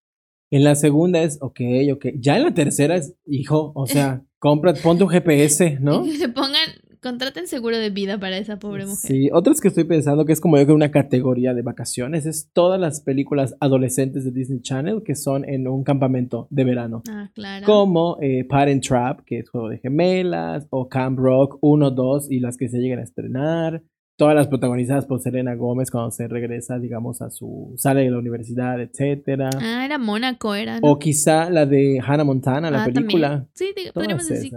En 0.52 0.62
la 0.62 0.76
segunda 0.76 1.24
es, 1.24 1.38
ok, 1.40 1.60
ok. 1.92 2.06
Ya 2.20 2.36
en 2.36 2.44
la 2.44 2.54
tercera 2.54 2.94
es, 2.94 3.16
hijo, 3.26 3.72
o 3.74 3.84
sea, 3.88 4.22
compra, 4.38 4.72
ponte 4.74 5.02
un 5.02 5.10
GPS, 5.10 5.80
¿no? 5.80 6.04
Que 6.04 6.18
se 6.18 6.28
pongan, 6.28 6.68
contraten 7.00 7.46
seguro 7.46 7.78
de 7.78 7.90
vida 7.90 8.18
para 8.18 8.38
esa 8.38 8.58
pobre 8.58 8.84
mujer. 8.86 9.10
Sí, 9.10 9.28
otras 9.32 9.60
que 9.60 9.68
estoy 9.68 9.84
pensando 9.84 10.24
que 10.24 10.32
es 10.32 10.40
como 10.40 10.58
yo 10.58 10.64
creo 10.64 10.76
una 10.76 10.90
categoría 10.90 11.54
de 11.54 11.62
vacaciones 11.62 12.26
es 12.26 12.50
todas 12.52 12.80
las 12.80 13.00
películas 13.00 13.56
adolescentes 13.60 14.24
de 14.24 14.30
Disney 14.30 14.60
Channel 14.60 15.02
que 15.04 15.14
son 15.14 15.48
en 15.48 15.66
un 15.66 15.84
campamento 15.84 16.46
de 16.50 16.64
verano. 16.64 17.02
Ah, 17.08 17.30
claro. 17.34 17.66
Como 17.66 18.18
eh, 18.20 18.44
Parent 18.44 18.86
Trap, 18.86 19.24
que 19.24 19.38
es 19.38 19.48
juego 19.48 19.68
de 19.68 19.78
gemelas, 19.78 20.66
o 20.70 20.88
Camp 20.88 21.18
Rock 21.18 21.58
1, 21.60 21.90
2 21.90 22.30
y 22.30 22.40
las 22.40 22.56
que 22.56 22.68
se 22.68 22.78
llegan 22.78 22.98
a 22.98 23.04
estrenar 23.04 23.82
todas 24.16 24.34
las 24.34 24.48
protagonizadas 24.48 25.06
por 25.06 25.18
Selena 25.20 25.54
Gómez 25.54 25.90
cuando 25.90 26.10
se 26.10 26.28
regresa, 26.28 26.78
digamos, 26.78 27.22
a 27.22 27.30
su. 27.30 27.72
sale 27.78 28.02
de 28.02 28.10
la 28.10 28.18
universidad, 28.18 28.78
etcétera. 28.78 29.48
Ah, 29.58 29.86
era 29.86 29.96
Mónaco, 29.96 30.54
era. 30.54 30.78
O 30.82 30.98
quizá 30.98 31.48
la 31.48 31.64
de 31.64 32.02
Hannah 32.06 32.24
Montana, 32.24 32.70
la 32.70 32.82
ah, 32.82 32.84
película. 32.84 33.46
Sí, 33.54 33.72
podríamos 33.94 34.28
decir 34.28 34.52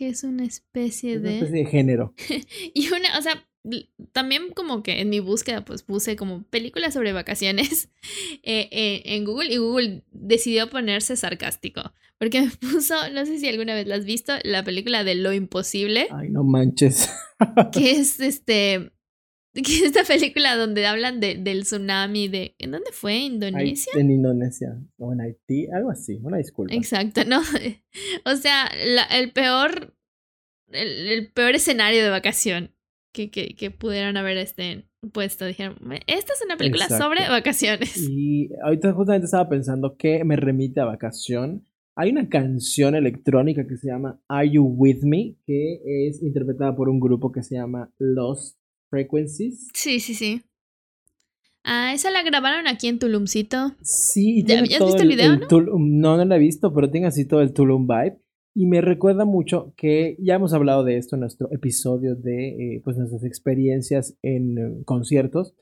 que 0.00 0.08
es 0.08 0.24
una 0.24 0.46
especie 0.46 1.18
de. 1.18 1.28
Una 1.28 1.38
especie 1.40 1.64
de 1.64 1.66
género. 1.66 2.14
y 2.74 2.88
una, 2.88 3.18
o 3.18 3.22
sea, 3.22 3.46
también 4.12 4.50
como 4.54 4.82
que 4.82 5.02
en 5.02 5.10
mi 5.10 5.20
búsqueda 5.20 5.62
pues 5.62 5.82
puse 5.82 6.16
como 6.16 6.42
películas 6.44 6.94
sobre 6.94 7.12
vacaciones 7.12 7.90
eh, 8.42 8.68
eh, 8.72 9.02
en 9.04 9.26
Google 9.26 9.52
y 9.52 9.58
Google 9.58 10.02
decidió 10.10 10.70
ponerse 10.70 11.16
sarcástico 11.16 11.92
porque 12.16 12.40
me 12.40 12.50
puso, 12.72 12.94
no 13.12 13.26
sé 13.26 13.38
si 13.38 13.48
alguna 13.48 13.74
vez 13.74 13.86
la 13.86 13.96
has 13.96 14.06
visto, 14.06 14.32
la 14.42 14.64
película 14.64 15.04
de 15.04 15.16
Lo 15.16 15.34
Imposible. 15.34 16.08
Ay, 16.10 16.30
no 16.30 16.44
manches. 16.44 17.10
que 17.70 17.90
es 17.90 18.20
este, 18.20 18.92
esta 19.84 20.04
película 20.04 20.56
donde 20.56 20.86
hablan 20.86 21.20
de, 21.20 21.36
del 21.36 21.62
tsunami 21.62 22.28
de... 22.28 22.54
¿En 22.58 22.70
dónde 22.70 22.92
fue? 22.92 23.16
¿Indonesia? 23.16 23.92
En 23.96 24.10
Indonesia 24.10 24.80
o 24.98 25.12
en 25.12 25.20
Haití, 25.20 25.68
algo 25.72 25.90
así, 25.90 26.20
una 26.22 26.36
disculpa. 26.36 26.74
Exacto, 26.74 27.22
¿no? 27.24 27.40
O 28.24 28.36
sea, 28.36 28.66
el 29.10 29.32
peor... 29.32 29.94
El, 30.72 31.32
peor 31.32 31.56
escenario 31.56 32.04
de 32.04 32.10
vacación 32.10 32.70
que, 33.12 33.28
que, 33.32 33.56
que 33.56 33.72
pudieran 33.72 34.16
haber 34.16 34.36
este, 34.36 34.84
puesto. 35.12 35.44
Dijeron, 35.44 35.76
esta 36.06 36.32
es 36.32 36.42
una 36.44 36.56
película 36.56 36.88
sobre 36.88 37.28
vacaciones. 37.28 37.96
Y 38.08 38.50
ahorita 38.62 38.92
justamente 38.92 39.24
estaba 39.24 39.48
pensando 39.48 39.96
que 39.96 40.22
me 40.24 40.36
remite 40.36 40.80
a 40.80 40.84
vacación. 40.84 41.66
Hay 41.96 42.10
una 42.10 42.28
canción 42.28 42.94
electrónica 42.94 43.66
que 43.66 43.76
se 43.76 43.88
llama 43.88 44.20
Are 44.28 44.48
You 44.48 44.62
With 44.64 45.02
Me, 45.02 45.36
que 45.44 45.80
es 46.06 46.22
interpretada 46.22 46.76
por 46.76 46.88
un 46.88 47.00
grupo 47.00 47.32
que 47.32 47.42
se 47.42 47.56
llama 47.56 47.92
Lost 47.98 48.59
Frequencies. 48.90 49.68
Sí, 49.72 50.00
sí, 50.00 50.14
sí. 50.14 50.42
Ah, 51.64 51.92
esa 51.94 52.10
la 52.10 52.22
grabaron 52.22 52.66
aquí 52.66 52.88
en 52.88 52.98
Tulumcito. 52.98 53.74
Sí, 53.82 54.44
¿Ya, 54.44 54.60
has 54.60 54.68
visto 54.68 54.96
el, 54.96 55.08
video? 55.08 55.36
¿no? 55.36 55.46
no, 55.78 56.16
no 56.16 56.24
la 56.24 56.36
he 56.36 56.38
visto, 56.40 56.72
pero 56.74 56.90
tiene 56.90 57.06
así 57.06 57.26
todo 57.26 57.42
el 57.42 57.52
Tulum 57.52 57.86
vibe. 57.86 58.18
Y 58.54 58.66
me 58.66 58.80
recuerda 58.80 59.24
mucho 59.24 59.72
que 59.76 60.16
ya 60.18 60.34
hemos 60.34 60.52
hablado 60.52 60.82
de 60.82 60.96
esto 60.96 61.14
en 61.14 61.20
nuestro 61.20 61.52
episodio 61.52 62.16
de 62.16 62.48
eh, 62.48 62.80
pues 62.82 62.96
nuestras 62.96 63.24
experiencias 63.24 64.18
en 64.22 64.58
eh, 64.58 64.82
conciertos. 64.84 65.54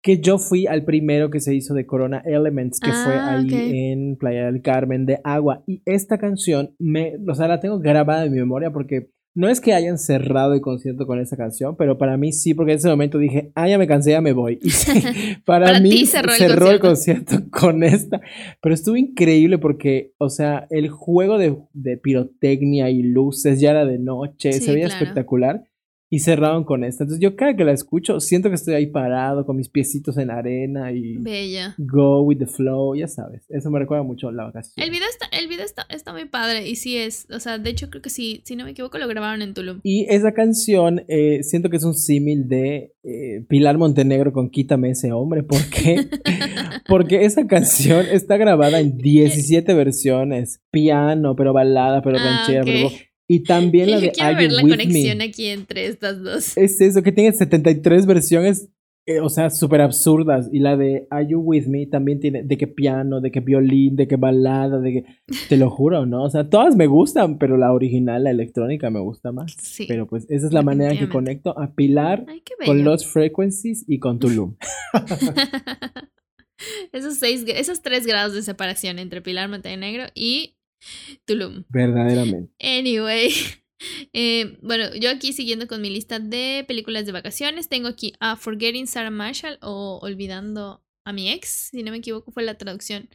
Que 0.00 0.20
yo 0.20 0.38
fui 0.38 0.68
al 0.68 0.84
primero 0.84 1.28
que 1.28 1.40
se 1.40 1.54
hizo 1.56 1.74
de 1.74 1.84
Corona 1.84 2.22
Elements, 2.24 2.78
que 2.78 2.92
fue 2.92 3.16
ah, 3.16 3.38
ahí 3.38 3.48
en 3.90 4.16
Playa 4.16 4.46
del 4.46 4.62
Carmen 4.62 5.06
de 5.06 5.20
Agua. 5.24 5.64
Y 5.66 5.82
esta 5.86 6.18
canción, 6.18 6.76
me, 6.78 7.16
o 7.26 7.34
sea, 7.34 7.48
la 7.48 7.58
tengo 7.58 7.80
grabada 7.80 8.24
en 8.24 8.32
mi 8.32 8.38
memoria 8.38 8.70
porque 8.70 9.10
no 9.34 9.48
es 9.48 9.60
que 9.60 9.72
hayan 9.72 9.98
cerrado 9.98 10.54
el 10.54 10.60
concierto 10.60 11.06
con 11.06 11.20
esa 11.20 11.36
canción, 11.36 11.76
pero 11.76 11.96
para 11.96 12.16
mí 12.16 12.32
sí, 12.32 12.54
porque 12.54 12.72
en 12.72 12.78
ese 12.78 12.88
momento 12.88 13.18
dije, 13.18 13.52
ah, 13.54 13.68
ya 13.68 13.78
me 13.78 13.86
cansé, 13.86 14.10
ya 14.12 14.20
me 14.20 14.32
voy. 14.32 14.58
Y 14.68 15.36
para, 15.44 15.78
mí 15.80 16.06
cerró, 16.06 16.70
el, 16.70 16.80
concierto 16.80 17.36
con 17.50 17.82
esta. 17.82 18.20
Pero 18.60 18.74
estuvo 18.74 18.96
increíble 18.96 19.58
porque, 19.58 20.12
o 20.18 20.28
sea, 20.28 20.66
el 20.70 20.88
juego 20.88 21.38
de, 21.38 21.56
pirotecnia 22.02 22.90
y 22.90 23.02
luces 23.02 23.60
ya 23.60 23.70
era 23.70 23.84
de 23.84 23.98
noche, 23.98 24.52
se 24.52 24.72
veía 24.72 24.86
espectacular. 24.86 25.64
Y 26.10 26.20
cerraron 26.20 26.64
con 26.64 26.84
esta. 26.84 27.04
Entonces 27.04 27.22
yo 27.22 27.36
cada 27.36 27.54
que 27.56 27.64
la 27.64 27.72
escucho 27.72 28.20
siento 28.20 28.48
que 28.48 28.54
estoy 28.54 28.74
ahí 28.74 28.86
parado 28.86 29.44
con 29.44 29.56
mis 29.56 29.68
piecitos 29.68 30.16
en 30.18 30.28
la 30.28 30.38
arena 30.38 30.92
y 30.92 31.16
Bella. 31.18 31.74
go 31.78 32.22
with 32.22 32.38
the 32.38 32.46
flow, 32.46 32.94
ya 32.94 33.08
sabes. 33.08 33.44
Eso 33.48 33.70
me 33.70 33.78
recuerda 33.78 34.02
mucho 34.02 34.28
a 34.28 34.32
la 34.32 34.44
vacación. 34.44 34.74
El 34.76 34.90
video 34.90 35.08
está 35.08 35.26
el 35.38 35.48
video 35.48 35.64
está, 35.64 35.86
está 35.90 36.12
muy 36.12 36.24
padre 36.26 36.68
y 36.68 36.76
sí 36.76 36.96
es, 36.96 37.26
o 37.30 37.40
sea, 37.40 37.58
de 37.58 37.70
hecho 37.70 37.90
creo 37.90 38.02
que 38.02 38.10
sí, 38.10 38.42
si 38.44 38.56
no 38.56 38.64
me 38.64 38.70
equivoco 38.70 38.98
lo 38.98 39.08
grabaron 39.08 39.42
en 39.42 39.54
Tulum. 39.54 39.80
Y 39.82 40.06
esa 40.08 40.32
canción 40.32 41.04
eh, 41.08 41.42
siento 41.42 41.68
que 41.70 41.76
es 41.76 41.84
un 41.84 41.94
símil 41.94 42.48
de 42.48 42.94
eh, 43.04 43.44
Pilar 43.48 43.78
Montenegro 43.78 44.32
con 44.32 44.50
Quítame 44.50 44.90
ese 44.90 45.12
hombre, 45.12 45.42
¿por 45.42 45.60
qué? 45.70 46.08
Porque 46.88 47.24
esa 47.24 47.46
canción 47.46 48.06
está 48.10 48.36
grabada 48.36 48.80
en 48.80 48.96
17 48.96 49.74
versiones, 49.74 50.62
piano, 50.70 51.36
pero 51.36 51.52
balada, 51.52 52.02
pero 52.02 52.18
ah, 52.18 52.22
ranchera, 52.22 52.64
pero 52.64 52.88
y 53.28 53.42
también 53.42 53.90
la 53.90 54.00
de 54.00 54.10
quiero 54.10 54.36
ver 54.36 54.52
la 54.52 54.62
conexión 54.62 55.20
aquí 55.20 55.48
entre 55.48 55.86
estas 55.86 56.22
dos. 56.22 56.56
Es 56.56 56.80
eso, 56.80 57.02
que 57.02 57.12
tiene 57.12 57.36
73 57.36 58.06
versiones, 58.06 58.70
eh, 59.04 59.20
o 59.20 59.28
sea, 59.28 59.50
súper 59.50 59.82
absurdas. 59.82 60.48
Y 60.50 60.60
la 60.60 60.78
de 60.78 61.06
Are 61.10 61.26
You 61.28 61.38
With 61.38 61.66
Me 61.66 61.86
también 61.86 62.20
tiene 62.20 62.42
de 62.42 62.56
que 62.56 62.66
piano, 62.66 63.20
de 63.20 63.30
que 63.30 63.40
violín, 63.40 63.96
de 63.96 64.08
que 64.08 64.16
balada, 64.16 64.80
de 64.80 64.92
que... 64.92 65.04
Te 65.50 65.58
lo 65.58 65.68
juro, 65.68 66.06
¿no? 66.06 66.24
O 66.24 66.30
sea, 66.30 66.48
todas 66.48 66.74
me 66.74 66.86
gustan, 66.86 67.36
pero 67.36 67.58
la 67.58 67.72
original, 67.72 68.24
la 68.24 68.30
electrónica, 68.30 68.88
me 68.88 69.00
gusta 69.00 69.30
más. 69.30 69.54
Sí. 69.60 69.84
Pero 69.86 70.06
pues 70.06 70.24
esa 70.30 70.46
es 70.46 70.52
la 70.54 70.62
manera 70.62 70.92
en 70.92 70.98
que 70.98 71.08
conecto 71.10 71.58
a 71.58 71.74
Pilar 71.74 72.24
con 72.64 72.82
Lost 72.82 73.06
Frequencies 73.06 73.84
y 73.86 73.98
con 73.98 74.18
Tulum. 74.18 74.56
esos, 76.92 77.16
seis, 77.16 77.44
esos 77.46 77.82
tres 77.82 78.06
grados 78.06 78.34
de 78.34 78.42
separación 78.42 78.98
entre 78.98 79.20
Pilar 79.20 79.48
Montenegro 79.48 80.04
y 80.14 80.57
Tulum. 81.24 81.64
Verdaderamente. 81.68 82.52
Anyway. 82.60 83.30
Eh, 84.12 84.58
bueno, 84.60 84.92
yo 84.96 85.08
aquí 85.08 85.32
siguiendo 85.32 85.68
con 85.68 85.80
mi 85.80 85.88
lista 85.88 86.18
de 86.18 86.64
películas 86.66 87.06
de 87.06 87.12
vacaciones, 87.12 87.68
tengo 87.68 87.86
aquí 87.86 88.12
a 88.18 88.34
Forgetting 88.34 88.88
Sarah 88.88 89.10
Marshall 89.10 89.56
o 89.62 90.00
Olvidando 90.02 90.84
a 91.04 91.12
mi 91.12 91.30
ex, 91.30 91.68
si 91.70 91.84
no 91.84 91.92
me 91.92 91.98
equivoco 91.98 92.32
fue 92.32 92.42
la 92.42 92.58
traducción 92.58 93.08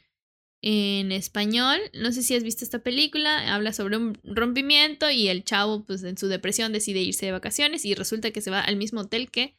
en 0.63 1.11
español. 1.11 1.79
No 1.93 2.11
sé 2.11 2.23
si 2.23 2.33
has 2.35 2.43
visto 2.43 2.63
esta 2.63 2.79
película, 2.79 3.53
habla 3.53 3.73
sobre 3.73 3.97
un 3.97 4.17
rompimiento 4.23 5.11
y 5.11 5.27
el 5.27 5.43
chavo 5.43 5.85
pues 5.85 6.03
en 6.03 6.17
su 6.17 6.27
depresión 6.27 6.71
decide 6.71 7.01
irse 7.01 7.25
de 7.25 7.33
vacaciones 7.33 7.83
y 7.83 7.93
resulta 7.93 8.31
que 8.31 8.41
se 8.41 8.49
va 8.49 8.61
al 8.61 8.77
mismo 8.77 9.01
hotel 9.01 9.29
que 9.29 9.57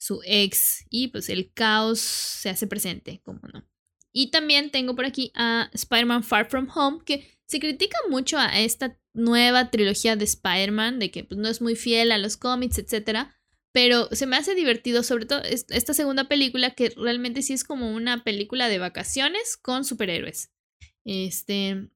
su 0.00 0.20
ex 0.24 0.86
y 0.90 1.08
pues 1.08 1.28
el 1.28 1.52
caos 1.52 2.00
se 2.00 2.48
hace 2.48 2.66
presente, 2.66 3.20
como 3.24 3.40
no. 3.52 3.68
Y 4.12 4.30
también 4.30 4.70
tengo 4.70 4.96
por 4.96 5.04
aquí 5.04 5.30
a 5.34 5.70
Spider-Man 5.74 6.24
Far 6.24 6.48
From 6.48 6.68
Home, 6.74 7.00
que 7.04 7.35
se 7.46 7.60
critica 7.60 7.96
mucho 8.10 8.38
a 8.38 8.60
esta 8.60 8.98
nueva 9.14 9.70
trilogía 9.70 10.16
de 10.16 10.24
Spider-Man, 10.24 10.98
de 10.98 11.10
que 11.10 11.24
pues, 11.24 11.38
no 11.38 11.48
es 11.48 11.62
muy 11.62 11.76
fiel 11.76 12.12
a 12.12 12.18
los 12.18 12.36
cómics, 12.36 12.78
etc. 12.78 13.28
Pero 13.72 14.08
se 14.12 14.26
me 14.26 14.36
hace 14.36 14.54
divertido, 14.54 15.02
sobre 15.02 15.26
todo 15.26 15.42
esta 15.42 15.94
segunda 15.94 16.28
película, 16.28 16.70
que 16.74 16.90
realmente 16.96 17.42
sí 17.42 17.52
es 17.52 17.64
como 17.64 17.92
una 17.94 18.24
película 18.24 18.68
de 18.68 18.78
vacaciones 18.78 19.56
con 19.56 19.84
superhéroes. 19.84 20.50
Este. 21.04 21.88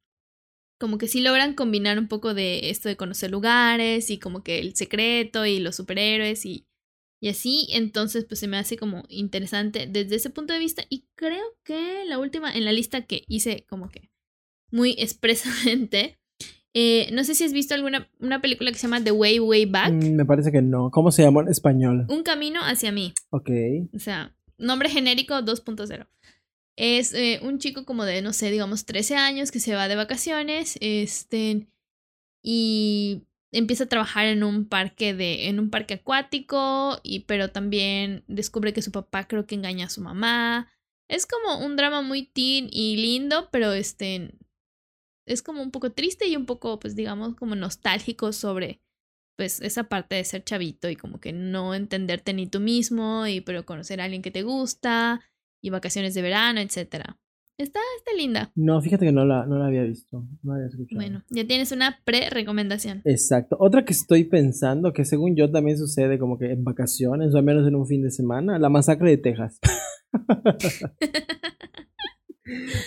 Como 0.78 0.96
que 0.96 1.08
sí 1.08 1.20
logran 1.20 1.54
combinar 1.54 1.98
un 1.98 2.08
poco 2.08 2.32
de 2.32 2.70
esto 2.70 2.88
de 2.88 2.96
conocer 2.96 3.30
lugares 3.30 4.08
y 4.08 4.18
como 4.18 4.42
que 4.42 4.60
el 4.60 4.74
secreto 4.76 5.44
y 5.44 5.58
los 5.58 5.76
superhéroes 5.76 6.46
y, 6.46 6.66
y 7.20 7.28
así. 7.28 7.68
Entonces, 7.72 8.24
pues 8.24 8.40
se 8.40 8.48
me 8.48 8.56
hace 8.56 8.78
como 8.78 9.04
interesante 9.08 9.86
desde 9.86 10.16
ese 10.16 10.30
punto 10.30 10.54
de 10.54 10.58
vista. 10.58 10.84
Y 10.88 11.06
creo 11.16 11.44
que 11.64 12.04
la 12.06 12.18
última 12.18 12.50
en 12.54 12.64
la 12.64 12.72
lista 12.72 13.04
que 13.04 13.24
hice 13.28 13.66
como 13.68 13.90
que 13.90 14.10
muy 14.70 14.94
expresamente. 14.98 16.20
Eh, 16.72 17.10
no 17.12 17.24
sé 17.24 17.34
si 17.34 17.44
has 17.44 17.52
visto 17.52 17.74
alguna 17.74 18.08
una 18.20 18.40
película 18.40 18.70
que 18.70 18.78
se 18.78 18.86
llama 18.86 19.02
The 19.02 19.10
Way 19.10 19.40
Way 19.40 19.66
Back. 19.66 19.92
Mm, 19.92 20.14
me 20.14 20.24
parece 20.24 20.52
que 20.52 20.62
no. 20.62 20.90
¿Cómo 20.90 21.10
se 21.10 21.22
llama 21.22 21.42
en 21.42 21.48
español? 21.48 22.06
Un 22.08 22.22
camino 22.22 22.60
hacia 22.62 22.92
mí. 22.92 23.12
Ok. 23.30 23.50
O 23.94 23.98
sea, 23.98 24.36
nombre 24.56 24.88
genérico 24.88 25.34
2.0. 25.34 26.06
Es 26.76 27.12
eh, 27.12 27.40
un 27.42 27.58
chico 27.58 27.84
como 27.84 28.04
de, 28.04 28.22
no 28.22 28.32
sé, 28.32 28.50
digamos 28.50 28.86
13 28.86 29.16
años 29.16 29.50
que 29.50 29.60
se 29.60 29.74
va 29.74 29.88
de 29.88 29.96
vacaciones. 29.96 30.78
Este. 30.80 31.66
Y 32.42 33.24
empieza 33.52 33.84
a 33.84 33.88
trabajar 33.88 34.26
en 34.26 34.44
un 34.44 34.66
parque 34.66 35.12
de. 35.12 35.48
en 35.48 35.58
un 35.58 35.70
parque 35.70 35.94
acuático. 35.94 37.00
Y, 37.02 37.20
pero 37.20 37.50
también 37.50 38.22
descubre 38.28 38.72
que 38.72 38.82
su 38.82 38.92
papá 38.92 39.26
creo 39.26 39.44
que 39.44 39.56
engaña 39.56 39.86
a 39.86 39.90
su 39.90 40.02
mamá. 40.02 40.68
Es 41.08 41.26
como 41.26 41.66
un 41.66 41.74
drama 41.74 42.02
muy 42.02 42.26
teen 42.26 42.68
y 42.70 42.96
lindo, 42.96 43.48
pero 43.50 43.72
este 43.72 44.30
es 45.32 45.42
como 45.42 45.62
un 45.62 45.70
poco 45.70 45.92
triste 45.92 46.26
y 46.26 46.36
un 46.36 46.46
poco, 46.46 46.78
pues 46.78 46.96
digamos, 46.96 47.36
como 47.36 47.54
nostálgico 47.54 48.32
sobre 48.32 48.80
pues 49.36 49.60
esa 49.62 49.84
parte 49.84 50.16
de 50.16 50.24
ser 50.24 50.44
chavito 50.44 50.90
y 50.90 50.96
como 50.96 51.18
que 51.18 51.32
no 51.32 51.74
entenderte 51.74 52.34
ni 52.34 52.46
tú 52.46 52.60
mismo 52.60 53.26
y 53.26 53.40
pero 53.40 53.64
conocer 53.64 54.00
a 54.00 54.04
alguien 54.04 54.22
que 54.22 54.30
te 54.30 54.42
gusta 54.42 55.22
y 55.62 55.70
vacaciones 55.70 56.14
de 56.14 56.22
verano, 56.22 56.60
etcétera. 56.60 57.18
Está, 57.56 57.80
está 57.98 58.16
linda. 58.16 58.50
No, 58.54 58.80
fíjate 58.80 59.04
que 59.06 59.12
no 59.12 59.26
la, 59.26 59.44
no 59.46 59.58
la 59.58 59.66
había 59.66 59.82
visto, 59.82 60.26
no 60.42 60.54
había 60.54 60.66
escuchado. 60.66 60.98
Bueno, 60.98 61.22
ya 61.28 61.46
tienes 61.46 61.72
una 61.72 62.00
pre-recomendación. 62.04 63.02
Exacto. 63.04 63.56
Otra 63.60 63.84
que 63.84 63.92
estoy 63.92 64.24
pensando, 64.24 64.94
que 64.94 65.04
según 65.04 65.36
yo 65.36 65.50
también 65.50 65.76
sucede 65.76 66.18
como 66.18 66.38
que 66.38 66.52
en 66.52 66.64
vacaciones, 66.64 67.34
o 67.34 67.38
al 67.38 67.44
menos 67.44 67.68
en 67.68 67.74
un 67.74 67.86
fin 67.86 68.02
de 68.02 68.10
semana, 68.10 68.58
la 68.58 68.70
masacre 68.70 69.10
de 69.10 69.18
Texas. 69.18 69.58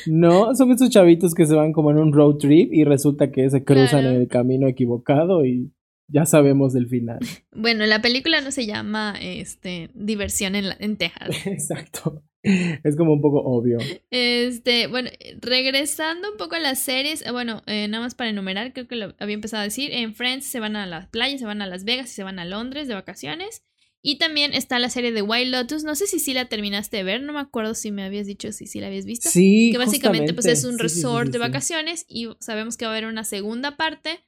No, 0.08 0.56
son 0.56 0.72
esos 0.72 0.90
chavitos 0.90 1.34
que 1.34 1.46
se 1.46 1.56
van 1.56 1.74
como 1.74 1.92
en 1.92 1.98
un 1.98 2.14
road 2.14 2.38
trip 2.38 2.74
y 2.74 2.84
resulta 2.84 3.32
que 3.32 3.50
se 3.50 3.64
cruzan 3.64 4.06
en 4.06 4.16
el 4.16 4.28
camino 4.28 4.68
equivocado 4.68 5.46
y 5.46 5.72
ya 6.08 6.26
sabemos 6.26 6.74
del 6.74 6.88
final. 6.88 7.20
Bueno, 7.56 7.86
la 7.86 8.02
película 8.02 8.42
no 8.42 8.52
se 8.52 8.66
llama 8.66 9.16
este 9.22 9.90
Diversión 9.94 10.56
en, 10.56 10.66
en 10.80 10.98
Texas. 10.98 11.30
Exacto. 11.46 12.24
Es 12.44 12.98
como 12.98 13.14
un 13.14 13.22
poco 13.22 13.40
obvio. 13.40 13.78
Este, 14.12 14.88
bueno, 14.88 15.10
regresando 15.40 16.30
un 16.30 16.38
poco 16.38 16.56
a 16.56 16.60
las 16.60 16.80
series, 16.80 17.26
eh, 17.26 17.32
bueno, 17.32 17.64
eh, 17.68 17.88
nada 17.88 18.04
más 18.04 18.16
para 18.16 18.32
enumerar, 18.32 18.74
creo 18.74 18.86
que 18.86 18.98
lo 18.98 19.14
había 19.20 19.36
empezado 19.36 19.62
a 19.62 19.64
decir, 19.64 19.92
en 19.94 20.14
Friends 20.14 20.46
se 20.46 20.60
van 20.60 20.76
a 20.76 20.86
las 20.86 21.08
playas, 21.08 21.40
se 21.40 21.46
van 21.46 21.62
a 21.62 21.68
Las 21.68 21.86
Vegas 21.86 22.12
y 22.12 22.16
se 22.16 22.24
van 22.24 22.40
a 22.40 22.46
Londres 22.46 22.90
de 22.90 22.96
vacaciones. 22.96 23.64
Y 24.06 24.18
también 24.18 24.54
está 24.54 24.80
la 24.80 24.90
serie 24.90 25.14
de 25.14 25.22
Wild 25.22 25.50
Lotus. 25.50 25.86
No 25.86 25.96
sé 25.96 26.08
si 26.08 26.20
sí 26.20 26.34
la 26.34 26.50
terminaste 26.50 26.98
de 26.98 27.04
ver, 27.04 27.24
no 27.24 27.32
me 27.32 27.40
acuerdo 27.40 27.74
si 27.74 27.90
me 27.90 28.04
habías 28.04 28.28
dicho 28.28 28.52
si 28.52 28.68
sí 28.68 28.82
la 28.82 28.88
habías 28.88 29.06
visto. 29.06 29.30
Sí. 29.30 29.70
Que 29.72 29.78
básicamente 29.78 30.34
pues 30.34 30.46
es 30.46 30.66
un 30.66 30.78
resort 30.78 31.32
de 31.32 31.38
vacaciones 31.40 32.06
y 32.10 32.28
sabemos 32.40 32.76
que 32.76 32.84
va 32.84 32.92
a 32.92 32.96
haber 32.96 33.10
una 33.10 33.24
segunda 33.24 33.78
parte. 33.78 34.20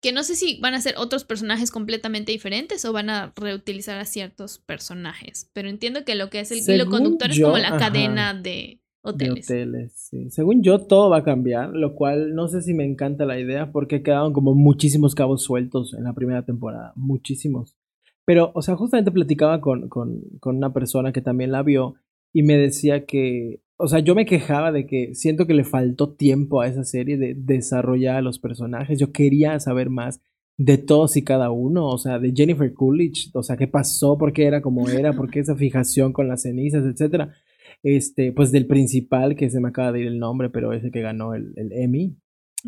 Que 0.00 0.12
no 0.12 0.24
sé 0.24 0.34
si 0.34 0.58
van 0.60 0.72
a 0.72 0.80
ser 0.80 0.94
otros 0.96 1.24
personajes 1.24 1.70
completamente 1.70 2.32
diferentes 2.32 2.84
o 2.86 2.92
van 2.92 3.10
a 3.10 3.34
reutilizar 3.36 3.98
a 3.98 4.06
ciertos 4.06 4.58
personajes. 4.58 5.50
Pero 5.52 5.68
entiendo 5.68 6.06
que 6.06 6.14
lo 6.14 6.30
que 6.30 6.40
es 6.40 6.50
el 6.50 6.58
hilo 6.66 6.88
conductor 6.88 7.30
es 7.30 7.38
como 7.38 7.58
la 7.58 7.76
cadena 7.76 8.32
de 8.32 8.80
hoteles. 9.02 9.46
De 9.46 9.62
hoteles 9.62 9.92
sí. 9.94 10.30
Según 10.30 10.62
yo, 10.62 10.86
todo 10.86 11.10
va 11.10 11.18
a 11.18 11.22
cambiar, 11.22 11.68
lo 11.68 11.94
cual 11.94 12.34
no 12.34 12.48
sé 12.48 12.62
si 12.62 12.72
me 12.72 12.86
encanta 12.86 13.26
la 13.26 13.38
idea 13.38 13.70
porque 13.72 14.02
quedaron 14.02 14.32
como 14.32 14.54
muchísimos 14.54 15.14
cabos 15.14 15.42
sueltos 15.42 15.92
en 15.92 16.04
la 16.04 16.14
primera 16.14 16.46
temporada. 16.46 16.94
Muchísimos. 16.96 17.76
Pero, 18.24 18.52
o 18.54 18.62
sea, 18.62 18.76
justamente 18.76 19.10
platicaba 19.10 19.60
con, 19.60 19.88
con, 19.88 20.22
con 20.40 20.56
una 20.56 20.72
persona 20.72 21.12
que 21.12 21.20
también 21.20 21.52
la 21.52 21.62
vio 21.62 21.94
y 22.32 22.42
me 22.42 22.56
decía 22.56 23.04
que, 23.04 23.60
o 23.76 23.88
sea, 23.88 23.98
yo 23.98 24.14
me 24.14 24.26
quejaba 24.26 24.72
de 24.72 24.86
que 24.86 25.14
siento 25.14 25.46
que 25.46 25.54
le 25.54 25.64
faltó 25.64 26.14
tiempo 26.14 26.60
a 26.60 26.68
esa 26.68 26.84
serie 26.84 27.16
de 27.16 27.34
desarrollar 27.34 28.16
a 28.16 28.22
los 28.22 28.38
personajes. 28.38 28.98
Yo 28.98 29.12
quería 29.12 29.58
saber 29.60 29.90
más 29.90 30.20
de 30.56 30.78
todos 30.78 31.16
y 31.16 31.24
cada 31.24 31.50
uno, 31.50 31.88
o 31.88 31.98
sea, 31.98 32.18
de 32.18 32.32
Jennifer 32.34 32.72
Coolidge, 32.72 33.30
o 33.34 33.42
sea, 33.42 33.56
qué 33.56 33.66
pasó, 33.66 34.16
por 34.16 34.32
qué 34.32 34.44
era 34.44 34.62
como 34.62 34.88
era, 34.88 35.12
por 35.12 35.30
qué 35.30 35.40
esa 35.40 35.56
fijación 35.56 36.12
con 36.12 36.28
las 36.28 36.42
cenizas, 36.42 36.84
etcétera. 36.84 37.34
Este, 37.82 38.32
pues 38.32 38.52
del 38.52 38.66
principal, 38.66 39.34
que 39.34 39.50
se 39.50 39.60
me 39.60 39.68
acaba 39.68 39.92
de 39.92 40.00
ir 40.02 40.06
el 40.06 40.18
nombre, 40.18 40.50
pero 40.50 40.72
ese 40.72 40.90
que 40.90 41.00
ganó 41.00 41.34
el, 41.34 41.52
el 41.56 41.72
Emmy. 41.72 42.16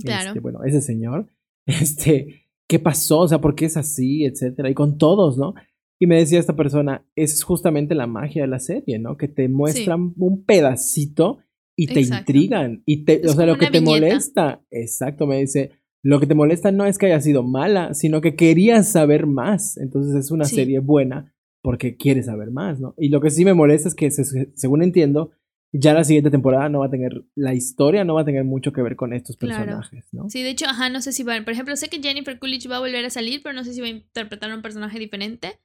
Claro. 0.02 0.28
Este, 0.28 0.40
bueno, 0.40 0.64
ese 0.64 0.80
señor. 0.80 1.28
Este, 1.66 2.43
qué 2.68 2.78
pasó, 2.78 3.20
o 3.20 3.28
sea, 3.28 3.40
por 3.40 3.54
qué 3.54 3.66
es 3.66 3.76
así, 3.76 4.24
etcétera, 4.24 4.70
y 4.70 4.74
con 4.74 4.98
todos, 4.98 5.36
¿no? 5.36 5.54
Y 6.00 6.06
me 6.06 6.16
decía 6.16 6.40
esta 6.40 6.56
persona, 6.56 7.06
es 7.14 7.42
justamente 7.42 7.94
la 7.94 8.06
magia 8.06 8.42
de 8.42 8.48
la 8.48 8.58
serie, 8.58 8.98
¿no? 8.98 9.16
Que 9.16 9.28
te 9.28 9.48
muestran 9.48 10.12
un 10.16 10.44
pedacito 10.44 11.38
y 11.76 11.86
te 11.86 12.00
intrigan. 12.00 12.82
Y 12.84 13.04
te, 13.04 13.22
o 13.26 13.32
sea, 13.32 13.46
lo 13.46 13.56
que 13.56 13.70
te 13.70 13.80
molesta, 13.80 14.64
exacto, 14.70 15.26
me 15.26 15.38
dice, 15.38 15.70
lo 16.02 16.20
que 16.20 16.26
te 16.26 16.34
molesta 16.34 16.72
no 16.72 16.84
es 16.84 16.98
que 16.98 17.06
haya 17.06 17.20
sido 17.20 17.42
mala, 17.42 17.94
sino 17.94 18.20
que 18.20 18.34
querías 18.34 18.90
saber 18.90 19.26
más. 19.26 19.78
Entonces 19.78 20.14
es 20.16 20.30
una 20.30 20.44
serie 20.44 20.80
buena 20.80 21.32
porque 21.62 21.96
quieres 21.96 22.26
saber 22.26 22.50
más, 22.50 22.80
¿no? 22.80 22.94
Y 22.98 23.08
lo 23.08 23.20
que 23.22 23.30
sí 23.30 23.44
me 23.44 23.54
molesta 23.54 23.88
es 23.88 23.94
que, 23.94 24.10
según 24.10 24.82
entiendo, 24.82 25.30
ya 25.76 25.92
la 25.92 26.04
siguiente 26.04 26.30
temporada 26.30 26.68
no 26.68 26.80
va 26.80 26.86
a 26.86 26.90
tener, 26.90 27.24
la 27.34 27.52
historia 27.52 28.04
no 28.04 28.14
va 28.14 28.20
a 28.20 28.24
tener 28.24 28.44
mucho 28.44 28.72
que 28.72 28.80
ver 28.80 28.94
con 28.94 29.12
estos 29.12 29.36
personajes, 29.36 30.04
¿no? 30.12 30.30
Sí, 30.30 30.42
de 30.42 30.50
hecho, 30.50 30.66
ajá, 30.66 30.88
no 30.88 31.00
sé 31.00 31.12
si 31.12 31.24
va, 31.24 31.34
por 31.42 31.52
ejemplo, 31.52 31.74
sé 31.74 31.88
que 31.88 32.00
Jennifer 32.00 32.38
Coolidge 32.38 32.68
va 32.68 32.76
a 32.76 32.80
volver 32.80 33.04
a 33.04 33.10
salir, 33.10 33.42
pero 33.42 33.54
no 33.54 33.64
sé 33.64 33.74
si 33.74 33.80
va 33.80 33.88
a 33.88 33.90
interpretar 33.90 34.52
a 34.52 34.54
un 34.54 34.62
personaje 34.62 35.00
diferente 35.00 35.58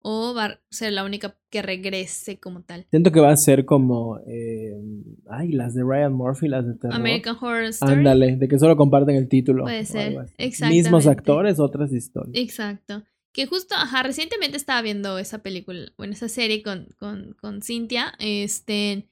o 0.00 0.32
va 0.32 0.44
a 0.44 0.60
ser 0.70 0.92
la 0.92 1.04
única 1.04 1.36
que 1.50 1.60
regrese 1.60 2.38
como 2.38 2.62
tal. 2.62 2.86
Siento 2.90 3.10
que 3.10 3.18
va 3.18 3.32
a 3.32 3.36
ser 3.36 3.64
como, 3.64 4.20
eh, 4.28 4.80
ay, 5.28 5.50
las 5.50 5.74
de 5.74 5.82
Ryan 5.82 6.12
Murphy, 6.12 6.46
las 6.46 6.64
de 6.64 6.74
terror. 6.74 6.94
American 6.94 7.36
Horror 7.40 7.64
Story. 7.64 7.92
Ándale, 7.94 8.36
de 8.36 8.46
que 8.46 8.60
solo 8.60 8.76
comparten 8.76 9.16
el 9.16 9.28
título. 9.28 9.64
Puede 9.64 9.84
ser, 9.86 10.26
exacto. 10.38 10.72
Mismos 10.72 11.08
actores, 11.08 11.58
otras 11.58 11.92
historias. 11.92 12.36
Exacto. 12.36 13.02
Que 13.32 13.46
justo, 13.46 13.74
ajá, 13.74 14.04
recientemente 14.04 14.56
estaba 14.56 14.82
viendo 14.82 15.18
esa 15.18 15.38
película, 15.38 15.92
bueno, 15.98 16.12
esa 16.12 16.28
serie 16.28 16.62
con, 16.62 16.86
con, 16.96 17.34
con 17.40 17.60
Cintia, 17.60 18.14
este... 18.20 19.08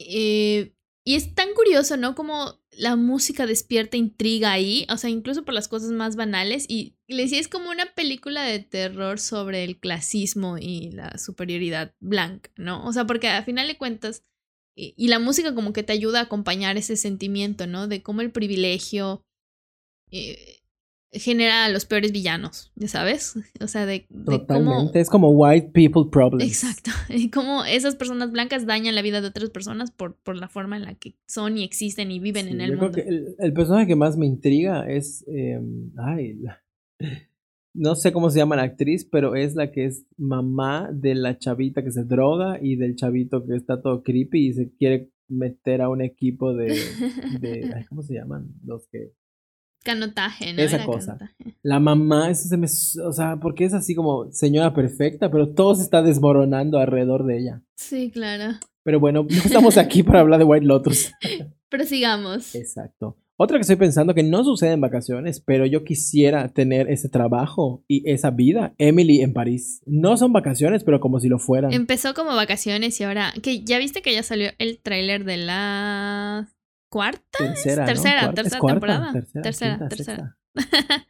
Eh, 0.00 0.74
y 1.04 1.14
es 1.14 1.34
tan 1.34 1.54
curioso, 1.54 1.96
¿no? 1.96 2.14
Como 2.14 2.60
la 2.70 2.96
música 2.96 3.46
despierta 3.46 3.96
intriga 3.96 4.52
ahí, 4.52 4.86
o 4.90 4.96
sea, 4.96 5.10
incluso 5.10 5.44
por 5.44 5.54
las 5.54 5.68
cosas 5.68 5.90
más 5.92 6.16
banales. 6.16 6.66
Y 6.68 6.96
le 7.08 7.22
decía, 7.22 7.40
es 7.40 7.48
como 7.48 7.70
una 7.70 7.94
película 7.94 8.42
de 8.42 8.60
terror 8.60 9.18
sobre 9.18 9.64
el 9.64 9.78
clasismo 9.78 10.58
y 10.58 10.90
la 10.90 11.18
superioridad 11.18 11.94
blanca, 12.00 12.50
¿no? 12.56 12.86
O 12.86 12.92
sea, 12.92 13.06
porque 13.06 13.28
al 13.28 13.44
final 13.44 13.66
de 13.66 13.78
cuentas, 13.78 14.24
y, 14.76 15.08
la 15.08 15.18
música 15.18 15.54
como 15.54 15.72
que 15.72 15.82
te 15.82 15.92
ayuda 15.92 16.20
a 16.20 16.22
acompañar 16.24 16.76
ese 16.78 16.96
sentimiento, 16.96 17.66
¿no? 17.66 17.88
De 17.88 18.02
cómo 18.02 18.20
el 18.22 18.32
privilegio 18.32 19.24
eh, 20.10 20.59
genera 21.12 21.64
a 21.64 21.68
los 21.68 21.86
peores 21.86 22.12
villanos, 22.12 22.72
¿ya 22.76 22.88
sabes? 22.88 23.34
O 23.60 23.66
sea, 23.66 23.84
de, 23.84 24.06
Totalmente, 24.24 25.00
es 25.00 25.10
como 25.10 25.30
white 25.30 25.70
people 25.72 26.10
problems. 26.10 26.44
Exacto, 26.44 26.90
y 27.08 27.30
cómo 27.30 27.64
esas 27.64 27.96
personas 27.96 28.30
blancas 28.30 28.66
dañan 28.66 28.94
la 28.94 29.02
vida 29.02 29.20
de 29.20 29.28
otras 29.28 29.50
personas 29.50 29.90
por, 29.90 30.16
por 30.16 30.36
la 30.36 30.48
forma 30.48 30.76
en 30.76 30.84
la 30.84 30.94
que 30.94 31.16
son 31.26 31.58
y 31.58 31.64
existen 31.64 32.10
y 32.10 32.20
viven 32.20 32.48
en 32.48 32.60
el 32.60 32.76
mundo. 32.76 32.92
Creo 32.92 33.04
que 33.06 33.34
el, 33.38 33.52
personaje 33.52 33.88
que 33.88 33.96
más 33.96 34.16
me 34.16 34.26
intriga 34.26 34.88
es, 34.88 35.24
em, 35.26 35.90
ay, 35.96 36.38
no 37.74 37.96
sé 37.96 38.12
cómo 38.12 38.30
se 38.30 38.38
llama 38.38 38.56
la 38.56 38.62
actriz, 38.62 39.04
pero 39.04 39.34
es 39.34 39.56
la 39.56 39.72
que 39.72 39.86
es 39.86 40.06
mamá 40.16 40.90
de 40.92 41.16
la 41.16 41.38
chavita 41.38 41.82
que 41.82 41.90
se 41.90 42.04
droga 42.04 42.58
y 42.62 42.76
del 42.76 42.94
chavito 42.94 43.44
que 43.44 43.56
está 43.56 43.82
todo 43.82 44.02
creepy 44.04 44.48
y 44.48 44.52
se 44.52 44.70
quiere 44.70 45.10
meter 45.28 45.80
a 45.82 45.88
un 45.88 46.02
equipo 46.02 46.54
de, 46.54 46.78
de 47.40 47.84
¿cómo 47.88 48.02
se 48.02 48.14
llaman? 48.14 48.48
Los 48.64 48.86
que 48.88 49.12
Canotaje, 49.82 50.52
¿no? 50.52 50.62
Esa 50.62 50.84
cosa. 50.84 51.18
La 51.62 51.80
mamá, 51.80 52.30
eso 52.30 52.48
se 52.48 52.56
me. 52.56 52.66
O 52.66 53.12
sea, 53.12 53.38
porque 53.40 53.64
es 53.64 53.74
así 53.74 53.94
como 53.94 54.30
señora 54.30 54.74
perfecta, 54.74 55.30
pero 55.30 55.48
todo 55.48 55.74
se 55.74 55.82
está 55.82 56.02
desmoronando 56.02 56.78
alrededor 56.78 57.24
de 57.24 57.38
ella. 57.38 57.62
Sí, 57.76 58.10
claro. 58.10 58.58
Pero 58.82 59.00
bueno, 59.00 59.26
no 59.28 59.36
estamos 59.36 59.76
aquí 59.78 60.02
para 60.02 60.20
hablar 60.20 60.38
de 60.38 60.44
White 60.44 60.66
Lotus. 60.66 61.12
pero 61.70 61.84
sigamos. 61.84 62.54
Exacto. 62.54 63.16
Otra 63.42 63.56
que 63.56 63.62
estoy 63.62 63.76
pensando 63.76 64.14
que 64.14 64.22
no 64.22 64.44
sucede 64.44 64.72
en 64.72 64.82
vacaciones, 64.82 65.40
pero 65.40 65.64
yo 65.64 65.82
quisiera 65.82 66.48
tener 66.48 66.90
ese 66.90 67.08
trabajo 67.08 67.82
y 67.88 68.06
esa 68.10 68.30
vida. 68.30 68.74
Emily 68.76 69.22
en 69.22 69.32
París. 69.32 69.80
No 69.86 70.18
son 70.18 70.34
vacaciones, 70.34 70.84
pero 70.84 71.00
como 71.00 71.20
si 71.20 71.28
lo 71.28 71.38
fueran. 71.38 71.72
Empezó 71.72 72.12
como 72.12 72.36
vacaciones 72.36 73.00
y 73.00 73.04
ahora. 73.04 73.32
que 73.42 73.64
¿Ya 73.64 73.78
viste 73.78 74.02
que 74.02 74.12
ya 74.12 74.22
salió 74.22 74.50
el 74.58 74.78
tráiler 74.78 75.24
de 75.24 75.38
la 75.38 76.50
cuarta. 76.90 77.38
Tercera, 77.38 77.86
tercera, 77.86 78.34
tercera 78.34 78.60
temporada. 78.60 79.12
Tercera, 79.42 79.88
tercera. 79.88 80.36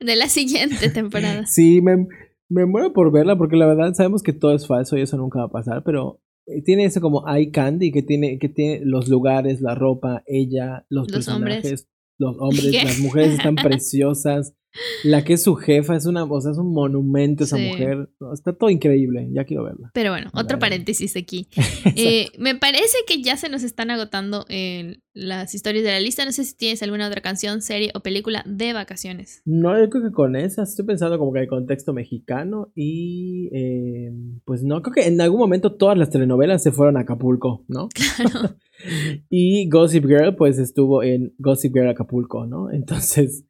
de 0.00 0.16
la 0.16 0.28
siguiente 0.28 0.90
temporada. 0.90 1.46
sí, 1.46 1.80
me, 1.80 2.06
me, 2.48 2.66
muero 2.66 2.92
por 2.92 3.10
verla 3.10 3.36
porque 3.36 3.56
la 3.56 3.66
verdad 3.66 3.94
sabemos 3.94 4.22
que 4.22 4.32
todo 4.32 4.54
es 4.54 4.66
falso 4.66 4.96
y 4.96 5.00
eso 5.00 5.16
nunca 5.16 5.40
va 5.40 5.46
a 5.46 5.50
pasar, 5.50 5.82
pero 5.82 6.20
eh, 6.46 6.62
tiene 6.62 6.84
ese 6.84 7.00
como 7.00 7.24
eye 7.28 7.50
candy 7.50 7.90
que 7.90 8.02
tiene, 8.02 8.38
que 8.38 8.48
tiene 8.48 8.84
los 8.84 9.08
lugares, 9.08 9.60
la 9.60 9.74
ropa, 9.74 10.22
ella, 10.26 10.84
los, 10.88 11.08
personajes, 11.08 11.88
los 12.18 12.36
hombres, 12.38 12.72
las 12.84 12.98
mujeres 12.98 13.34
están 13.34 13.54
preciosas. 13.62 14.54
La 15.02 15.24
que 15.24 15.34
es 15.34 15.42
su 15.42 15.56
jefa 15.56 15.96
es 15.96 16.06
una, 16.06 16.24
o 16.24 16.40
sea, 16.40 16.52
es 16.52 16.58
un 16.58 16.72
monumento 16.72 17.44
esa 17.44 17.56
mujer. 17.56 18.08
Está 18.32 18.52
todo 18.52 18.70
increíble, 18.70 19.28
ya 19.32 19.44
quiero 19.44 19.64
verla. 19.64 19.90
Pero 19.94 20.10
bueno, 20.10 20.30
otro 20.34 20.58
paréntesis 20.58 21.16
aquí. 21.16 21.48
Eh, 21.96 22.28
me 22.38 22.54
parece 22.54 22.98
que 23.06 23.22
ya 23.22 23.36
se 23.36 23.48
nos 23.48 23.62
están 23.62 23.90
agotando 23.90 24.46
eh, 24.48 25.00
las 25.12 25.54
historias 25.54 25.84
de 25.84 25.90
la 25.90 26.00
lista. 26.00 26.24
No 26.24 26.32
sé 26.32 26.44
si 26.44 26.56
tienes 26.56 26.82
alguna 26.82 27.08
otra 27.08 27.20
canción, 27.20 27.62
serie 27.62 27.90
o 27.94 28.00
película 28.00 28.42
de 28.46 28.72
vacaciones. 28.72 29.42
No, 29.44 29.78
yo 29.78 29.90
creo 29.90 30.04
que 30.04 30.12
con 30.12 30.36
esas 30.36 30.70
estoy 30.70 30.86
pensando 30.86 31.18
como 31.18 31.32
que 31.32 31.40
el 31.40 31.48
contexto 31.48 31.92
mexicano 31.92 32.70
y 32.74 33.48
eh, 33.52 34.12
pues 34.44 34.62
no, 34.62 34.82
creo 34.82 34.94
que 34.94 35.06
en 35.08 35.20
algún 35.20 35.40
momento 35.40 35.74
todas 35.74 35.98
las 35.98 36.10
telenovelas 36.10 36.62
se 36.62 36.72
fueron 36.72 36.96
a 36.96 37.00
Acapulco, 37.00 37.64
¿no? 37.68 37.88
Claro. 38.16 38.56
y 39.30 39.68
Gossip 39.68 40.06
Girl 40.06 40.36
pues 40.36 40.58
estuvo 40.58 41.02
en 41.02 41.34
Gossip 41.38 41.74
Girl 41.74 41.88
Acapulco, 41.88 42.46
¿no? 42.46 42.70
Entonces... 42.70 43.44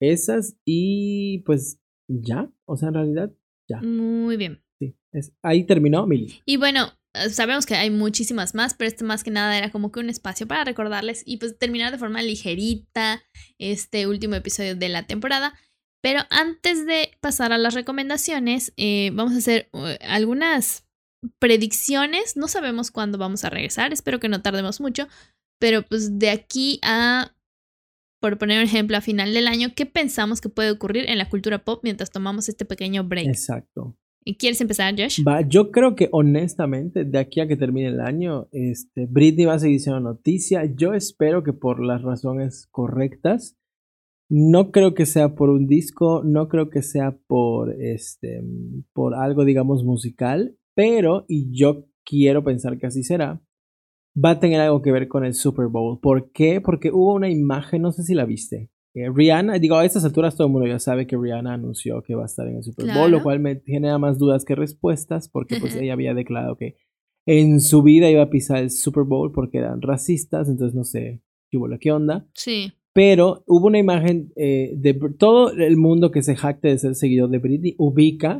Esas 0.00 0.56
y 0.64 1.38
pues 1.46 1.80
ya, 2.08 2.50
o 2.64 2.76
sea, 2.76 2.88
en 2.88 2.94
realidad 2.94 3.32
ya. 3.68 3.80
Muy 3.80 4.36
bien. 4.36 4.62
Sí, 4.78 4.94
es, 5.12 5.32
ahí 5.42 5.64
terminó 5.64 6.06
Mili. 6.06 6.40
Y 6.44 6.56
bueno, 6.56 6.92
eh, 7.14 7.30
sabemos 7.30 7.66
que 7.66 7.74
hay 7.74 7.90
muchísimas 7.90 8.54
más, 8.54 8.74
pero 8.74 8.88
este 8.88 9.04
más 9.04 9.24
que 9.24 9.30
nada 9.30 9.56
era 9.56 9.70
como 9.70 9.90
que 9.90 10.00
un 10.00 10.10
espacio 10.10 10.46
para 10.46 10.64
recordarles 10.64 11.22
y 11.24 11.38
pues 11.38 11.58
terminar 11.58 11.92
de 11.92 11.98
forma 11.98 12.22
ligerita 12.22 13.22
este 13.58 14.06
último 14.06 14.34
episodio 14.34 14.76
de 14.76 14.88
la 14.88 15.06
temporada. 15.06 15.54
Pero 16.02 16.20
antes 16.30 16.86
de 16.86 17.10
pasar 17.20 17.52
a 17.52 17.58
las 17.58 17.74
recomendaciones, 17.74 18.72
eh, 18.76 19.10
vamos 19.14 19.34
a 19.34 19.38
hacer 19.38 19.68
eh, 19.72 19.98
algunas 20.02 20.86
predicciones. 21.38 22.36
No 22.36 22.48
sabemos 22.48 22.90
cuándo 22.90 23.18
vamos 23.18 23.44
a 23.44 23.50
regresar, 23.50 23.92
espero 23.92 24.20
que 24.20 24.28
no 24.28 24.42
tardemos 24.42 24.80
mucho, 24.80 25.08
pero 25.58 25.82
pues 25.82 26.18
de 26.18 26.30
aquí 26.30 26.78
a 26.82 27.32
por 28.26 28.38
poner 28.38 28.58
un 28.58 28.64
ejemplo, 28.64 28.96
a 28.96 29.00
final 29.00 29.32
del 29.32 29.46
año, 29.46 29.68
¿qué 29.76 29.86
pensamos 29.86 30.40
que 30.40 30.48
puede 30.48 30.72
ocurrir 30.72 31.08
en 31.08 31.16
la 31.16 31.28
cultura 31.28 31.64
pop 31.64 31.78
mientras 31.84 32.10
tomamos 32.10 32.48
este 32.48 32.64
pequeño 32.64 33.04
break? 33.04 33.28
Exacto. 33.28 33.96
¿Y 34.24 34.34
quieres 34.34 34.60
empezar, 34.60 34.92
Josh? 34.98 35.22
Va, 35.22 35.42
yo 35.42 35.70
creo 35.70 35.94
que 35.94 36.08
honestamente, 36.10 37.04
de 37.04 37.18
aquí 37.20 37.38
a 37.38 37.46
que 37.46 37.56
termine 37.56 37.86
el 37.86 38.00
año, 38.00 38.48
este, 38.50 39.06
Britney 39.06 39.44
va 39.44 39.54
a 39.54 39.58
seguir 39.60 39.78
siendo 39.78 40.00
noticia. 40.00 40.64
Yo 40.64 40.92
espero 40.92 41.44
que 41.44 41.52
por 41.52 41.78
las 41.78 42.02
razones 42.02 42.66
correctas. 42.72 43.56
No 44.28 44.72
creo 44.72 44.94
que 44.94 45.06
sea 45.06 45.36
por 45.36 45.48
un 45.48 45.68
disco, 45.68 46.24
no 46.24 46.48
creo 46.48 46.68
que 46.68 46.82
sea 46.82 47.16
por 47.28 47.80
este, 47.80 48.42
por 48.92 49.14
algo, 49.14 49.44
digamos, 49.44 49.84
musical, 49.84 50.56
pero, 50.74 51.26
y 51.28 51.56
yo 51.56 51.86
quiero 52.04 52.42
pensar 52.42 52.76
que 52.76 52.88
así 52.88 53.04
será, 53.04 53.40
va 54.16 54.30
a 54.30 54.40
tener 54.40 54.60
algo 54.60 54.82
que 54.82 54.92
ver 54.92 55.08
con 55.08 55.24
el 55.24 55.34
Super 55.34 55.66
Bowl. 55.66 56.00
¿Por 56.00 56.30
qué? 56.32 56.60
Porque 56.60 56.90
hubo 56.90 57.14
una 57.14 57.28
imagen, 57.28 57.82
no 57.82 57.92
sé 57.92 58.02
si 58.02 58.14
la 58.14 58.24
viste. 58.24 58.70
Eh, 58.94 59.10
Rihanna, 59.14 59.58
digo, 59.58 59.76
a 59.76 59.84
estas 59.84 60.04
alturas 60.04 60.36
todo 60.36 60.46
el 60.46 60.52
mundo 60.52 60.66
ya 60.66 60.78
sabe 60.78 61.06
que 61.06 61.18
Rihanna 61.18 61.52
anunció 61.52 62.02
que 62.02 62.14
va 62.14 62.22
a 62.22 62.26
estar 62.26 62.48
en 62.48 62.56
el 62.56 62.64
Super 62.64 62.94
Bowl, 62.94 63.10
lo 63.10 63.22
cual 63.22 63.40
me 63.40 63.60
genera 63.66 63.98
más 63.98 64.18
dudas 64.18 64.44
que 64.46 64.54
respuestas, 64.54 65.28
porque 65.28 65.58
pues 65.60 65.76
ella 65.76 65.92
había 65.92 66.14
declarado 66.14 66.56
que 66.56 66.76
en 67.26 67.60
su 67.60 67.82
vida 67.82 68.08
iba 68.08 68.22
a 68.22 68.30
pisar 68.30 68.58
el 68.58 68.70
Super 68.70 69.04
Bowl 69.04 69.32
porque 69.32 69.58
eran 69.58 69.82
racistas, 69.82 70.48
entonces 70.48 70.74
no 70.74 70.84
sé 70.84 71.20
qué 71.50 71.58
hubo, 71.58 71.68
qué 71.78 71.92
onda. 71.92 72.26
Sí. 72.32 72.72
Pero 72.96 73.44
hubo 73.46 73.66
una 73.66 73.78
imagen 73.78 74.32
eh, 74.36 74.72
de 74.74 74.98
todo 75.18 75.50
el 75.50 75.76
mundo 75.76 76.10
que 76.10 76.22
se 76.22 76.34
jacte 76.34 76.68
de 76.68 76.78
ser 76.78 76.94
seguidor 76.94 77.28
de 77.28 77.36
Britney, 77.36 77.74
ubica 77.76 78.38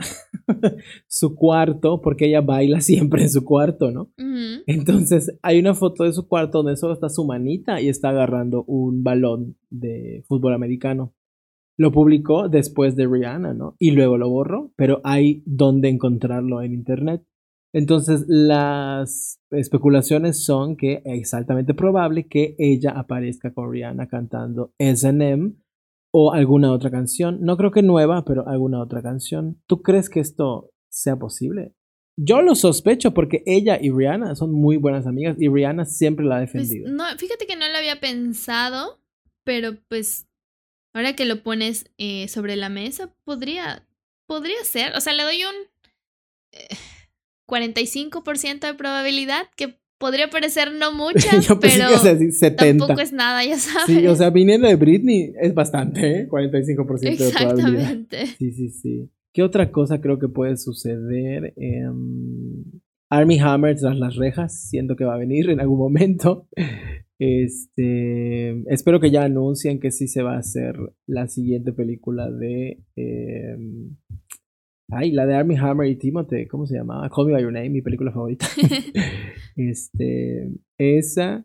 su 1.07 1.35
cuarto, 1.35 2.01
porque 2.01 2.25
ella 2.25 2.41
baila 2.41 2.81
siempre 2.81 3.21
en 3.21 3.29
su 3.29 3.45
cuarto, 3.45 3.91
¿no? 3.91 4.11
Entonces 4.67 5.37
hay 5.43 5.59
una 5.59 5.75
foto 5.75 6.05
de 6.05 6.15
su 6.15 6.27
cuarto 6.27 6.63
donde 6.63 6.79
solo 6.79 6.95
está 6.95 7.11
su 7.11 7.27
manita 7.27 7.83
y 7.83 7.91
está 7.91 8.09
agarrando 8.09 8.65
un 8.65 9.05
balón 9.05 9.59
de 9.69 10.25
fútbol 10.27 10.55
americano. 10.55 11.13
Lo 11.77 11.93
publicó 11.93 12.49
después 12.49 12.97
de 12.97 13.07
Rihanna, 13.07 13.53
¿no? 13.53 13.77
Y 13.79 13.91
luego 13.91 14.17
lo 14.17 14.31
borró, 14.31 14.73
pero 14.75 15.03
hay 15.05 15.43
donde 15.45 15.91
encontrarlo 15.91 16.63
en 16.63 16.73
internet. 16.73 17.23
Entonces, 17.77 18.25
las 18.27 19.39
especulaciones 19.51 20.43
son 20.43 20.79
que 20.79 21.03
es 21.05 21.35
altamente 21.35 21.75
probable 21.75 22.27
que 22.27 22.57
ella 22.59 22.93
aparezca 22.93 23.53
con 23.53 23.71
Rihanna 23.71 24.09
cantando 24.09 24.73
SM 24.79 25.53
o 26.11 26.33
alguna 26.33 26.73
otra 26.73 26.91
canción. 26.91 27.37
No 27.43 27.59
creo 27.59 27.73
que 27.73 27.83
nueva, 27.83 28.25
pero 28.25 28.49
alguna 28.49 28.81
otra 28.81 29.03
canción. 29.03 29.61
¿Tú 29.67 29.83
crees 29.83 30.09
que 30.09 30.21
esto 30.21 30.71
sea 30.89 31.17
posible? 31.17 31.75
Yo 32.19 32.41
lo 32.41 32.55
sospecho 32.55 33.13
porque 33.13 33.43
ella 33.45 33.79
y 33.79 33.91
Rihanna 33.91 34.37
son 34.37 34.53
muy 34.53 34.79
buenas 34.79 35.07
amigas 35.07 35.37
y 35.39 35.51
Rihanna 35.51 35.85
siempre 35.85 36.25
la 36.25 36.37
ha 36.37 36.47
pues, 36.47 36.53
defendido. 36.55 36.91
no, 36.91 37.05
fíjate 37.19 37.47
que 37.47 37.57
no 37.57 37.69
lo 37.69 37.77
había 37.77 38.01
pensado, 38.01 39.01
pero 39.45 39.77
pues 39.89 40.27
ahora 40.95 41.15
que 41.15 41.27
lo 41.27 41.43
pones 41.43 41.91
eh, 41.99 42.27
sobre 42.29 42.57
la 42.57 42.71
mesa, 42.71 43.15
podría, 43.25 43.87
podría 44.27 44.65
ser. 44.65 44.97
O 44.97 45.01
sea, 45.03 45.13
le 45.13 45.25
doy 45.25 45.45
un... 45.45 45.55
Eh, 46.53 46.69
45% 47.47 48.61
de 48.61 48.75
probabilidad, 48.75 49.47
que 49.57 49.79
podría 49.99 50.29
parecer 50.29 50.73
no 50.73 50.93
mucha, 50.95 51.31
pero 51.61 52.57
tampoco 52.57 53.01
es 53.01 53.13
nada, 53.13 53.45
ya 53.45 53.59
sabes. 53.59 53.87
Sí, 53.87 54.07
o 54.07 54.15
sea, 54.15 54.31
viniendo 54.31 54.69
de 54.69 54.77
Britney 54.77 55.33
es 55.41 55.55
bastante, 55.55 56.21
¿eh? 56.21 56.29
45% 56.29 57.17
de 57.17 57.33
probabilidad. 57.33 57.97
Sí, 58.39 58.53
sí, 58.53 58.69
sí. 58.71 59.11
¿Qué 59.33 59.43
otra 59.43 59.71
cosa 59.71 60.01
creo 60.01 60.19
que 60.19 60.29
puede 60.29 60.57
suceder? 60.57 61.53
Em, 61.57 62.65
Army 63.11 63.39
Hammer 63.39 63.77
tras 63.77 63.99
las 63.99 64.17
rejas, 64.17 64.69
siento 64.69 64.97
que 64.97 65.05
va 65.05 65.15
a 65.15 65.19
venir 65.19 65.51
en 65.51 65.61
algún 65.61 65.79
momento. 65.79 66.49
Este, 67.19 68.63
espero 68.71 69.01
que 69.01 69.11
ya 69.11 69.25
anuncien 69.25 69.81
que 69.81 69.91
sí 69.91 70.07
se 70.07 70.23
va 70.23 70.35
a 70.35 70.41
hacer 70.41 70.77
la 71.07 71.29
siguiente 71.29 71.73
película 71.73 72.31
de 72.31 72.83
em, 72.95 73.97
Ay, 74.91 75.11
la 75.11 75.27
de 75.27 75.35
Army 75.35 75.57
Hammer 75.57 75.89
y 75.89 75.97
Timothy, 75.97 76.47
¿cómo 76.47 76.67
se 76.67 76.77
llamaba? 76.77 77.11
Call 77.11 77.27
Me 77.27 77.33
By 77.33 77.43
Your 77.43 77.53
Name, 77.53 77.71
mi 77.71 77.83
película 77.83 78.13
favorita. 78.13 78.47
este, 79.57 80.53
esa. 80.79 81.45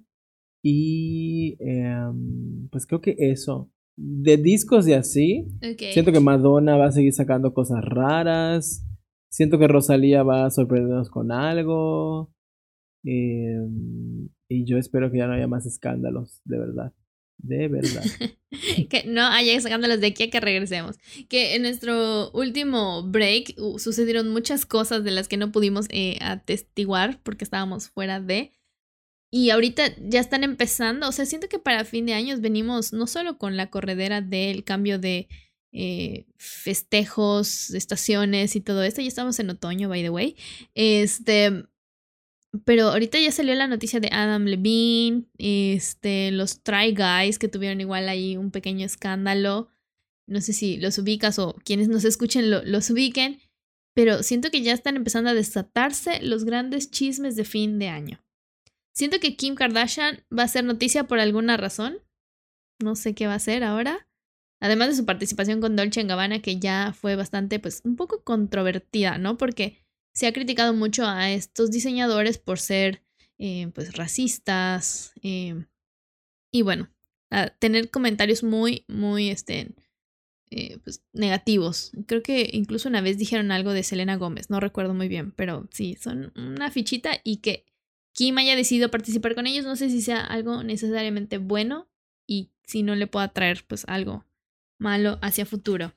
Y 0.64 1.58
em, 1.60 2.70
pues 2.70 2.86
creo 2.86 3.02
que 3.02 3.16
eso. 3.18 3.72
de 3.98 4.38
discos 4.38 4.88
y 4.88 4.94
así, 4.94 5.48
siento 5.78 6.12
que 6.12 6.20
Madonna 6.20 6.78
va 6.78 6.88
a 6.88 6.92
seguir 6.92 7.14
sacando 7.14 7.54
cosas 7.54 7.84
raras. 7.84 8.88
Siento 9.32 9.58
que 9.58 9.68
Rosalía 9.68 10.24
va 10.24 10.46
a 10.46 10.52
sorprendernos 10.52 11.10
con 11.10 11.32
algo. 11.32 12.32
Em, 13.04 14.30
y 14.50 14.66
yo 14.66 14.78
espero 14.78 15.12
que 15.12 15.18
ya 15.18 15.28
no 15.28 15.34
haya 15.34 15.48
más 15.48 15.66
escándalos, 15.66 16.42
de 16.46 16.60
verdad. 16.60 16.94
De 17.44 17.68
verdad. 17.68 18.04
que 18.90 19.04
no 19.06 19.26
haya 19.26 19.54
escándalos 19.54 20.00
de 20.00 20.08
aquí 20.08 20.24
a 20.24 20.30
que 20.30 20.40
regresemos. 20.40 20.98
Que 21.30 21.56
en 21.56 21.64
nuestro 21.64 22.32
último 22.32 23.04
break 23.04 23.56
uh, 23.58 23.80
sucedieron 23.80 24.30
muchas 24.30 24.66
cosas 24.66 25.04
de 25.04 25.12
las 25.12 25.28
que 25.28 25.38
no 25.38 25.52
pudimos 25.52 25.88
eh, 25.90 26.18
atestiguar 26.22 27.20
porque 27.24 27.44
estábamos 27.44 27.90
fuera 27.90 28.20
de. 28.20 28.52
Y 29.32 29.50
ahorita 29.50 29.96
ya 29.98 30.20
están 30.20 30.44
empezando, 30.44 31.08
o 31.08 31.12
sea, 31.14 31.26
siento 31.26 31.48
que 31.48 31.58
para 31.58 31.86
fin 31.86 32.06
de 32.06 32.14
años 32.14 32.42
venimos 32.42 32.92
no 32.92 33.08
solo 33.08 33.38
con 33.38 33.56
la 33.56 33.70
corredera 33.70 34.20
del 34.20 34.66
cambio 34.66 35.00
de 35.00 35.30
eh, 35.72 36.26
festejos, 36.36 37.70
estaciones 37.70 38.58
y 38.58 38.62
todo 38.62 38.84
esto, 38.84 39.02
ya 39.02 39.08
estamos 39.08 39.40
en 39.40 39.52
otoño, 39.52 39.88
by 39.88 40.02
the 40.02 40.10
way. 40.10 40.36
Este, 40.76 41.64
pero 42.66 42.90
ahorita 42.90 43.20
ya 43.20 43.32
salió 43.32 43.56
la 43.56 43.68
noticia 43.68 44.00
de 44.00 44.10
Adam 44.12 44.46
Levine, 44.46 45.24
este, 45.38 46.32
los 46.32 46.64
Try 46.64 46.94
Guys 46.94 47.40
que 47.40 47.48
tuvieron 47.48 47.80
igual 47.80 48.10
ahí 48.10 48.38
un 48.38 48.52
pequeño 48.52 48.86
escándalo. 48.86 49.70
No 50.28 50.42
sé 50.42 50.54
si 50.54 50.78
los 50.78 50.98
ubicas 50.98 51.40
o 51.40 51.56
quienes 51.64 51.88
nos 51.88 52.04
escuchen 52.04 52.50
los 52.50 52.90
ubiquen, 52.90 53.40
pero 53.94 54.24
siento 54.24 54.52
que 54.52 54.62
ya 54.62 54.74
están 54.74 54.96
empezando 54.96 55.30
a 55.30 55.34
desatarse 55.34 56.22
los 56.22 56.44
grandes 56.44 56.92
chismes 56.92 57.36
de 57.36 57.46
fin 57.46 57.80
de 57.80 57.90
año. 57.90 58.22
Siento 58.94 59.20
que 59.20 59.36
Kim 59.36 59.56
Kardashian 59.56 60.24
va 60.38 60.44
a 60.44 60.48
ser 60.48 60.64
noticia 60.64 61.06
por 61.06 61.20
alguna 61.20 61.58
razón. 61.58 62.00
No 62.82 62.96
sé 62.96 63.14
qué 63.16 63.28
va 63.28 63.34
a 63.34 63.38
hacer 63.38 63.64
ahora. 63.64 64.08
Además 64.62 64.90
de 64.90 64.96
su 64.96 65.06
participación 65.06 65.60
con 65.60 65.76
Dolce 65.76 66.04
Gabbana, 66.04 66.42
que 66.42 66.60
ya 66.60 66.94
fue 66.94 67.16
bastante, 67.16 67.60
pues, 67.60 67.82
un 67.84 67.96
poco 67.96 68.24
controvertida, 68.24 69.18
¿no? 69.18 69.38
Porque 69.38 69.82
se 70.14 70.28
ha 70.28 70.34
criticado 70.34 70.74
mucho 70.74 71.06
a 71.06 71.32
estos 71.32 71.72
diseñadores 71.72 72.38
por 72.38 72.60
ser, 72.60 73.04
eh, 73.38 73.70
pues, 73.74 73.94
racistas. 73.96 75.14
Eh, 75.24 75.66
y 76.52 76.62
bueno, 76.64 76.90
tener 77.60 77.90
comentarios 77.90 78.44
muy, 78.44 78.84
muy, 78.88 79.30
este, 79.30 79.74
eh, 80.54 80.80
pues, 80.84 81.02
negativos. 81.14 81.92
Creo 82.08 82.22
que 82.22 82.50
incluso 82.52 82.90
una 82.90 83.00
vez 83.00 83.18
dijeron 83.18 83.52
algo 83.54 83.72
de 83.72 83.84
Selena 83.84 84.18
Gómez, 84.18 84.50
no 84.50 84.60
recuerdo 84.60 84.94
muy 84.94 85.08
bien, 85.08 85.32
pero 85.32 85.70
sí, 85.72 85.96
son 85.96 86.34
una 86.36 86.70
fichita 86.70 87.22
y 87.24 87.38
que 87.38 87.66
Kim 88.12 88.38
haya 88.38 88.58
decidido 88.58 88.92
participar 88.92 89.34
con 89.34 89.48
ellos, 89.48 89.64
no 89.64 89.78
sé 89.78 89.90
si 89.90 90.02
sea 90.02 90.20
algo 90.20 90.62
necesariamente 90.64 91.38
bueno 91.38 91.90
y 92.28 92.52
si 92.64 92.84
no 92.84 92.96
le 92.96 93.08
pueda 93.08 93.30
traer 93.30 93.64
pues 93.66 93.86
algo 93.88 94.26
malo 94.78 95.20
hacia 95.22 95.46
futuro. 95.46 95.94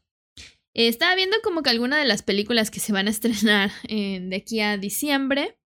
Estaba 0.75 1.15
viendo 1.15 1.37
como 1.43 1.63
que 1.63 1.71
alguna 1.71 1.99
de 1.99 2.05
las 2.05 2.23
películas 2.23 2.71
que 2.71 2.81
se 2.81 2.93
van 2.93 3.07
a 3.07 3.11
estrenar 3.11 3.71
eh, 3.89 4.21
de 4.21 4.37
aquí 4.37 4.61
a 4.61 4.77
diciembre 4.77 5.57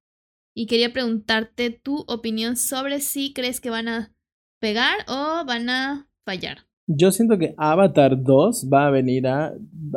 y 0.55 0.67
quería 0.67 0.93
preguntarte 0.93 1.71
tu 1.71 2.05
opinión 2.09 2.57
sobre 2.57 3.01
si 3.01 3.33
crees 3.33 3.61
que 3.61 3.71
van 3.71 3.89
a 3.89 4.15
pegar 4.61 4.99
o 5.09 5.45
van 5.47 5.71
a 5.71 6.09
fallar. 6.25 6.69
Yo 6.91 7.13
siento 7.13 7.39
que 7.39 7.55
Avatar 7.59 8.23
2 8.23 8.71
va 8.73 8.87
a 8.87 8.91
venir 8.91 9.27
a, 9.27 9.53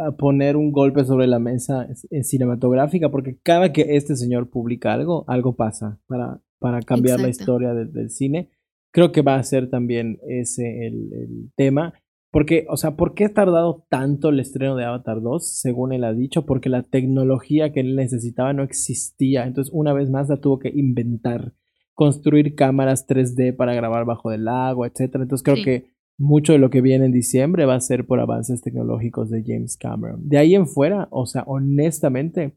a, 0.05 0.11
poner 0.17 0.57
un 0.57 0.73
golpe 0.73 1.05
sobre 1.05 1.25
la 1.25 1.39
mesa 1.39 1.87
en 2.09 2.23
cinematográfica 2.25 3.09
porque 3.09 3.39
cada 3.41 3.71
que 3.71 3.95
este 3.95 4.17
señor 4.17 4.49
publica 4.49 4.91
algo, 4.91 5.23
algo 5.27 5.55
pasa 5.55 6.01
para, 6.05 6.41
para 6.59 6.81
cambiar 6.81 7.21
la 7.21 7.29
historia 7.29 7.73
del 7.73 8.09
cine. 8.09 8.49
Creo 8.93 9.13
que 9.13 9.21
va 9.21 9.35
a 9.35 9.43
ser 9.43 9.69
también 9.69 10.19
ese 10.27 10.85
el, 10.85 11.13
el, 11.13 11.51
tema. 11.55 11.93
Porque, 12.31 12.65
o 12.69 12.77
sea, 12.77 12.95
¿por 12.95 13.13
qué 13.13 13.25
ha 13.25 13.33
tardado 13.33 13.85
tanto 13.89 14.29
el 14.29 14.39
estreno 14.39 14.77
de 14.77 14.85
Avatar 14.85 15.21
2? 15.21 15.59
Según 15.59 15.91
él 15.91 16.05
ha 16.05 16.13
dicho, 16.13 16.45
porque 16.45 16.69
la 16.69 16.83
tecnología 16.83 17.73
que 17.73 17.81
él 17.81 17.95
necesitaba 17.95 18.53
no 18.53 18.63
existía. 18.63 19.45
Entonces, 19.45 19.73
una 19.73 19.91
vez 19.91 20.09
más, 20.09 20.29
la 20.29 20.37
tuvo 20.37 20.57
que 20.57 20.69
inventar. 20.69 21.53
Construir 21.93 22.55
cámaras 22.55 23.05
3D 23.05 23.53
para 23.55 23.73
grabar 23.75 24.05
bajo 24.05 24.29
del 24.29 24.47
agua, 24.47 24.87
etc. 24.87 25.15
Entonces, 25.15 25.43
creo 25.43 25.63
que 25.63 25.91
mucho 26.17 26.53
de 26.53 26.59
lo 26.59 26.69
que 26.69 26.81
viene 26.81 27.05
en 27.05 27.11
diciembre 27.11 27.65
va 27.65 27.75
a 27.75 27.81
ser 27.81 28.05
por 28.05 28.21
avances 28.21 28.61
tecnológicos 28.61 29.29
de 29.29 29.43
James 29.45 29.75
Cameron. 29.75 30.29
De 30.29 30.37
ahí 30.37 30.55
en 30.55 30.67
fuera, 30.67 31.09
o 31.11 31.25
sea, 31.25 31.43
honestamente, 31.47 32.53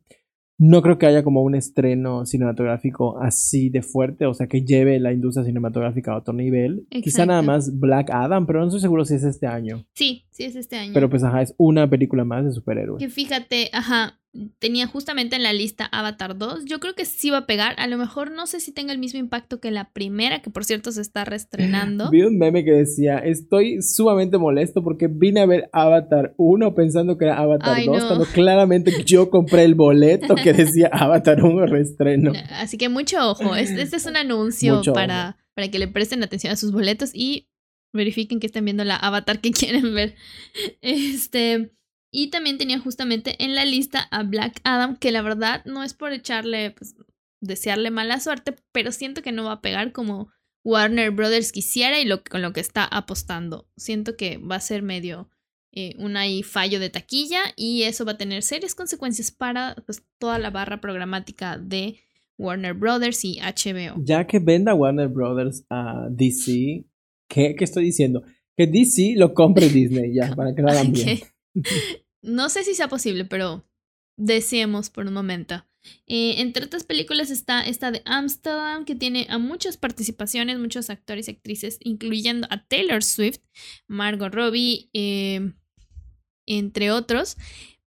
no 0.58 0.82
creo 0.82 0.98
que 0.98 1.06
haya 1.06 1.24
como 1.24 1.42
un 1.42 1.54
estreno 1.54 2.26
cinematográfico 2.26 3.18
así 3.20 3.70
de 3.70 3.82
fuerte, 3.82 4.26
o 4.26 4.34
sea, 4.34 4.46
que 4.46 4.62
lleve 4.62 5.00
la 5.00 5.12
industria 5.12 5.44
cinematográfica 5.44 6.12
a 6.12 6.18
otro 6.18 6.32
nivel. 6.32 6.86
Quizá 6.90 7.26
nada 7.26 7.42
más 7.42 7.78
Black 7.78 8.10
Adam, 8.10 8.46
pero 8.46 8.60
no 8.60 8.66
estoy 8.66 8.80
seguro 8.80 9.04
si 9.04 9.14
es 9.14 9.24
este 9.24 9.46
año. 9.46 9.84
Sí, 9.94 10.24
sí 10.30 10.44
es 10.44 10.56
este 10.56 10.76
año. 10.76 10.92
Pero 10.94 11.10
pues, 11.10 11.24
ajá, 11.24 11.42
es 11.42 11.54
una 11.58 11.88
película 11.88 12.24
más 12.24 12.44
de 12.44 12.52
superhéroes. 12.52 13.02
Que 13.02 13.08
fíjate, 13.08 13.70
ajá, 13.72 14.20
tenía 14.58 14.86
justamente 14.86 15.36
en 15.36 15.42
la 15.42 15.52
lista 15.52 15.86
Avatar 15.86 16.36
2. 16.36 16.64
Yo 16.64 16.80
creo 16.80 16.94
que 16.94 17.04
sí 17.04 17.30
va 17.30 17.38
a 17.38 17.46
pegar. 17.46 17.74
A 17.78 17.86
lo 17.86 17.96
mejor 17.96 18.30
no 18.30 18.46
sé 18.46 18.60
si 18.60 18.72
tenga 18.72 18.92
el 18.92 18.98
mismo 18.98 19.20
impacto 19.20 19.60
que 19.60 19.70
la 19.70 19.90
primera, 19.90 20.42
que 20.42 20.50
por 20.50 20.64
cierto 20.64 20.92
se 20.92 21.00
está 21.00 21.24
reestrenando. 21.24 22.10
Vi 22.10 22.22
un 22.22 22.38
meme 22.38 22.64
que 22.64 22.72
decía, 22.72 23.18
estoy 23.18 23.82
sumamente 23.82 24.38
molesto 24.38 24.82
porque 24.82 25.08
vine 25.08 25.40
a 25.40 25.46
ver 25.46 25.68
Avatar 25.72 26.34
1 26.36 26.74
pensando 26.74 27.16
que 27.16 27.26
era 27.26 27.38
Avatar 27.38 27.84
2, 27.84 28.04
cuando 28.04 28.24
claramente 28.26 29.04
yo 29.04 29.30
compré 29.30 29.64
el 29.64 29.74
boleto 29.74 30.34
que 30.34 30.52
decía 30.52 30.88
Avatar 30.92 31.42
1 31.42 31.66
reestreno. 31.66 32.32
Así 32.50 32.76
que 32.76 32.88
mucho 32.88 33.30
ojo. 33.30 33.54
Este, 33.54 33.82
es 33.82 34.06
un 34.06 34.16
anuncio 34.16 34.82
para, 34.92 35.36
para 35.54 35.68
que 35.68 35.78
le 35.78 35.88
presten 35.88 36.22
atención 36.22 36.52
a 36.52 36.56
sus 36.56 36.72
boletos 36.72 37.10
y 37.14 37.48
verifiquen 37.92 38.40
que 38.40 38.46
estén 38.46 38.64
viendo 38.64 38.84
la 38.84 38.96
Avatar 38.96 39.40
que 39.40 39.50
quieren 39.52 39.94
ver. 39.94 40.14
Este... 40.80 41.70
Y 42.16 42.28
también 42.28 42.58
tenía 42.58 42.78
justamente 42.78 43.34
en 43.42 43.56
la 43.56 43.64
lista 43.64 44.06
a 44.12 44.22
Black 44.22 44.60
Adam, 44.62 44.96
que 44.96 45.10
la 45.10 45.20
verdad 45.20 45.64
no 45.64 45.82
es 45.82 45.94
por 45.94 46.12
echarle, 46.12 46.70
pues, 46.70 46.94
desearle 47.40 47.90
mala 47.90 48.20
suerte, 48.20 48.54
pero 48.70 48.92
siento 48.92 49.20
que 49.20 49.32
no 49.32 49.42
va 49.42 49.54
a 49.54 49.60
pegar 49.60 49.90
como 49.90 50.28
Warner 50.62 51.10
Brothers 51.10 51.50
quisiera 51.50 51.98
y 51.98 52.04
lo, 52.04 52.22
con 52.22 52.40
lo 52.40 52.52
que 52.52 52.60
está 52.60 52.84
apostando. 52.84 53.68
Siento 53.76 54.16
que 54.16 54.38
va 54.38 54.54
a 54.54 54.60
ser 54.60 54.82
medio 54.82 55.28
eh, 55.72 55.96
un 55.98 56.16
ahí 56.16 56.44
fallo 56.44 56.78
de 56.78 56.88
taquilla 56.88 57.40
y 57.56 57.82
eso 57.82 58.04
va 58.04 58.12
a 58.12 58.16
tener 58.16 58.44
serias 58.44 58.76
consecuencias 58.76 59.32
para 59.32 59.74
pues, 59.84 60.04
toda 60.18 60.38
la 60.38 60.50
barra 60.50 60.80
programática 60.80 61.58
de 61.58 61.96
Warner 62.38 62.74
Brothers 62.74 63.24
y 63.24 63.40
HBO. 63.40 64.00
Ya 64.04 64.24
que 64.24 64.38
venda 64.38 64.72
Warner 64.72 65.08
Brothers 65.08 65.64
a 65.68 66.06
DC, 66.12 66.84
¿qué, 67.28 67.56
qué 67.56 67.64
estoy 67.64 67.86
diciendo? 67.86 68.22
Que 68.56 68.68
DC 68.68 69.14
lo 69.16 69.34
compre 69.34 69.68
Disney 69.68 70.14
ya, 70.14 70.32
para 70.36 70.54
que 70.54 70.62
lo 70.62 70.68
hagan 70.68 70.92
bien. 70.92 71.18
No 72.24 72.48
sé 72.48 72.64
si 72.64 72.74
sea 72.74 72.88
posible, 72.88 73.24
pero 73.24 73.64
deseemos 74.16 74.90
por 74.90 75.06
un 75.06 75.14
momento. 75.14 75.64
Eh, 76.06 76.40
entre 76.40 76.64
otras 76.64 76.84
películas 76.84 77.30
está 77.30 77.60
esta 77.60 77.90
de 77.90 78.02
Amsterdam, 78.06 78.84
que 78.84 78.94
tiene 78.94 79.26
a 79.28 79.38
muchas 79.38 79.76
participaciones, 79.76 80.58
muchos 80.58 80.88
actores 80.88 81.28
y 81.28 81.32
actrices, 81.32 81.78
incluyendo 81.80 82.46
a 82.50 82.66
Taylor 82.66 83.02
Swift, 83.02 83.40
Margot 83.86 84.32
Robbie, 84.32 84.88
eh, 84.94 85.52
entre 86.46 86.90
otros. 86.90 87.36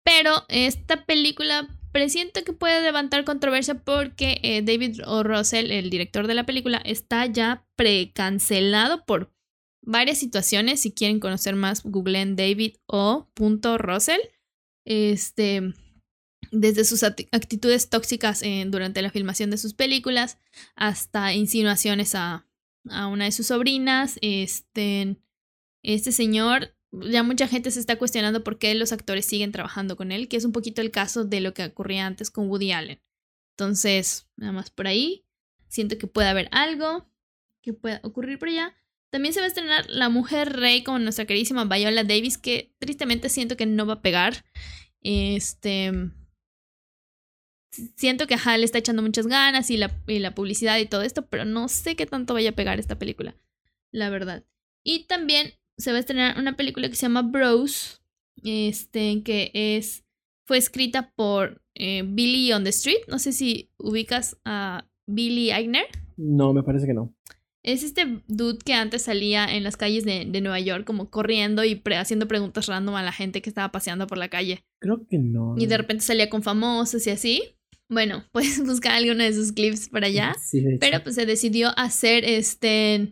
Pero 0.04 0.46
esta 0.48 1.06
película 1.06 1.68
presiento 1.92 2.44
que 2.44 2.54
puede 2.54 2.82
levantar 2.82 3.26
controversia 3.26 3.76
porque 3.76 4.40
eh, 4.44 4.62
David 4.62 5.02
o. 5.06 5.24
Russell, 5.24 5.72
el 5.72 5.90
director 5.90 6.28
de 6.28 6.36
la 6.36 6.46
película, 6.46 6.82
está 6.84 7.26
ya 7.26 7.66
precancelado 7.76 9.06
por 9.06 9.34
varias 9.82 10.18
situaciones. 10.18 10.82
Si 10.82 10.92
quieren 10.92 11.20
conocer 11.20 11.56
más, 11.56 11.84
googleen 11.84 12.36
David 12.36 12.76
O. 12.88 13.28
Russell. 13.78 14.22
Este, 14.86 15.74
desde 16.52 16.84
sus 16.84 17.04
actitudes 17.04 17.90
tóxicas 17.90 18.44
durante 18.68 19.02
la 19.02 19.12
filmación 19.12 19.52
de 19.52 19.58
sus 19.58 19.74
películas 19.74 20.38
hasta 20.76 21.34
insinuaciones 21.34 22.16
a, 22.16 22.48
a 22.90 23.08
una 23.08 23.26
de 23.26 23.32
sus 23.32 23.48
sobrinas. 23.48 24.18
Este, 24.22 25.18
este 25.84 26.12
señor, 26.12 26.76
ya 26.92 27.24
mucha 27.24 27.48
gente 27.48 27.72
se 27.72 27.80
está 27.80 27.98
cuestionando 27.98 28.44
por 28.44 28.58
qué 28.58 28.76
los 28.76 28.92
actores 28.92 29.26
siguen 29.26 29.52
trabajando 29.52 29.96
con 29.96 30.12
él, 30.12 30.28
que 30.28 30.38
es 30.38 30.46
un 30.46 30.52
poquito 30.52 30.82
el 30.82 30.92
caso 30.92 31.24
de 31.24 31.42
lo 31.42 31.54
que 31.54 31.64
ocurría 31.64 32.06
antes 32.06 32.30
con 32.32 32.50
Woody 32.50 32.72
Allen. 32.72 33.02
Entonces, 33.58 34.28
nada 34.36 34.52
más 34.52 34.70
por 34.72 34.88
ahí. 34.88 35.26
Siento 35.68 35.98
que 35.98 36.08
puede 36.08 36.28
haber 36.28 36.50
algo 36.52 37.08
que 37.62 37.72
pueda 37.72 38.02
ocurrir 38.04 38.40
por 38.40 38.50
allá. 38.50 38.76
También 39.12 39.34
se 39.34 39.42
va 39.42 39.46
a 39.46 39.50
estrenar 39.50 39.90
La 39.90 40.10
Mujer 40.10 40.54
Rey 40.54 40.84
con 40.84 41.04
nuestra 41.04 41.26
queridísima 41.26 41.66
Viola 41.66 42.04
Davis, 42.04 42.38
que 42.38 42.74
tristemente 42.80 43.28
siento 43.30 43.58
que 43.58 43.66
no 43.66 43.86
va 43.86 43.96
a 43.96 44.02
pegar. 44.02 44.46
Este. 45.02 45.92
Siento 47.96 48.26
que 48.28 48.38
Hal 48.44 48.64
está 48.64 48.78
echando 48.78 49.02
muchas 49.02 49.28
ganas 49.28 49.70
y 49.70 49.78
la, 49.78 50.02
y 50.08 50.20
la 50.20 50.34
publicidad 50.34 50.78
y 50.78 50.86
todo 50.86 51.04
esto, 51.04 51.28
pero 51.28 51.46
no 51.46 51.68
sé 51.68 51.96
qué 51.96 52.06
tanto 52.06 52.34
vaya 52.34 52.50
a 52.50 52.56
pegar 52.56 52.80
esta 52.80 53.00
película, 53.00 53.36
la 53.92 54.10
verdad. 54.10 54.44
Y 54.84 55.06
también 55.06 55.54
se 55.78 55.92
va 55.92 55.98
a 55.98 56.02
estrenar 56.02 56.38
una 56.38 56.58
película 56.58 56.90
que 56.90 56.96
se 56.96 57.04
llama 57.04 57.22
Bros, 57.22 58.02
este, 58.44 59.24
que 59.24 59.52
es, 59.54 60.04
fue 60.46 60.58
escrita 60.58 61.14
por 61.16 61.62
eh, 61.76 62.04
Billy 62.06 62.52
on 62.52 62.64
the 62.64 62.70
Street. 62.72 63.04
No 63.08 63.20
sé 63.20 63.32
si 63.32 63.72
ubicas 63.78 64.38
a 64.44 64.90
Billy 65.06 65.52
Eichner. 65.52 65.86
No, 66.18 66.54
me 66.54 66.64
parece 66.64 66.88
que 66.88 66.94
no. 66.94 67.14
Es 67.64 67.84
este 67.84 68.22
dude 68.28 68.58
que 68.58 68.74
antes 68.74 69.04
salía 69.04 69.46
en 69.46 69.64
las 69.64 69.78
calles 69.78 70.04
de, 70.04 70.26
Nueva 70.26 70.60
York 70.60 70.84
como 70.84 71.10
corriendo 71.10 71.64
y 71.64 71.82
haciendo 71.96 72.28
preguntas 72.28 72.66
random 72.66 72.96
a 72.96 73.04
la 73.04 73.12
gente 73.12 73.42
que 73.42 73.50
estaba 73.50 73.72
paseando 73.72 74.08
por 74.08 74.18
la 74.18 74.30
calle. 74.30 74.64
Creo 74.80 75.06
que 75.08 75.20
no. 75.20 75.56
Y 75.58 75.68
de 75.68 75.78
repente 75.78 76.04
salía 76.04 76.30
con 76.30 76.42
famosos 76.42 77.06
y 77.06 77.12
así. 77.12 77.44
Bueno, 77.88 78.24
puedes 78.32 78.66
buscar 78.66 78.94
alguno 78.94 79.24
de 79.24 79.34
sus 79.34 79.52
clips 79.52 79.90
para 79.90 80.08
allá. 80.08 80.36
Sí, 80.42 80.64
pero 80.80 81.04
pues 81.04 81.16
se 81.16 81.26
decidió 81.26 81.78
hacer 81.78 82.26
este 82.26 83.12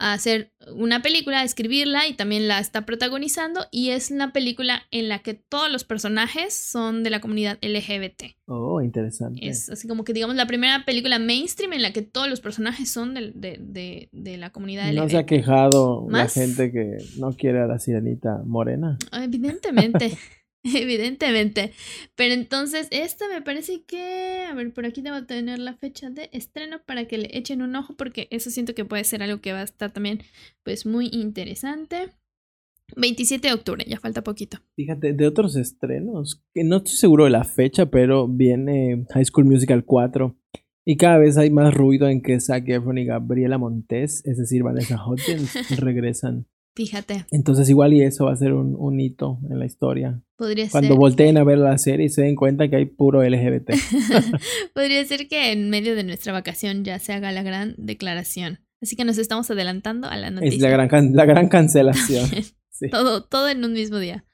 a 0.00 0.14
hacer 0.14 0.50
una 0.74 1.02
película, 1.02 1.40
a 1.40 1.44
escribirla 1.44 2.08
y 2.08 2.14
también 2.14 2.48
la 2.48 2.58
está 2.58 2.86
protagonizando 2.86 3.66
y 3.70 3.90
es 3.90 4.10
una 4.10 4.32
película 4.32 4.82
en 4.90 5.08
la 5.08 5.18
que 5.18 5.34
todos 5.34 5.70
los 5.70 5.84
personajes 5.84 6.54
son 6.54 7.04
de 7.04 7.10
la 7.10 7.20
comunidad 7.20 7.58
LGBT. 7.60 8.34
Oh, 8.46 8.80
interesante. 8.80 9.46
Es 9.46 9.68
así 9.68 9.86
como 9.86 10.04
que 10.04 10.14
digamos 10.14 10.36
la 10.36 10.46
primera 10.46 10.86
película 10.86 11.18
mainstream 11.18 11.74
en 11.74 11.82
la 11.82 11.92
que 11.92 12.00
todos 12.00 12.30
los 12.30 12.40
personajes 12.40 12.90
son 12.90 13.12
de, 13.12 13.32
de, 13.34 14.08
de, 14.10 14.36
la 14.38 14.50
comunidad 14.50 14.88
LGBT. 14.88 15.02
¿No 15.02 15.08
se 15.10 15.18
ha 15.18 15.26
quejado 15.26 16.06
la 16.08 16.28
gente 16.28 16.72
que 16.72 16.96
no 17.18 17.32
quiere 17.36 17.60
a 17.60 17.66
la 17.66 17.78
sirenita 17.78 18.42
morena? 18.44 18.96
Evidentemente. 19.12 20.16
Evidentemente. 20.74 21.72
Pero 22.16 22.34
entonces, 22.34 22.88
esta 22.90 23.28
me 23.28 23.42
parece 23.42 23.82
que. 23.84 24.44
A 24.48 24.54
ver, 24.54 24.72
por 24.72 24.84
aquí 24.84 25.00
debo 25.00 25.24
tener 25.24 25.58
la 25.58 25.74
fecha 25.74 26.10
de 26.10 26.28
estreno 26.32 26.80
para 26.84 27.06
que 27.06 27.18
le 27.18 27.36
echen 27.36 27.62
un 27.62 27.76
ojo, 27.76 27.94
porque 27.96 28.28
eso 28.30 28.50
siento 28.50 28.74
que 28.74 28.84
puede 28.84 29.04
ser 29.04 29.22
algo 29.22 29.40
que 29.40 29.52
va 29.52 29.60
a 29.60 29.64
estar 29.64 29.92
también, 29.92 30.20
pues, 30.62 30.86
muy 30.86 31.08
interesante. 31.12 32.10
27 32.96 33.48
de 33.48 33.54
octubre, 33.54 33.84
ya 33.86 33.98
falta 34.00 34.22
poquito. 34.22 34.58
Fíjate, 34.76 35.12
de 35.12 35.26
otros 35.26 35.56
estrenos, 35.56 36.42
que 36.52 36.64
no 36.64 36.78
estoy 36.78 36.94
seguro 36.94 37.24
de 37.24 37.30
la 37.30 37.44
fecha, 37.44 37.86
pero 37.86 38.28
viene 38.28 39.06
High 39.10 39.24
School 39.24 39.46
Musical 39.46 39.84
4. 39.84 40.36
Y 40.84 40.96
cada 40.96 41.18
vez 41.18 41.36
hay 41.38 41.50
más 41.50 41.72
ruido 41.72 42.08
en 42.08 42.20
que 42.22 42.40
Zac 42.40 42.68
Efron 42.68 42.98
y 42.98 43.04
Gabriela 43.04 43.58
Montes, 43.58 44.24
es 44.26 44.38
decir, 44.38 44.62
Vanessa 44.62 44.98
Hudgens, 45.06 45.54
regresan. 45.80 46.46
Fíjate. 46.80 47.26
Entonces 47.30 47.68
igual 47.68 47.92
y 47.92 48.02
eso 48.02 48.24
va 48.24 48.32
a 48.32 48.36
ser 48.36 48.54
un, 48.54 49.00
hito 49.00 49.38
en 49.50 49.58
la 49.58 49.66
historia. 49.66 50.22
Podría 50.36 50.64
ser. 50.64 50.72
Cuando 50.72 50.96
volteen 50.96 51.36
a 51.36 51.44
ver 51.44 51.58
la 51.58 51.76
serie 51.76 52.06
y 52.06 52.08
se 52.08 52.22
den 52.22 52.36
cuenta 52.36 52.70
que 52.70 52.76
hay 52.76 52.86
puro 52.86 53.22
LGBT. 53.22 53.72
Podría 54.74 55.04
ser 55.04 55.28
que 55.28 55.52
en 55.52 55.68
medio 55.68 55.94
de 55.94 56.04
nuestra 56.04 56.32
vacación 56.32 56.82
ya 56.82 56.98
se 56.98 57.12
haga 57.12 57.32
la 57.32 57.42
gran 57.42 57.74
declaración. 57.76 58.60
Así 58.80 58.96
que 58.96 59.04
nos 59.04 59.18
estamos 59.18 59.50
adelantando 59.50 60.08
a 60.08 60.16
la 60.16 60.30
noticia. 60.30 60.56
Es 60.56 60.62
la 60.62 60.70
gran, 60.70 61.14
la 61.14 61.26
gran 61.26 61.50
cancelación. 61.50 62.30
todo, 62.90 63.24
todo 63.24 63.50
en 63.50 63.62
un 63.62 63.74
mismo 63.74 63.98
día. 63.98 64.24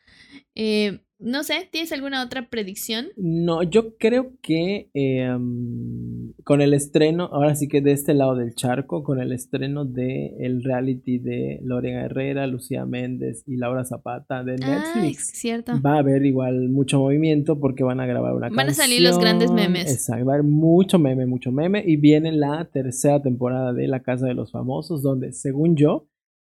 Eh, 0.55 1.01
no 1.19 1.43
sé, 1.45 1.69
¿tienes 1.71 1.93
alguna 1.93 2.23
otra 2.23 2.49
predicción? 2.51 3.07
No, 3.17 3.63
yo 3.63 3.97
creo 3.97 4.33
que 4.43 4.91
em, 4.93 6.33
con 6.45 6.61
el 6.61 6.75
estreno, 6.75 7.31
ahora 7.33 7.55
sí 7.55 7.69
que 7.69 7.81
de 7.81 7.93
este 7.93 8.13
lado 8.13 8.37
del 8.37 8.55
charco, 8.55 9.03
con 9.03 9.21
el 9.21 9.33
estreno 9.33 9.85
de 9.85 10.37
el 10.41 10.63
reality 10.63 11.19
de 11.19 11.61
Lorena 11.63 12.05
Herrera, 12.05 12.47
Lucía 12.47 12.85
Méndez 12.85 13.43
y 13.47 13.57
Laura 13.57 13.85
Zapata 13.85 14.45
de 14.45 14.57
ah, 14.63 14.93
Netflix, 14.95 15.31
cierto. 15.33 15.81
va 15.81 15.95
a 15.95 15.99
haber 16.01 16.27
igual 16.27 16.69
mucho 16.69 16.99
movimiento 16.99 17.59
porque 17.59 17.83
van 17.83 18.01
a 18.01 18.07
grabar 18.07 18.35
una 18.35 18.51
Van 18.51 18.69
a 18.69 18.75
salir 18.75 19.01
los 19.01 19.19
grandes 19.19 19.51
memes. 19.51 19.91
Exacto, 19.91 20.27
va 20.27 20.33
a 20.33 20.35
haber 20.37 20.47
mucho 20.47 20.99
meme, 20.99 21.25
mucho 21.25 21.51
meme 21.51 21.83
y 21.87 21.97
viene 21.97 22.33
la 22.33 22.67
tercera 22.67 23.23
temporada 23.23 23.73
de 23.73 23.89
La 23.89 24.01
Casa 24.01 24.27
de 24.27 24.35
los 24.35 24.53
Famosos 24.53 25.03
donde, 25.03 25.33
según 25.33 25.77
yo, 25.77 26.09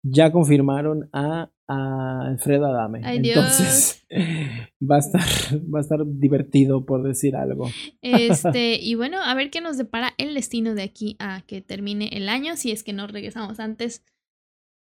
ya 0.03 0.31
confirmaron 0.31 1.09
a, 1.13 1.51
a 1.69 2.21
Alfredo 2.25 2.65
Adame. 2.65 3.01
Entonces 3.05 4.03
va 4.81 4.95
a 4.95 4.99
estar 4.99 5.21
va 5.73 5.79
a 5.79 5.81
estar 5.81 5.99
divertido 6.03 6.83
por 6.85 7.03
decir 7.03 7.35
algo. 7.35 7.69
Este, 8.01 8.75
y 8.81 8.95
bueno, 8.95 9.21
a 9.21 9.33
ver 9.35 9.51
qué 9.51 9.61
nos 9.61 9.77
depara 9.77 10.13
el 10.17 10.33
destino 10.33 10.73
de 10.73 10.81
aquí 10.81 11.15
a 11.19 11.43
que 11.45 11.61
termine 11.61 12.09
el 12.13 12.27
año 12.27 12.57
si 12.57 12.71
es 12.71 12.83
que 12.83 12.91
no 12.91 13.05
regresamos 13.05 13.59
antes 13.59 14.03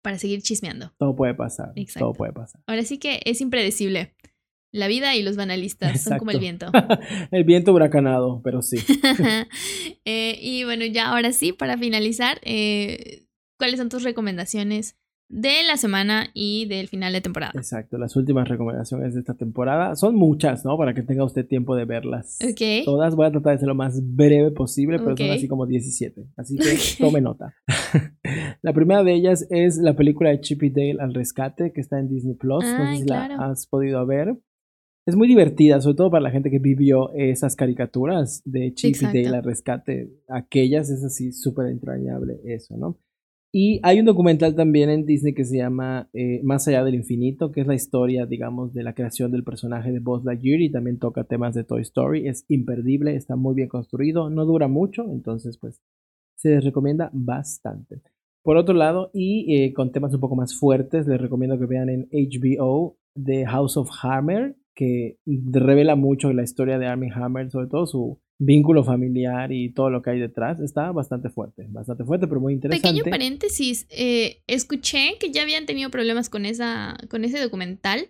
para 0.02 0.18
seguir 0.18 0.40
chismeando. 0.40 0.94
Todo 0.98 1.14
puede 1.14 1.34
pasar. 1.34 1.74
Todo 1.98 2.14
puede 2.14 2.32
pasar. 2.32 2.62
Ahora 2.66 2.82
sí 2.82 2.98
que 2.98 3.20
es 3.26 3.42
impredecible. 3.42 4.14
La 4.72 4.86
vida 4.86 5.16
y 5.16 5.22
los 5.22 5.36
banalistas 5.36 6.00
son 6.00 6.18
como 6.18 6.30
el 6.30 6.38
viento. 6.38 6.70
el 7.32 7.44
viento 7.44 7.74
huracanado, 7.74 8.40
pero 8.42 8.62
sí. 8.62 8.78
Eh, 10.06 10.38
y 10.40 10.64
bueno, 10.64 10.84
ya 10.86 11.10
ahora 11.10 11.32
sí, 11.32 11.52
para 11.52 11.76
finalizar, 11.76 12.40
eh, 12.42 13.26
¿cuáles 13.58 13.78
son 13.78 13.88
tus 13.88 14.02
recomendaciones 14.02 14.99
de 15.30 15.62
la 15.64 15.76
semana 15.76 16.26
y 16.34 16.66
del 16.66 16.88
final 16.88 17.12
de 17.12 17.20
temporada. 17.20 17.52
Exacto, 17.54 17.98
las 17.98 18.16
últimas 18.16 18.48
recomendaciones 18.48 19.14
de 19.14 19.20
esta 19.20 19.34
temporada 19.34 19.94
son 19.94 20.16
muchas, 20.16 20.64
¿no? 20.64 20.76
Para 20.76 20.92
que 20.92 21.02
tenga 21.02 21.24
usted 21.24 21.46
tiempo 21.46 21.76
de 21.76 21.84
verlas. 21.84 22.38
Ok. 22.42 22.84
Todas 22.84 23.14
voy 23.14 23.26
a 23.26 23.30
tratar 23.30 23.52
de 23.52 23.60
ser 23.60 23.68
lo 23.68 23.76
más 23.76 24.00
breve 24.02 24.50
posible, 24.50 24.98
pero 24.98 25.16
son 25.16 25.30
así 25.30 25.46
como 25.46 25.66
17. 25.66 26.26
Así 26.36 26.56
que 26.56 26.76
tome 26.98 27.20
nota. 27.20 27.54
la 28.62 28.72
primera 28.72 29.04
de 29.04 29.14
ellas 29.14 29.46
es 29.50 29.78
la 29.78 29.94
película 29.94 30.30
de 30.30 30.40
Chip 30.40 30.64
y 30.64 30.70
Dale 30.70 30.96
al 30.98 31.14
rescate, 31.14 31.72
que 31.72 31.80
está 31.80 32.00
en 32.00 32.08
Disney 32.08 32.34
Plus. 32.34 32.64
no 32.64 32.90
sé 32.90 33.02
si 33.02 33.08
la 33.08 33.26
has 33.26 33.68
podido 33.68 34.04
ver. 34.04 34.36
Es 35.06 35.14
muy 35.14 35.28
divertida, 35.28 35.80
sobre 35.80 35.96
todo 35.96 36.10
para 36.10 36.22
la 36.22 36.30
gente 36.30 36.50
que 36.50 36.58
vivió 36.58 37.12
esas 37.14 37.54
caricaturas 37.54 38.42
de 38.44 38.74
Chip 38.74 38.96
y 39.00 39.04
Dale 39.04 39.36
al 39.36 39.44
rescate. 39.44 40.10
Aquellas 40.28 40.90
es 40.90 41.04
así 41.04 41.32
súper 41.32 41.68
entrañable 41.68 42.40
eso, 42.44 42.76
¿no? 42.76 42.98
Y 43.52 43.80
hay 43.82 43.98
un 43.98 44.06
documental 44.06 44.54
también 44.54 44.90
en 44.90 45.06
Disney 45.06 45.34
que 45.34 45.44
se 45.44 45.56
llama 45.56 46.08
eh, 46.12 46.40
Más 46.44 46.68
allá 46.68 46.84
del 46.84 46.94
infinito, 46.94 47.50
que 47.50 47.62
es 47.62 47.66
la 47.66 47.74
historia, 47.74 48.24
digamos, 48.24 48.72
de 48.72 48.84
la 48.84 48.94
creación 48.94 49.32
del 49.32 49.42
personaje 49.42 49.90
de 49.90 49.98
Buzz 49.98 50.24
Lightyear 50.24 50.60
y 50.60 50.70
también 50.70 50.98
toca 51.00 51.24
temas 51.24 51.54
de 51.54 51.64
Toy 51.64 51.82
Story. 51.82 52.28
Es 52.28 52.44
imperdible, 52.48 53.16
está 53.16 53.34
muy 53.34 53.56
bien 53.56 53.68
construido, 53.68 54.30
no 54.30 54.44
dura 54.44 54.68
mucho, 54.68 55.04
entonces 55.10 55.58
pues 55.58 55.82
se 56.36 56.50
les 56.50 56.64
recomienda 56.64 57.10
bastante. 57.12 58.02
Por 58.42 58.56
otro 58.56 58.74
lado, 58.74 59.10
y 59.12 59.54
eh, 59.54 59.74
con 59.74 59.90
temas 59.90 60.14
un 60.14 60.20
poco 60.20 60.36
más 60.36 60.56
fuertes, 60.56 61.08
les 61.08 61.20
recomiendo 61.20 61.58
que 61.58 61.66
vean 61.66 61.88
en 61.88 62.08
HBO 62.12 62.96
The 63.22 63.46
House 63.46 63.76
of 63.76 63.90
Hammer, 64.02 64.56
que 64.74 65.18
revela 65.26 65.96
mucho 65.96 66.32
la 66.32 66.44
historia 66.44 66.78
de 66.78 66.86
Armie 66.86 67.12
Hammer, 67.12 67.50
sobre 67.50 67.66
todo 67.66 67.86
su 67.86 68.20
vínculo 68.40 68.82
familiar 68.82 69.52
y 69.52 69.70
todo 69.70 69.90
lo 69.90 70.00
que 70.02 70.10
hay 70.10 70.18
detrás 70.18 70.60
está 70.60 70.90
bastante 70.92 71.28
fuerte, 71.28 71.66
bastante 71.68 72.04
fuerte, 72.04 72.26
pero 72.26 72.40
muy 72.40 72.54
interesante. 72.54 72.88
Pequeño 72.88 73.04
paréntesis, 73.10 73.86
eh, 73.90 74.38
escuché 74.46 75.18
que 75.20 75.30
ya 75.30 75.42
habían 75.42 75.66
tenido 75.66 75.90
problemas 75.90 76.30
con, 76.30 76.46
esa, 76.46 76.96
con 77.10 77.24
ese 77.24 77.38
documental 77.38 78.08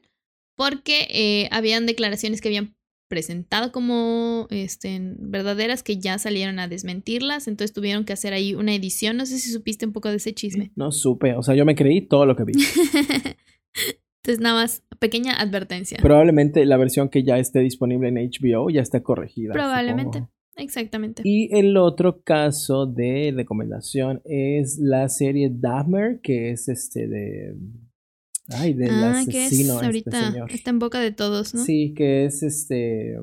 porque 0.56 1.08
eh, 1.10 1.48
habían 1.50 1.84
declaraciones 1.84 2.40
que 2.40 2.48
habían 2.48 2.76
presentado 3.08 3.72
como 3.72 4.46
este, 4.50 5.00
verdaderas 5.18 5.82
que 5.82 5.98
ya 5.98 6.16
salieron 6.18 6.60
a 6.60 6.68
desmentirlas, 6.68 7.48
entonces 7.48 7.72
tuvieron 7.74 8.04
que 8.04 8.12
hacer 8.12 8.32
ahí 8.32 8.54
una 8.54 8.72
edición, 8.72 9.16
no 9.16 9.26
sé 9.26 9.40
si 9.40 9.50
supiste 9.50 9.84
un 9.84 9.92
poco 9.92 10.10
de 10.10 10.16
ese 10.16 10.32
chisme. 10.32 10.70
No 10.76 10.92
supe, 10.92 11.34
o 11.34 11.42
sea, 11.42 11.56
yo 11.56 11.64
me 11.64 11.74
creí 11.74 12.02
todo 12.02 12.24
lo 12.24 12.36
que 12.36 12.44
vi. 12.44 12.52
Entonces, 14.22 14.42
nada 14.42 14.62
más, 14.62 14.82
pequeña 14.98 15.40
advertencia. 15.40 15.98
Probablemente 16.02 16.64
la 16.66 16.76
versión 16.76 17.08
que 17.08 17.24
ya 17.24 17.38
esté 17.38 17.60
disponible 17.60 18.08
en 18.08 18.16
HBO 18.16 18.70
ya 18.70 18.82
esté 18.82 19.02
corregida. 19.02 19.52
Probablemente. 19.52 20.26
Exactamente. 20.56 21.22
Y 21.24 21.56
el 21.56 21.76
otro 21.78 22.22
caso 22.22 22.84
de 22.86 23.32
recomendación 23.34 24.20
es 24.24 24.78
la 24.78 25.08
serie 25.08 25.50
Dahmer, 25.50 26.20
que 26.22 26.50
es 26.50 26.68
este 26.68 27.08
de 27.08 27.54
Ay, 28.52 28.74
del 28.74 28.90
ah, 28.90 29.20
asesino. 29.20 29.78
Que 29.80 29.86
este 29.86 29.86
ahorita 29.86 30.46
está 30.48 30.70
en 30.70 30.78
boca 30.78 31.00
de 31.00 31.12
todos, 31.12 31.54
¿no? 31.54 31.64
Sí, 31.64 31.94
que 31.96 32.24
es 32.24 32.42
este 32.42 33.16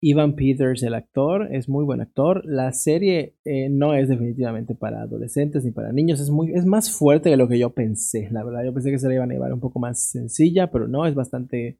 Ivan 0.00 0.34
Peters, 0.34 0.82
el 0.82 0.94
actor, 0.94 1.48
es 1.54 1.68
muy 1.68 1.84
buen 1.84 2.00
actor. 2.00 2.42
La 2.44 2.72
serie 2.72 3.36
eh, 3.44 3.68
no 3.70 3.94
es 3.94 4.08
definitivamente 4.08 4.74
para 4.74 5.02
adolescentes 5.02 5.64
ni 5.64 5.70
para 5.70 5.92
niños, 5.92 6.20
es 6.20 6.30
muy, 6.30 6.52
es 6.52 6.66
más 6.66 6.90
fuerte 6.90 7.30
de 7.30 7.36
lo 7.36 7.48
que 7.48 7.58
yo 7.58 7.70
pensé, 7.70 8.28
la 8.30 8.44
verdad. 8.44 8.64
Yo 8.64 8.74
pensé 8.74 8.90
que 8.90 8.98
se 8.98 9.08
la 9.08 9.14
iban 9.14 9.30
a 9.30 9.34
llevar 9.34 9.52
un 9.52 9.60
poco 9.60 9.78
más 9.78 10.10
sencilla, 10.10 10.70
pero 10.70 10.88
no, 10.88 11.06
es 11.06 11.14
bastante. 11.14 11.78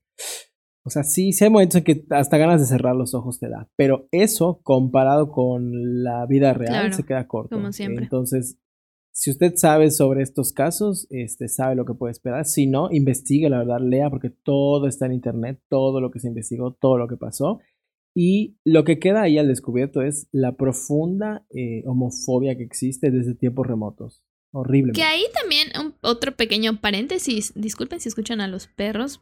O 0.84 0.90
sea, 0.90 1.04
sí, 1.04 1.32
sí 1.32 1.44
hay 1.44 1.50
momentos 1.50 1.76
en 1.76 1.84
que 1.84 2.04
hasta 2.10 2.38
ganas 2.38 2.60
de 2.60 2.66
cerrar 2.66 2.96
los 2.96 3.14
ojos 3.14 3.38
te 3.38 3.48
da. 3.48 3.68
Pero 3.76 4.08
eso, 4.10 4.60
comparado 4.64 5.30
con 5.30 6.02
la 6.02 6.26
vida 6.26 6.54
real, 6.54 6.92
se 6.92 7.04
queda 7.04 7.28
corto. 7.28 7.56
Como 7.56 7.72
siempre. 7.72 8.04
Entonces, 8.04 8.58
si 9.12 9.30
usted 9.30 9.52
sabe 9.56 9.90
sobre 9.90 10.22
estos 10.22 10.52
casos, 10.52 11.06
este, 11.10 11.48
sabe 11.48 11.76
lo 11.76 11.84
que 11.84 11.94
puede 11.94 12.12
esperar. 12.12 12.46
Si 12.46 12.66
no, 12.66 12.88
investigue, 12.90 13.50
la 13.50 13.58
verdad, 13.58 13.80
lea, 13.80 14.08
porque 14.08 14.30
todo 14.30 14.88
está 14.88 15.06
en 15.06 15.12
internet, 15.12 15.60
todo 15.68 16.00
lo 16.00 16.10
que 16.10 16.18
se 16.18 16.28
investigó, 16.28 16.72
todo 16.72 16.96
lo 16.96 17.08
que 17.08 17.18
pasó. 17.18 17.60
Y 18.14 18.58
lo 18.64 18.84
que 18.84 18.98
queda 18.98 19.22
ahí 19.22 19.38
al 19.38 19.48
descubierto 19.48 20.02
es 20.02 20.28
la 20.32 20.56
profunda 20.56 21.46
eh, 21.50 21.82
homofobia 21.86 22.56
que 22.56 22.64
existe 22.64 23.10
desde 23.10 23.34
tiempos 23.34 23.66
remotos. 23.66 24.24
Horrible. 24.50 24.92
Que 24.92 25.02
ahí 25.02 25.24
también 25.34 25.68
otro 26.00 26.34
pequeño 26.34 26.80
paréntesis. 26.80 27.52
Disculpen 27.54 28.00
si 28.00 28.08
escuchan 28.08 28.40
a 28.40 28.48
los 28.48 28.66
perros. 28.66 29.20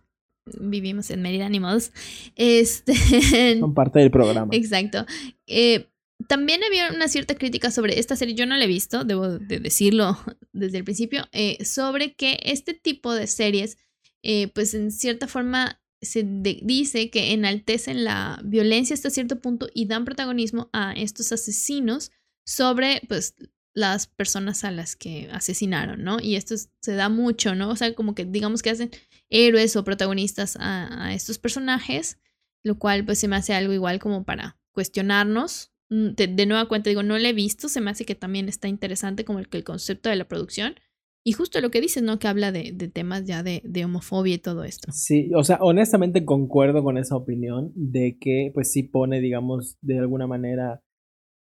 Vivimos 0.60 1.10
en 1.10 1.22
Mérida, 1.22 1.48
ni 1.48 1.60
modos. 1.60 1.92
Este... 2.36 2.94
Son 3.60 3.74
parte 3.74 4.00
del 4.00 4.10
programa. 4.10 4.48
Exacto. 4.52 5.04
Eh, 5.46 5.89
también 6.28 6.62
había 6.64 6.90
una 6.90 7.08
cierta 7.08 7.34
crítica 7.34 7.70
sobre 7.70 7.98
esta 7.98 8.16
serie, 8.16 8.34
yo 8.34 8.46
no 8.46 8.56
la 8.56 8.64
he 8.64 8.68
visto, 8.68 9.04
debo 9.04 9.38
de 9.38 9.60
decirlo 9.60 10.18
desde 10.52 10.78
el 10.78 10.84
principio, 10.84 11.26
eh, 11.32 11.64
sobre 11.64 12.14
que 12.14 12.38
este 12.42 12.74
tipo 12.74 13.14
de 13.14 13.26
series, 13.26 13.78
eh, 14.22 14.48
pues 14.48 14.74
en 14.74 14.90
cierta 14.90 15.26
forma 15.26 15.80
se 16.02 16.24
dice 16.24 17.10
que 17.10 17.32
enaltecen 17.32 18.04
la 18.04 18.40
violencia 18.42 18.94
hasta 18.94 19.10
cierto 19.10 19.40
punto 19.40 19.68
y 19.74 19.86
dan 19.86 20.04
protagonismo 20.04 20.70
a 20.72 20.92
estos 20.92 21.30
asesinos 21.30 22.10
sobre 22.46 23.02
pues 23.06 23.34
las 23.74 24.06
personas 24.06 24.64
a 24.64 24.70
las 24.70 24.96
que 24.96 25.28
asesinaron, 25.32 26.02
¿no? 26.02 26.18
Y 26.20 26.36
esto 26.36 26.54
se 26.56 26.94
da 26.94 27.08
mucho, 27.08 27.54
¿no? 27.54 27.70
O 27.70 27.76
sea, 27.76 27.94
como 27.94 28.14
que 28.14 28.24
digamos 28.24 28.62
que 28.62 28.70
hacen 28.70 28.90
héroes 29.28 29.76
o 29.76 29.84
protagonistas 29.84 30.56
a, 30.58 31.14
estos 31.14 31.38
personajes, 31.38 32.18
lo 32.64 32.78
cual 32.78 33.04
pues 33.04 33.18
se 33.20 33.28
me 33.28 33.36
hace 33.36 33.54
algo 33.54 33.72
igual 33.72 33.98
como 34.00 34.24
para 34.24 34.58
cuestionarnos. 34.72 35.69
Mm, 35.90 36.14
de, 36.14 36.46
nueva 36.46 36.68
cuenta 36.68 36.88
digo, 36.88 37.02
no 37.02 37.18
lo 37.18 37.26
he 37.26 37.32
visto, 37.32 37.68
se 37.68 37.80
me 37.80 37.90
hace 37.90 38.04
que 38.04 38.14
también 38.14 38.48
está 38.48 38.68
interesante 38.68 39.24
como 39.24 39.40
el, 39.40 39.48
el 39.50 39.64
concepto 39.64 40.08
de 40.08 40.16
la 40.16 40.28
producción. 40.28 40.74
Y 41.22 41.32
justo 41.32 41.60
lo 41.60 41.70
que 41.70 41.82
dices, 41.82 42.02
¿no? 42.02 42.18
Que 42.18 42.28
habla 42.28 42.50
de, 42.50 42.72
temas 42.92 43.26
ya 43.26 43.42
de, 43.42 43.84
homofobia 43.84 44.34
y 44.34 44.38
todo 44.38 44.64
esto. 44.64 44.90
Sí, 44.90 45.30
o 45.34 45.44
sea, 45.44 45.58
honestamente 45.60 46.24
concuerdo 46.24 46.82
con 46.82 46.96
esa 46.96 47.14
opinión 47.14 47.72
de 47.74 48.16
que 48.18 48.50
pues 48.54 48.72
sí 48.72 48.84
pone, 48.84 49.20
digamos, 49.20 49.76
de 49.82 49.98
alguna 49.98 50.26
manera 50.26 50.82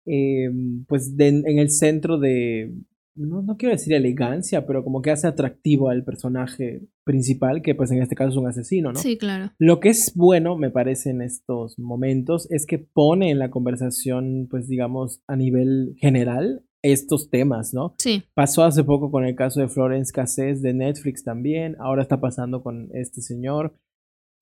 eh, 0.06 0.52
pues 0.88 1.16
en 1.18 1.58
el 1.58 1.72
centro 1.72 2.20
de, 2.20 2.72
no, 3.16 3.42
no 3.42 3.58
quiero 3.58 3.74
decir 3.74 3.94
elegancia, 3.94 4.66
pero 4.66 4.84
como 4.84 5.02
que 5.02 5.12
hace 5.12 5.28
atractivo 5.28 5.90
al 5.90 6.04
personaje 6.04 6.88
principal, 7.04 7.62
que 7.62 7.76
pues 7.76 7.92
en 7.92 8.02
este 8.02 8.16
caso 8.16 8.32
es 8.32 8.38
un 8.38 8.48
asesino, 8.48 8.92
¿no? 8.92 9.00
Sí, 9.00 9.18
claro. 9.18 9.52
Lo 9.60 9.80
que 9.80 9.90
es 9.90 10.14
bueno, 10.16 10.58
me 10.58 10.72
parece, 10.72 11.12
en 11.12 11.22
estos 11.22 11.78
momentos, 11.78 12.50
es 12.52 12.66
que 12.66 12.80
pone 12.80 13.30
en 13.30 13.40
la 13.40 13.52
conversación, 13.52 14.48
pues 14.50 14.68
digamos, 14.68 15.22
a 15.28 15.36
nivel 15.36 15.96
general, 15.98 16.64
estos 16.82 17.30
temas, 17.30 17.74
¿no? 17.74 17.96
Sí. 17.98 18.24
Pasó 18.34 18.64
hace 18.64 18.84
poco 18.84 19.10
con 19.10 19.26
el 19.26 19.36
caso 19.36 19.62
de 19.62 19.70
Florence 19.70 20.12
Cassés 20.12 20.62
de 20.62 20.74
Netflix 20.74 21.24
también, 21.24 21.76
ahora 21.80 22.02
está 22.02 22.20
pasando 22.20 22.62
con 22.62 22.90
este 22.94 23.22
señor. 23.22 23.76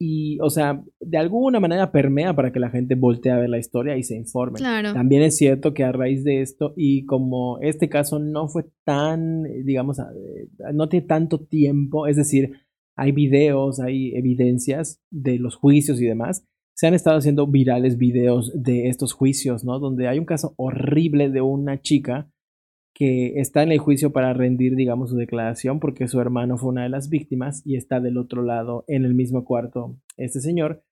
Y, 0.04 0.40
o 0.42 0.50
sea, 0.50 0.84
de 1.00 1.18
alguna 1.20 1.60
manera 1.60 1.92
permea 1.92 2.36
para 2.36 2.52
que 2.52 2.60
la 2.60 2.72
gente 2.72 2.96
voltee 2.96 3.32
a 3.32 3.38
ver 3.38 3.50
la 3.50 3.60
historia 3.60 3.98
y 3.98 4.04
se 4.04 4.16
informe. 4.16 4.58
Claro. 4.58 4.94
También 4.94 5.22
es 5.22 5.38
cierto 5.38 5.76
que 5.76 5.84
a 5.84 5.92
raíz 5.92 6.24
de 6.24 6.42
esto, 6.42 6.74
y 6.76 7.06
como 7.06 7.60
este 7.60 7.88
caso 7.88 8.18
no 8.18 8.48
fue 8.48 8.66
tan, 8.84 9.44
digamos, 9.64 10.00
no 10.74 10.90
tiene 10.90 11.06
tanto 11.06 11.46
tiempo, 11.46 12.08
es 12.08 12.16
decir, 12.16 12.54
hay 12.96 13.12
videos, 13.12 13.80
hay 13.80 14.16
evidencias 14.16 15.04
de 15.12 15.38
los 15.38 15.56
juicios 15.56 16.02
y 16.02 16.08
demás, 16.08 16.48
se 16.74 16.88
han 16.88 16.96
estado 16.96 17.20
haciendo 17.20 17.46
virales 17.46 18.00
videos 18.00 18.52
de 18.56 18.88
estos 18.88 19.14
juicios, 19.14 19.64
¿no? 19.64 19.78
Donde 19.78 20.08
hay 20.08 20.18
un 20.18 20.26
caso 20.26 20.56
horrible 20.58 21.30
de 21.30 21.42
una 21.42 21.80
chica 21.80 22.28
que 22.94 23.40
está 23.40 23.64
en 23.64 23.72
el 23.72 23.80
juicio 23.80 24.12
para 24.12 24.34
rendir, 24.34 24.76
digamos, 24.76 25.10
su 25.10 25.16
declaración 25.16 25.80
porque 25.80 26.08
su 26.08 26.20
hermano 26.20 26.58
fue 26.58 26.70
una 26.70 26.84
de 26.84 26.90
las 26.90 27.10
víctimas 27.10 27.62
y 27.66 27.76
está 27.76 28.00
del 28.00 28.18
otro 28.18 28.44
lado 28.44 28.84
en 28.88 29.06
el 29.06 29.14
mismo 29.14 29.46
cuarto 29.46 29.98
este 30.18 30.40
señor. 30.40 30.84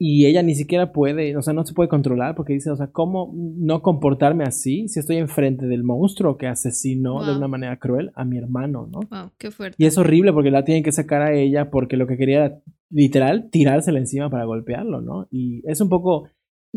Y 0.00 0.26
ella 0.26 0.44
ni 0.44 0.54
siquiera 0.54 0.92
puede, 0.92 1.36
o 1.36 1.42
sea, 1.42 1.52
no 1.54 1.66
se 1.66 1.74
puede 1.74 1.88
controlar 1.88 2.36
porque 2.36 2.52
dice, 2.52 2.70
o 2.70 2.76
sea, 2.76 2.92
¿cómo 2.92 3.34
no 3.34 3.82
comportarme 3.82 4.44
así 4.44 4.86
si 4.86 5.00
estoy 5.00 5.16
enfrente 5.16 5.66
del 5.66 5.82
monstruo 5.82 6.36
que 6.36 6.46
asesinó 6.46 7.26
de 7.26 7.36
una 7.36 7.48
manera 7.48 7.78
cruel 7.78 8.12
a 8.14 8.24
mi 8.24 8.38
hermano, 8.38 8.88
¿no? 8.92 9.00
Wow, 9.10 9.32
qué 9.38 9.50
fuerte. 9.50 9.76
Y 9.76 9.86
es 9.86 9.98
horrible 9.98 10.32
porque 10.32 10.52
la 10.52 10.64
tienen 10.64 10.84
que 10.84 10.92
sacar 10.92 11.22
a 11.22 11.34
ella 11.34 11.70
porque 11.70 11.96
lo 11.96 12.06
que 12.06 12.16
quería 12.16 12.60
literal 12.90 13.50
tirársela 13.50 13.98
encima 13.98 14.30
para 14.30 14.44
golpearlo, 14.44 15.00
¿no? 15.00 15.26
Y 15.32 15.68
es 15.68 15.80
un 15.80 15.88
poco 15.88 16.28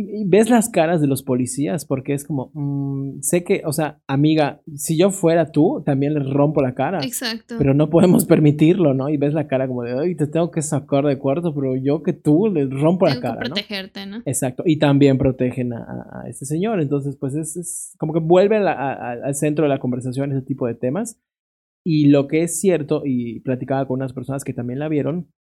y, 0.02 0.26
ves 0.26 0.50
las 0.50 0.70
caras 0.70 1.02
de 1.02 1.08
los 1.08 1.24
policías 1.24 1.86
porque 1.86 2.14
es 2.14 2.26
como, 2.26 2.52
mm, 2.54 3.22
sé 3.22 3.44
que, 3.44 3.62
o 3.66 3.72
sea, 3.72 4.02
amiga, 4.08 4.62
si 4.76 4.98
yo 4.98 5.12
fuera 5.12 5.52
tú, 5.52 5.84
también 5.86 6.14
le 6.14 6.20
rompo 6.22 6.62
la 6.62 6.74
cara. 6.74 7.00
Exacto. 7.04 7.56
Pero 7.58 7.74
no 7.74 7.90
podemos 7.90 8.26
permitirlo, 8.26 8.94
¿no? 8.94 9.10
Y 9.10 9.18
ves 9.18 9.34
la 9.34 9.48
cara 9.48 9.68
como 9.68 9.84
de, 9.84 10.00
ay, 10.00 10.16
te 10.16 10.28
tengo 10.28 10.52
que 10.52 10.62
sacar 10.62 11.06
de 11.06 11.18
cuarto, 11.18 11.54
pero 11.54 11.76
yo 11.76 12.04
que 12.04 12.14
tú 12.14 12.48
le 12.48 12.66
rompo 12.66 13.06
la 13.06 13.20
cara. 13.20 13.40
Que 13.40 13.50
protegerte, 13.50 14.06
¿no? 14.06 14.22
Exacto. 14.26 14.64
Y 14.66 14.80
también 14.80 15.18
protegen 15.18 15.74
a, 15.74 16.24
este 16.28 16.46
señor. 16.46 16.82
Entonces, 16.82 17.18
pues 17.18 17.36
es, 17.36 17.56
es 17.58 17.96
como 17.98 18.14
que 18.14 18.20
vuelve 18.20 18.58
al 18.58 19.36
centro 19.36 19.64
de 19.64 19.70
la 19.70 19.80
conversación 19.80 20.32
ese 20.32 20.46
tipo 20.46 20.68
de 20.68 20.76
temas. 20.76 21.20
Y 21.84 22.10
lo 22.10 22.28
que 22.28 22.44
es 22.44 22.60
cierto, 22.60 23.02
y 23.06 23.40
platicaba 23.40 23.88
con 23.88 24.00
unas 24.00 24.14
personas 24.14 24.44
que 24.44 24.54
también 24.54 24.80
la 24.80 24.88
vieron, 24.88 25.32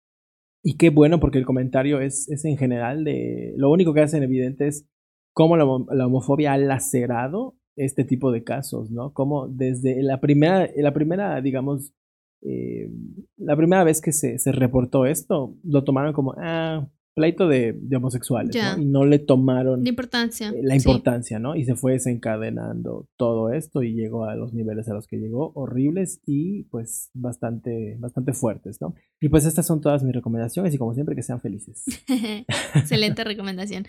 y 0.62 0.76
qué 0.76 0.90
bueno 0.90 1.20
porque 1.20 1.38
el 1.38 1.46
comentario 1.46 2.00
es, 2.00 2.28
es 2.28 2.44
en 2.44 2.56
general 2.56 3.04
de... 3.04 3.54
Lo 3.56 3.70
único 3.70 3.94
que 3.94 4.02
hacen 4.02 4.22
evidente 4.22 4.66
es 4.66 4.86
cómo 5.32 5.56
la, 5.56 5.64
homofobia 5.64 6.52
ha 6.52 6.58
lacerado 6.58 7.56
este 7.76 8.04
tipo 8.04 8.30
de 8.30 8.44
casos, 8.44 8.90
¿no? 8.90 9.12
Como 9.12 9.48
desde 9.48 10.02
la 10.02 10.20
primera, 10.20 10.68
la 10.76 10.92
primera 10.92 11.40
digamos, 11.40 11.94
eh, 12.42 12.90
la 13.36 13.56
primera 13.56 13.84
vez 13.84 14.00
que 14.00 14.12
se, 14.12 14.38
se, 14.38 14.52
reportó 14.52 15.06
esto, 15.06 15.54
lo 15.62 15.84
tomaron 15.84 16.12
como, 16.12 16.34
ah, 16.38 16.86
pleito 17.14 17.48
de, 17.48 17.78
homosexuales, 17.94 18.54
¿no? 18.54 18.82
Y 18.82 18.84
no 18.84 19.04
le 19.04 19.18
tomaron 19.18 19.82
la 19.82 19.88
importancia. 19.88 20.50
Eh, 20.50 20.61
la 20.62 20.76
importancia, 20.76 21.38
¿no? 21.38 21.56
Y 21.56 21.64
se 21.64 21.74
fue 21.74 21.92
desencadenando 21.92 23.08
todo 23.16 23.52
esto 23.52 23.82
y 23.82 23.94
llegó 23.94 24.24
a 24.24 24.34
los 24.36 24.52
niveles 24.52 24.88
a 24.88 24.94
los 24.94 25.06
que 25.06 25.18
llegó, 25.18 25.52
horribles 25.54 26.20
y 26.26 26.64
pues 26.64 27.11
bastante, 27.14 27.96
bastante 27.98 28.32
fuertes, 28.32 28.80
¿no? 28.80 28.94
Y 29.20 29.28
pues 29.28 29.44
estas 29.44 29.66
son 29.66 29.80
todas 29.80 30.02
mis 30.02 30.14
recomendaciones 30.14 30.72
y 30.74 30.78
como 30.78 30.94
siempre 30.94 31.14
que 31.14 31.22
sean 31.22 31.40
felices. 31.40 31.84
Excelente 32.74 33.24
recomendación. 33.24 33.86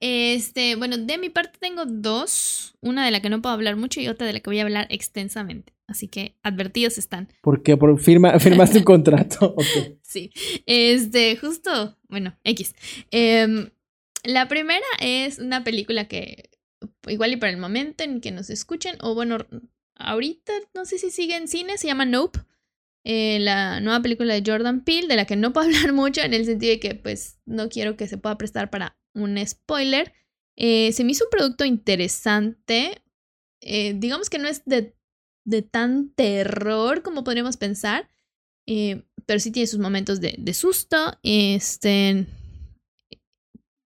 Este, 0.00 0.76
bueno, 0.76 0.98
de 0.98 1.18
mi 1.18 1.30
parte 1.30 1.58
tengo 1.60 1.84
dos, 1.86 2.76
una 2.80 3.04
de 3.04 3.10
la 3.10 3.20
que 3.20 3.30
no 3.30 3.42
puedo 3.42 3.54
hablar 3.54 3.76
mucho 3.76 4.00
y 4.00 4.08
otra 4.08 4.26
de 4.26 4.32
la 4.32 4.40
que 4.40 4.50
voy 4.50 4.58
a 4.58 4.62
hablar 4.64 4.86
extensamente. 4.90 5.72
Así 5.92 6.08
que 6.08 6.36
advertidos 6.42 6.96
están. 6.96 7.28
¿Por 7.42 7.62
qué? 7.62 7.76
Por 7.76 8.00
firma, 8.00 8.38
firmaste 8.40 8.78
un 8.78 8.84
contrato. 8.84 9.54
Sí. 10.02 10.30
Este, 10.66 11.36
justo, 11.36 11.98
bueno, 12.06 12.36
X. 12.44 12.74
Em, 13.10 13.70
la 14.24 14.46
primera 14.46 14.84
es 15.00 15.38
una 15.38 15.64
película 15.64 16.06
que 16.06 16.50
igual 17.08 17.32
y 17.32 17.36
para 17.36 17.50
el 17.50 17.56
momento 17.56 18.04
en 18.04 18.20
que 18.20 18.30
nos 18.30 18.50
escuchen, 18.50 18.96
o 19.00 19.14
bueno, 19.14 19.38
ahorita 19.96 20.52
no 20.74 20.84
sé 20.84 20.98
si 20.98 21.10
sigue 21.10 21.36
en 21.36 21.48
cine, 21.48 21.78
se 21.78 21.86
llama 21.86 22.04
Nope. 22.04 22.40
Eh, 23.04 23.38
la 23.40 23.80
nueva 23.80 24.02
película 24.02 24.34
de 24.34 24.42
Jordan 24.44 24.84
Peele, 24.84 25.08
de 25.08 25.16
la 25.16 25.24
que 25.24 25.36
no 25.36 25.52
puedo 25.52 25.66
hablar 25.68 25.92
mucho 25.94 26.20
en 26.20 26.34
el 26.34 26.44
sentido 26.44 26.72
de 26.72 26.80
que 26.80 26.94
pues 26.94 27.38
no 27.46 27.70
quiero 27.70 27.96
que 27.96 28.06
se 28.06 28.18
pueda 28.18 28.36
prestar 28.36 28.68
para 28.68 28.98
un 29.14 29.38
spoiler. 29.46 30.12
Eh, 30.56 30.92
se 30.92 31.04
me 31.04 31.12
hizo 31.12 31.24
un 31.24 31.30
producto 31.30 31.64
interesante. 31.64 33.02
Eh, 33.60 33.94
digamos 33.96 34.28
que 34.28 34.38
no 34.38 34.48
es 34.48 34.62
de 34.66 34.94
de 35.44 35.62
tan 35.62 36.10
terror 36.10 37.02
como 37.02 37.24
podríamos 37.24 37.56
pensar. 37.56 38.08
Eh, 38.66 39.02
pero 39.26 39.40
sí 39.40 39.50
tiene 39.50 39.66
sus 39.66 39.80
momentos 39.80 40.20
de, 40.20 40.34
de, 40.38 40.54
susto. 40.54 41.18
Este. 41.22 42.26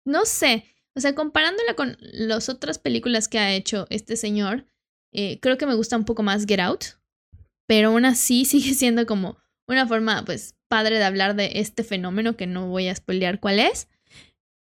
No 0.07 0.24
sé. 0.26 0.64
O 0.97 1.01
sea, 1.01 1.14
comparándola 1.14 1.74
con 1.74 1.97
las 2.01 2.49
otras 2.49 2.78
películas 2.78 3.28
que 3.28 3.38
ha 3.38 3.53
hecho 3.53 3.86
este 3.90 4.16
señor, 4.16 4.66
eh, 5.12 5.40
creo 5.40 5.59
que 5.59 5.66
me 5.66 5.74
gusta 5.74 5.97
un 5.97 6.05
poco 6.05 6.22
más 6.22 6.47
Get 6.47 6.61
Out. 6.61 6.84
Pero 7.66 7.88
aún 7.88 8.05
así 8.05 8.45
sigue 8.45 8.74
siendo 8.74 9.07
como 9.07 9.38
una 9.66 9.86
forma, 9.86 10.24
pues, 10.24 10.55
padre 10.68 10.99
de 10.99 11.05
hablar 11.05 11.36
de 11.36 11.53
este 11.55 11.84
fenómeno 11.84 12.36
que 12.36 12.47
no 12.47 12.68
voy 12.68 12.88
a 12.88 12.95
spoilear 12.95 13.40
cuál 13.40 13.59
es. 13.59 13.88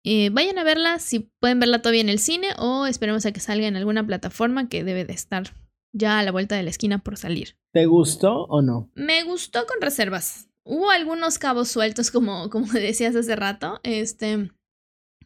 Eh, 0.06 0.30
vayan 0.32 0.58
a 0.58 0.64
verla 0.64 1.00
si 1.00 1.32
pueden 1.40 1.60
verla 1.60 1.82
todavía 1.82 2.02
en 2.02 2.10
el 2.10 2.20
cine 2.20 2.48
o 2.58 2.86
esperemos 2.86 3.26
a 3.26 3.34
que 3.34 3.42
salga 3.42 3.68
en 3.68 3.76
alguna 3.76 4.06
plataforma 4.06 4.70
que 4.70 4.84
debe 4.84 5.04
de 5.04 5.14
estar 5.14 5.54
ya 5.94 6.20
a 6.20 6.24
la 6.24 6.32
vuelta 6.32 6.56
de 6.56 6.64
la 6.64 6.70
esquina 6.70 7.00
por 7.00 7.18
salir. 7.18 7.58
¿Te 7.72 7.86
gustó 7.86 8.46
o 8.46 8.62
no? 8.62 8.90
Me 8.96 9.24
gustó 9.24 9.66
con 9.66 9.82
reservas. 9.82 10.50
Hubo 10.64 10.90
algunos 10.90 11.40
cabos 11.40 11.70
sueltos, 11.70 12.12
como, 12.12 12.50
como 12.50 12.72
decías 12.72 13.16
hace 13.16 13.36
rato, 13.36 13.80
este, 13.84 14.52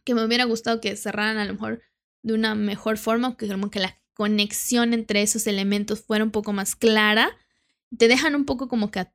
que 0.04 0.14
me 0.14 0.24
hubiera 0.24 0.44
gustado 0.44 0.80
que 0.80 0.96
cerraran 0.96 1.38
a 1.38 1.44
lo 1.44 1.54
mejor 1.54 1.82
de 2.22 2.34
una 2.34 2.54
mejor 2.54 2.98
forma, 2.98 3.36
que 3.36 3.48
como 3.48 3.70
que 3.70 3.80
la 3.80 4.00
conexión 4.14 4.94
entre 4.94 5.22
esos 5.22 5.46
elementos 5.46 6.00
fuera 6.00 6.24
un 6.24 6.30
poco 6.30 6.52
más 6.52 6.76
clara. 6.76 7.36
Te 7.96 8.08
dejan 8.08 8.34
un 8.34 8.44
poco 8.44 8.68
como 8.68 8.90
que 8.90 9.06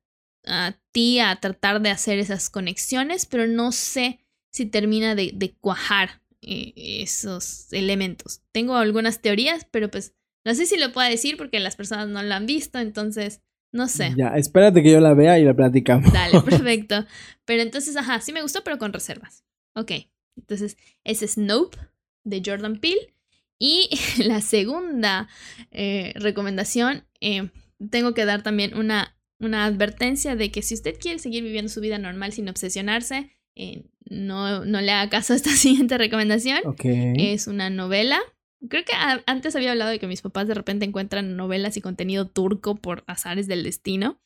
a, 0.45 0.80
ti 0.91 1.20
a 1.20 1.36
tratar 1.38 1.82
de 1.82 1.89
hacer 1.89 2.20
esas 2.20 2.50
conexiones, 2.50 3.26
pero 3.26 3.47
no 3.47 3.72
sé 3.72 4.20
si 4.52 4.66
termina 4.66 5.16
de, 5.16 5.32
de 5.34 5.56
cuajar 5.56 6.22
eh, 6.41 6.74
esos 6.76 7.72
elementos. 7.74 8.41
Tengo 8.52 8.76
algunas 8.76 9.22
teorías, 9.22 9.66
pero 9.72 9.89
pues 9.89 10.16
no 10.45 10.55
sé 10.55 10.65
si 10.65 10.77
lo 10.77 10.91
puedo 10.91 11.09
decir 11.09 11.37
porque 11.37 11.59
las 11.59 11.75
personas 11.75 12.07
no 12.07 12.23
lo 12.23 12.33
han 12.33 12.45
visto, 12.45 12.79
entonces 12.79 13.41
no 13.71 13.87
sé. 13.87 14.13
Ya, 14.17 14.29
espérate 14.29 14.81
que 14.81 14.91
yo 14.91 14.99
la 14.99 15.13
vea 15.13 15.37
y 15.37 15.45
la 15.45 15.53
platicamos. 15.53 16.11
Dale, 16.11 16.41
perfecto. 16.45 17.05
Pero 17.45 17.61
entonces, 17.61 17.95
ajá, 17.95 18.19
sí 18.21 18.33
me 18.33 18.41
gustó, 18.41 18.63
pero 18.63 18.77
con 18.77 18.93
reservas. 18.93 19.43
Ok, 19.75 19.91
entonces 20.35 20.77
es 21.03 21.19
Snope 21.19 21.77
de 22.23 22.41
Jordan 22.45 22.79
Peele. 22.79 23.13
Y 23.59 23.89
la 24.23 24.41
segunda 24.41 25.27
eh, 25.71 26.13
recomendación, 26.15 27.05
eh, 27.19 27.49
tengo 27.91 28.13
que 28.13 28.25
dar 28.25 28.41
también 28.41 28.75
una, 28.75 29.17
una 29.39 29.65
advertencia 29.65 30.35
de 30.35 30.51
que 30.51 30.61
si 30.61 30.73
usted 30.73 30.97
quiere 30.99 31.19
seguir 31.19 31.43
viviendo 31.43 31.69
su 31.69 31.81
vida 31.81 31.97
normal 31.97 32.33
sin 32.33 32.49
obsesionarse, 32.49 33.29
eh, 33.55 33.83
no, 34.09 34.65
no 34.65 34.81
le 34.81 34.91
haga 34.91 35.09
caso 35.09 35.33
a 35.33 35.35
esta 35.35 35.49
siguiente 35.55 35.97
recomendación. 35.97 36.59
Okay. 36.65 37.13
Es 37.17 37.47
una 37.47 37.69
novela 37.69 38.19
Creo 38.68 38.84
que 38.84 38.93
antes 39.26 39.55
había 39.55 39.72
hablado 39.72 39.91
de 39.91 39.99
que 39.99 40.07
mis 40.07 40.22
papás 40.22 40.47
de 40.47 40.53
repente 40.53 40.86
encuentran 40.86 41.38
novelas 41.38 41.78
y 41.78 41.82
contenido 41.82 42.28
turco 42.28 42.76
por 42.76 43.03
azares 43.07 43.47
del 43.47 43.64
destino. 43.64 44.22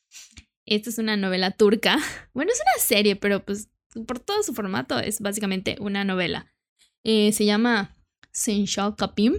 Esta 0.66 0.90
es 0.90 0.98
una 0.98 1.18
novela 1.18 1.52
turca. 1.52 1.98
Bueno, 2.34 2.52
es 2.52 2.60
una 2.62 2.84
serie, 2.84 3.16
pero 3.16 3.46
pues 3.46 3.70
por 4.08 4.20
todo 4.20 4.42
su 4.42 4.54
formato 4.56 4.98
es 5.00 5.22
básicamente 5.22 5.78
una 5.80 6.04
novela. 6.04 6.52
Eh, 7.04 7.32
se 7.32 7.46
llama 7.46 7.96
Senshal 8.32 8.96
Kapim. 8.96 9.36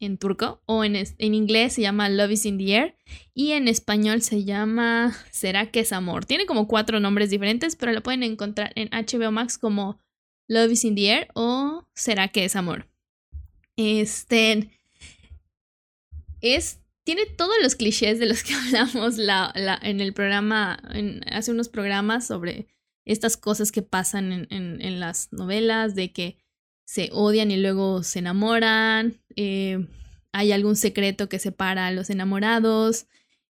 en 0.00 0.18
turco, 0.18 0.60
o 0.66 0.84
en, 0.84 0.96
en 0.96 1.34
inglés 1.34 1.72
se 1.72 1.80
llama 1.80 2.10
Love 2.10 2.32
is 2.32 2.44
in 2.44 2.58
the 2.58 2.74
Air, 2.74 2.96
y 3.32 3.52
en 3.52 3.68
español 3.68 4.20
se 4.20 4.44
llama 4.44 5.16
¿Será 5.30 5.70
que 5.70 5.80
es 5.80 5.92
amor? 5.92 6.26
Tiene 6.26 6.44
como 6.44 6.68
cuatro 6.68 7.00
nombres 7.00 7.30
diferentes, 7.30 7.76
pero 7.76 7.92
lo 7.92 8.02
pueden 8.02 8.22
encontrar 8.22 8.72
en 8.74 8.90
HBO 8.90 9.30
Max 9.30 9.56
como 9.56 9.98
Love 10.46 10.72
is 10.72 10.84
in 10.84 10.94
the 10.96 11.08
Air 11.10 11.28
o 11.34 11.88
¿Será 11.94 12.28
que 12.28 12.44
es 12.44 12.56
amor? 12.56 12.86
Este 13.76 14.70
es 16.40 16.80
tiene 17.04 17.26
todos 17.26 17.54
los 17.62 17.74
clichés 17.74 18.18
de 18.18 18.26
los 18.26 18.42
que 18.42 18.54
hablamos 18.66 19.18
la, 19.18 19.52
en 19.82 20.00
el 20.00 20.12
programa, 20.12 20.78
en, 20.92 21.20
hace 21.32 21.52
unos 21.52 21.68
programas 21.68 22.26
sobre 22.26 22.66
estas 23.04 23.36
cosas 23.36 23.70
que 23.70 23.82
pasan 23.82 24.32
en, 24.32 24.80
en, 24.80 25.00
las 25.00 25.30
novelas, 25.30 25.94
de 25.94 26.12
que 26.12 26.38
se 26.86 27.10
odian 27.12 27.50
y 27.50 27.58
luego 27.58 28.02
se 28.02 28.20
enamoran, 28.20 29.20
eh, 29.36 29.86
hay 30.32 30.52
algún 30.52 30.76
secreto 30.76 31.28
que 31.28 31.38
separa 31.38 31.86
a 31.86 31.90
los 31.90 32.08
enamorados, 32.08 33.06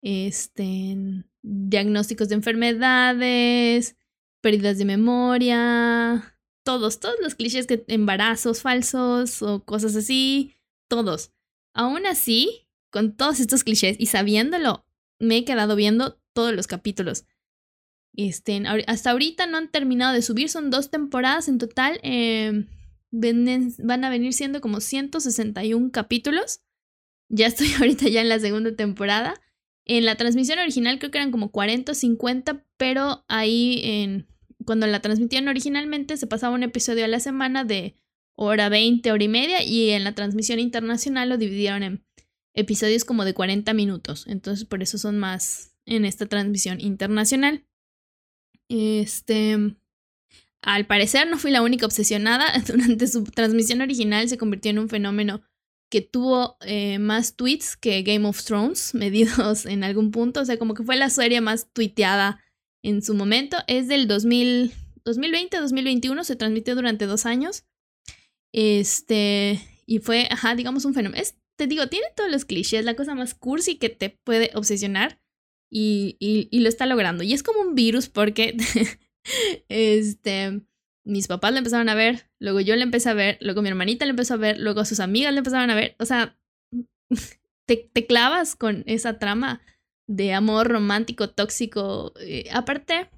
este, 0.02 1.24
diagnósticos 1.42 2.28
de 2.28 2.34
enfermedades, 2.34 3.96
pérdidas 4.42 4.76
de 4.76 4.84
memoria, 4.84 6.37
todos, 6.68 7.00
todos 7.00 7.14
los 7.22 7.34
clichés 7.34 7.66
que 7.66 7.82
embarazos 7.88 8.60
falsos 8.60 9.40
o 9.40 9.64
cosas 9.64 9.96
así, 9.96 10.54
todos. 10.86 11.32
Aún 11.72 12.04
así, 12.04 12.68
con 12.90 13.16
todos 13.16 13.40
estos 13.40 13.64
clichés 13.64 13.96
y 13.98 14.04
sabiéndolo, 14.04 14.84
me 15.18 15.38
he 15.38 15.44
quedado 15.46 15.76
viendo 15.76 16.20
todos 16.34 16.52
los 16.52 16.66
capítulos. 16.66 17.24
Este, 18.14 18.62
hasta 18.86 19.12
ahorita 19.12 19.46
no 19.46 19.56
han 19.56 19.70
terminado 19.70 20.12
de 20.12 20.20
subir, 20.20 20.50
son 20.50 20.68
dos 20.68 20.90
temporadas 20.90 21.48
en 21.48 21.56
total. 21.56 22.00
Eh, 22.02 22.66
van 23.12 24.04
a 24.04 24.10
venir 24.10 24.34
siendo 24.34 24.60
como 24.60 24.82
161 24.82 25.90
capítulos. 25.90 26.60
Ya 27.30 27.46
estoy 27.46 27.68
ahorita 27.78 28.10
ya 28.10 28.20
en 28.20 28.28
la 28.28 28.40
segunda 28.40 28.76
temporada. 28.76 29.40
En 29.86 30.04
la 30.04 30.16
transmisión 30.16 30.58
original 30.58 30.98
creo 30.98 31.10
que 31.10 31.16
eran 31.16 31.30
como 31.30 31.50
40 31.50 31.92
o 31.92 31.94
50, 31.94 32.62
pero 32.76 33.24
ahí 33.26 33.80
en, 33.84 34.26
cuando 34.68 34.86
la 34.86 35.00
transmitieron 35.00 35.48
originalmente 35.48 36.18
se 36.18 36.26
pasaba 36.26 36.54
un 36.54 36.62
episodio 36.62 37.06
a 37.06 37.08
la 37.08 37.20
semana 37.20 37.64
de 37.64 37.94
hora 38.36 38.68
20, 38.68 39.10
hora 39.10 39.24
y 39.24 39.28
media, 39.28 39.62
y 39.64 39.92
en 39.92 40.04
la 40.04 40.14
transmisión 40.14 40.58
internacional 40.58 41.30
lo 41.30 41.38
dividieron 41.38 41.82
en 41.82 42.04
episodios 42.52 43.06
como 43.06 43.24
de 43.24 43.32
40 43.32 43.72
minutos. 43.72 44.26
Entonces 44.26 44.66
por 44.66 44.82
eso 44.82 44.98
son 44.98 45.18
más 45.18 45.74
en 45.86 46.04
esta 46.04 46.26
transmisión 46.26 46.82
internacional. 46.82 47.64
Este, 48.68 49.56
al 50.60 50.86
parecer 50.86 51.30
no 51.30 51.38
fui 51.38 51.50
la 51.50 51.62
única 51.62 51.86
obsesionada. 51.86 52.52
Durante 52.66 53.06
su 53.06 53.24
transmisión 53.24 53.80
original 53.80 54.28
se 54.28 54.36
convirtió 54.36 54.70
en 54.70 54.80
un 54.80 54.90
fenómeno 54.90 55.40
que 55.90 56.02
tuvo 56.02 56.58
eh, 56.60 56.98
más 56.98 57.36
tweets 57.36 57.74
que 57.74 58.02
Game 58.02 58.28
of 58.28 58.44
Thrones, 58.44 58.92
medidos 58.94 59.64
en 59.64 59.82
algún 59.82 60.10
punto. 60.10 60.42
O 60.42 60.44
sea, 60.44 60.58
como 60.58 60.74
que 60.74 60.84
fue 60.84 60.96
la 60.96 61.08
serie 61.08 61.40
más 61.40 61.72
tuiteada 61.72 62.44
en 62.82 63.02
su 63.02 63.14
momento. 63.14 63.58
Es 63.66 63.88
del 63.88 64.08
2000, 64.08 64.72
2020-2021, 65.04 66.24
se 66.24 66.36
transmitió 66.36 66.74
durante 66.74 67.06
dos 67.06 67.26
años. 67.26 67.64
Este, 68.52 69.60
y 69.86 69.98
fue, 69.98 70.28
ajá, 70.30 70.54
digamos 70.54 70.84
un 70.84 70.94
fenómeno. 70.94 71.22
te 71.56 71.66
digo, 71.66 71.88
tiene 71.88 72.06
todos 72.16 72.30
los 72.30 72.44
clichés, 72.44 72.84
la 72.84 72.94
cosa 72.94 73.14
más 73.14 73.34
cursi 73.34 73.76
que 73.76 73.88
te 73.88 74.10
puede 74.10 74.50
obsesionar. 74.54 75.20
Y, 75.70 76.16
y, 76.18 76.48
y 76.50 76.60
lo 76.60 76.68
está 76.68 76.86
logrando. 76.86 77.22
Y 77.24 77.34
es 77.34 77.42
como 77.42 77.60
un 77.60 77.74
virus 77.74 78.08
porque 78.08 78.56
este, 79.68 80.62
mis 81.04 81.26
papás 81.26 81.52
le 81.52 81.58
empezaron 81.58 81.88
a 81.88 81.94
ver, 81.94 82.30
luego 82.38 82.60
yo 82.60 82.76
le 82.76 82.82
empecé 82.82 83.08
a 83.08 83.14
ver, 83.14 83.38
luego 83.40 83.62
mi 83.62 83.68
hermanita 83.68 84.04
le 84.04 84.10
empezó 84.10 84.34
a 84.34 84.38
ver, 84.38 84.58
luego 84.58 84.84
sus 84.84 85.00
amigas 85.00 85.32
le 85.32 85.38
empezaron 85.38 85.70
a 85.70 85.74
ver. 85.74 85.96
O 85.98 86.04
sea, 86.04 86.38
te, 87.66 87.90
te 87.92 88.06
clavas 88.06 88.56
con 88.56 88.82
esa 88.86 89.18
trama 89.18 89.60
de 90.08 90.32
amor 90.32 90.68
romántico, 90.68 91.30
tóxico. 91.30 92.12
Eh, 92.18 92.48
aparte, 92.52 93.10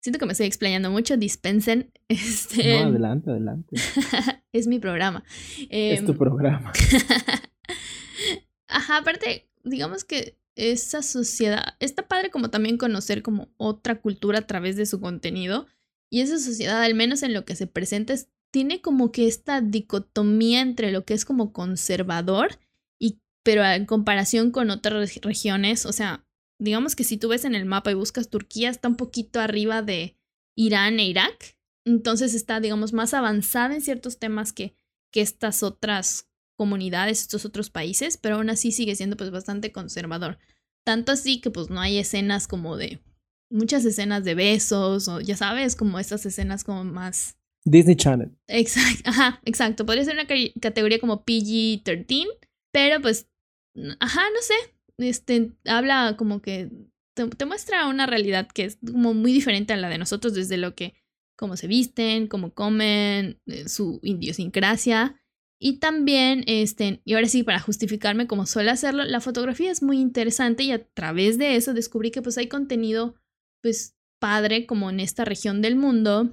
siento 0.00 0.20
que 0.20 0.26
me 0.26 0.32
estoy 0.32 0.46
explayando 0.46 0.90
mucho, 0.90 1.16
dispensen. 1.16 1.90
Este, 2.08 2.80
no, 2.80 2.88
adelante, 2.88 3.30
adelante. 3.30 3.76
es 4.52 4.66
mi 4.66 4.78
programa. 4.78 5.24
es 5.68 6.02
tu 6.06 6.12
em, 6.12 6.18
programa. 6.18 6.72
Ajá, 8.68 8.96
aparte, 8.96 9.50
digamos 9.62 10.04
que 10.04 10.38
esa 10.56 11.02
sociedad, 11.02 11.76
está 11.80 12.08
padre 12.08 12.30
como 12.30 12.48
también 12.48 12.78
conocer 12.78 13.22
como 13.22 13.50
otra 13.58 14.00
cultura 14.00 14.38
a 14.38 14.46
través 14.46 14.76
de 14.76 14.86
su 14.86 15.02
contenido. 15.02 15.66
Y 16.10 16.22
esa 16.22 16.38
sociedad, 16.38 16.82
al 16.82 16.94
menos 16.94 17.22
en 17.22 17.34
lo 17.34 17.44
que 17.44 17.56
se 17.56 17.66
presenta, 17.66 18.14
tiene 18.50 18.80
como 18.80 19.12
que 19.12 19.28
esta 19.28 19.60
dicotomía 19.60 20.62
entre 20.62 20.92
lo 20.92 21.04
que 21.04 21.12
es 21.12 21.26
como 21.26 21.52
conservador 21.52 22.58
pero 23.42 23.64
en 23.64 23.86
comparación 23.86 24.50
con 24.50 24.70
otras 24.70 25.16
regiones, 25.22 25.86
o 25.86 25.92
sea, 25.92 26.26
digamos 26.58 26.96
que 26.96 27.04
si 27.04 27.16
tú 27.16 27.28
ves 27.28 27.44
en 27.44 27.54
el 27.54 27.64
mapa 27.64 27.90
y 27.90 27.94
buscas 27.94 28.30
Turquía, 28.30 28.70
está 28.70 28.88
un 28.88 28.96
poquito 28.96 29.40
arriba 29.40 29.82
de 29.82 30.16
Irán 30.56 30.98
e 31.00 31.06
Irak. 31.06 31.56
Entonces 31.84 32.34
está, 32.34 32.60
digamos, 32.60 32.92
más 32.92 33.14
avanzada 33.14 33.74
en 33.74 33.80
ciertos 33.80 34.18
temas 34.18 34.52
que, 34.52 34.74
que 35.10 35.20
estas 35.20 35.62
otras 35.62 36.28
comunidades, 36.56 37.20
estos 37.22 37.44
otros 37.44 37.70
países, 37.70 38.16
pero 38.16 38.36
aún 38.36 38.50
así 38.50 38.72
sigue 38.72 38.96
siendo 38.96 39.16
pues 39.16 39.30
bastante 39.30 39.72
conservador. 39.72 40.38
Tanto 40.84 41.12
así 41.12 41.40
que 41.40 41.50
pues 41.50 41.70
no 41.70 41.80
hay 41.80 41.98
escenas 41.98 42.48
como 42.48 42.76
de 42.76 43.00
muchas 43.50 43.84
escenas 43.84 44.24
de 44.24 44.34
besos 44.34 45.08
o 45.08 45.20
ya 45.20 45.36
sabes, 45.36 45.76
como 45.76 45.98
estas 45.98 46.26
escenas 46.26 46.64
como 46.64 46.84
más 46.84 47.36
Disney 47.64 47.96
Channel. 47.96 48.30
Exacto, 48.48 49.10
ajá, 49.10 49.40
exacto. 49.44 49.86
Podría 49.86 50.04
ser 50.04 50.14
una 50.14 50.26
categoría 50.60 50.98
como 50.98 51.24
PG-13, 51.24 52.26
pero 52.78 53.02
pues 53.02 53.28
ajá, 53.98 54.22
no 54.32 54.40
sé. 54.40 54.54
Este 54.98 55.50
habla 55.64 56.14
como 56.16 56.40
que 56.40 56.70
te, 57.14 57.44
muestra 57.44 57.88
una 57.88 58.06
realidad 58.06 58.46
que 58.46 58.66
es 58.66 58.78
como 58.86 59.14
muy 59.14 59.32
diferente 59.32 59.72
a 59.72 59.76
la 59.76 59.88
de 59.88 59.98
nosotros 59.98 60.32
desde 60.32 60.58
lo 60.58 60.76
que 60.76 60.94
cómo 61.36 61.56
se 61.56 61.66
visten, 61.66 62.28
cómo 62.28 62.54
comen, 62.54 63.40
eh, 63.46 63.68
su 63.68 63.98
idiosincrasia 64.04 65.20
y 65.60 65.80
también, 65.80 66.44
este, 66.46 67.00
y 67.04 67.14
ahora 67.14 67.26
sí, 67.26 67.42
para 67.42 67.58
justificarme 67.58 68.28
como 68.28 68.46
suele 68.46 68.70
hacerlo, 68.70 69.04
la 69.04 69.20
fotografía 69.20 69.72
es 69.72 69.82
muy 69.82 69.98
interesante 69.98 70.62
y 70.62 70.70
a 70.70 70.84
través 70.86 71.36
de 71.36 71.56
eso 71.56 71.74
descubrí 71.74 72.12
que 72.12 72.22
pues 72.22 72.38
hay 72.38 72.46
contenido 72.46 73.16
pues 73.60 73.96
padre 74.20 74.66
como 74.66 74.88
en 74.88 75.00
esta 75.00 75.24
región 75.24 75.62
del 75.62 75.74
mundo 75.74 76.30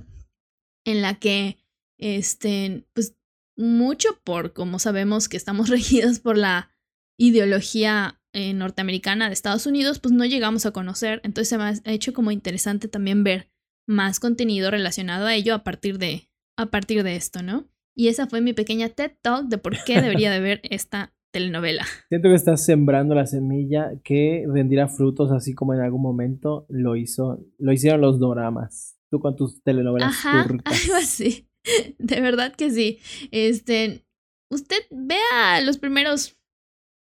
en 0.86 1.02
la 1.02 1.18
que, 1.18 1.58
este, 1.98 2.86
pues 2.94 3.16
mucho 3.58 4.20
por 4.24 4.54
como 4.54 4.80
sabemos 4.80 5.30
que 5.30 5.38
estamos 5.38 5.70
regidos 5.70 6.20
por 6.20 6.38
la 6.38 6.70
ideología 7.18 8.20
eh, 8.34 8.54
norteamericana 8.54 9.28
de 9.28 9.34
Estados 9.34 9.66
Unidos, 9.66 10.00
pues 10.00 10.14
no 10.14 10.26
llegamos 10.26 10.66
a 10.66 10.72
conocer. 10.72 11.22
Entonces 11.24 11.50
se 11.50 11.58
me 11.58 11.64
ha 11.64 11.74
hecho 11.86 12.14
como 12.14 12.32
interesante 12.32 12.88
también 12.88 13.24
ver 13.24 13.50
más 13.88 14.20
contenido 14.20 14.72
relacionado 14.72 15.28
a 15.28 15.36
ello 15.36 15.56
a 15.56 15.64
partir 15.64 15.98
de, 15.98 16.30
a 16.58 16.66
partir 16.68 17.04
de 17.04 17.16
esto, 17.16 17.44
¿no? 17.44 17.70
Y 17.96 18.10
esa 18.10 18.28
fue 18.28 18.42
mi 18.42 18.52
pequeña 18.52 18.90
TED 18.90 19.12
Talk 19.22 19.48
de 19.48 19.58
por 19.58 19.82
qué 19.86 20.02
debería 20.02 20.32
de 20.32 20.42
ver 20.42 20.60
esta 20.64 21.14
telenovela. 21.32 21.86
Siento 22.10 22.28
que 22.28 22.36
estás 22.36 22.66
sembrando 22.66 23.16
la 23.16 23.26
semilla 23.26 23.92
que 24.04 24.46
rendirá 24.48 24.90
frutos 24.90 25.32
así 25.32 25.54
como 25.54 25.74
en 25.74 25.80
algún 25.80 26.02
momento 26.02 26.66
lo 26.68 26.98
hizo, 26.98 27.40
lo 27.58 27.72
hicieron 27.72 28.02
los 28.02 28.20
doramas. 28.20 28.98
Tú 29.10 29.20
con 29.20 29.36
tus 29.36 29.64
telenovelas 29.64 30.10
Ajá, 30.10 30.42
algo 30.66 30.96
así. 30.98 31.48
De 31.98 32.22
verdad 32.22 32.54
que 32.56 32.72
sí. 32.72 33.00
Este, 33.32 34.06
usted 34.50 34.78
vea 34.92 35.62
los 35.62 35.78
primeros 35.78 36.38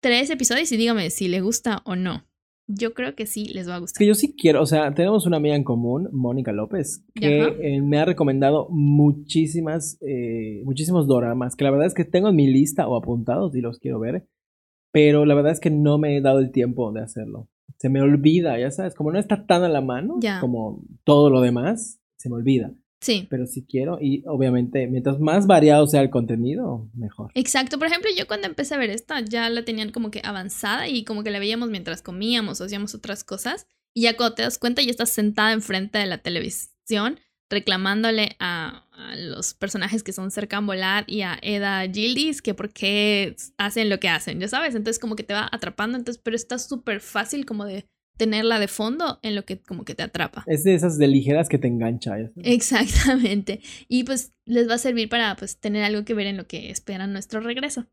tres 0.01 0.31
episodios 0.31 0.71
y 0.73 0.77
dígame 0.77 1.11
si 1.11 1.29
le 1.29 1.41
gusta 1.41 1.83
o 1.85 1.97
no. 1.97 2.25
Yo 2.73 2.95
creo 2.95 3.17
que 3.17 3.27
sí 3.27 3.47
les 3.47 3.69
va 3.69 3.77
a 3.77 3.79
gustar. 3.81 3.99
Que 3.99 4.07
yo 4.07 4.15
sí 4.15 4.35
quiero, 4.37 4.63
o 4.63 4.67
sea, 4.67 4.95
tenemos 4.95 5.27
una 5.27 5.39
amiga 5.39 5.57
en 5.57 5.65
común, 5.65 6.09
Mónica 6.13 6.53
López, 6.53 7.05
que 7.15 7.41
eh, 7.43 7.83
me 7.83 7.99
ha 7.99 8.05
recomendado 8.05 8.69
muchísimas, 8.71 9.99
eh, 10.03 10.63
muchísimos 10.65 11.09
doramas, 11.09 11.57
que 11.57 11.65
la 11.65 11.73
verdad 11.73 11.89
es 11.89 11.95
que 11.95 12.05
tengo 12.05 12.29
en 12.29 12.37
mi 12.37 12.47
lista 12.47 12.87
o 12.87 12.97
apuntados 12.97 13.57
y 13.57 13.61
los 13.61 13.81
quiero 13.81 13.99
ver, 13.99 14.29
pero 14.93 15.25
la 15.25 15.35
verdad 15.35 15.51
es 15.51 15.59
que 15.59 15.71
no 15.71 15.99
me 15.99 16.17
he 16.17 16.21
dado 16.21 16.39
el 16.39 16.53
tiempo 16.53 16.93
de 16.93 17.03
hacerlo. 17.03 17.49
Se 17.79 17.89
me 17.89 18.03
olvida, 18.03 18.57
ya 18.59 18.71
sabes, 18.71 18.95
como 18.95 19.11
no 19.11 19.19
está 19.19 19.47
tan 19.47 19.65
a 19.65 19.69
la 19.69 19.81
mano 19.81 20.19
como 20.41 20.85
todo 21.03 21.29
lo 21.29 21.41
demás, 21.41 22.01
se 22.19 22.29
me 22.29 22.37
olvida. 22.37 22.73
Sí. 23.01 23.27
Pero 23.31 23.47
si 23.47 23.65
quiero, 23.65 23.99
y 24.01 24.23
obviamente, 24.27 24.87
mientras 24.87 25.19
más 25.19 25.47
variado 25.47 25.87
sea 25.87 26.03
el 26.03 26.11
contenido, 26.11 26.89
mejor. 26.95 27.31
Exacto. 27.35 27.79
Por 27.79 27.89
ejemplo, 27.89 28.11
yo 28.17 28.27
cuando 28.27 28.47
empecé 28.47 28.75
a 28.75 28.79
ver 28.79 28.91
esta, 28.91 29.21
ya 29.21 29.49
la 29.49 29.65
tenían 29.65 29.91
como 29.91 30.11
que 30.11 30.21
avanzada 30.23 30.87
y 30.89 31.05
como 31.05 31.25
que 31.25 31.31
la 31.31 31.39
veíamos 31.39 31.71
mientras 31.71 32.03
comíamos 32.03 32.61
o 32.61 32.65
hacíamos 32.65 32.95
otras 32.95 33.25
cosas. 33.25 33.67
Y 33.95 34.03
ya 34.03 34.17
cuando 34.17 34.35
te 34.37 34.43
das 34.43 34.59
cuenta, 34.59 34.83
ya 34.83 34.91
estás 34.91 35.11
sentada 35.11 35.53
enfrente 35.53 35.99
de 35.99 36.07
la 36.07 36.19
televisión 36.19 37.19
reclamándole 37.51 38.37
a, 38.39 38.87
los 39.17 39.55
personajes 39.55 40.03
que 40.03 40.13
son 40.13 40.31
Serkan 40.31 40.67
Bolat 40.67 41.09
y 41.09 41.23
a 41.23 41.39
Eda 41.41 41.81
Gildis 41.91 42.43
que 42.43 42.53
por 42.53 42.71
qué 42.71 43.35
hacen 43.57 43.89
lo 43.89 43.99
que 43.99 44.11
hacen, 44.11 44.39
ya 44.39 44.47
sabes. 44.47 44.75
Entonces 44.75 45.01
como 45.01 45.17
que 45.17 45.23
te 45.23 45.33
va 45.33 45.49
atrapando, 45.51 45.97
entonces, 45.97 46.21
pero 46.23 46.37
está 46.37 46.59
súper 46.59 47.01
fácil 47.01 47.47
como 47.47 47.65
de 47.65 47.87
tenerla 48.21 48.59
de 48.59 48.69
fondo 48.69 49.19
en 49.23 49.35
lo 49.35 49.47
que 49.47 49.59
como 49.63 49.87
que 49.87 49.95
te 49.95 50.03
atrapa. 50.03 50.45
Es 50.47 50.63
de 50.63 50.75
esas 50.75 50.99
de 50.99 51.09
ligeras 51.09 51.49
que 51.49 51.57
te 51.57 51.69
engancha. 51.69 52.19
Exactamente. 52.37 53.61
Y 53.89 54.05
pues 54.05 54.35
les 54.45 54.69
va 54.69 54.75
a 54.75 54.79
servir 54.79 55.09
para 55.09 55.35
pues 55.37 55.59
tener 55.59 55.85
algo 55.85 56.05
que 56.05 56.13
ver 56.13 56.27
en 56.27 56.37
lo 56.37 56.47
que 56.47 56.71
esperan 56.71 57.15
nuestro 57.15 57.41
regreso. 57.41 57.87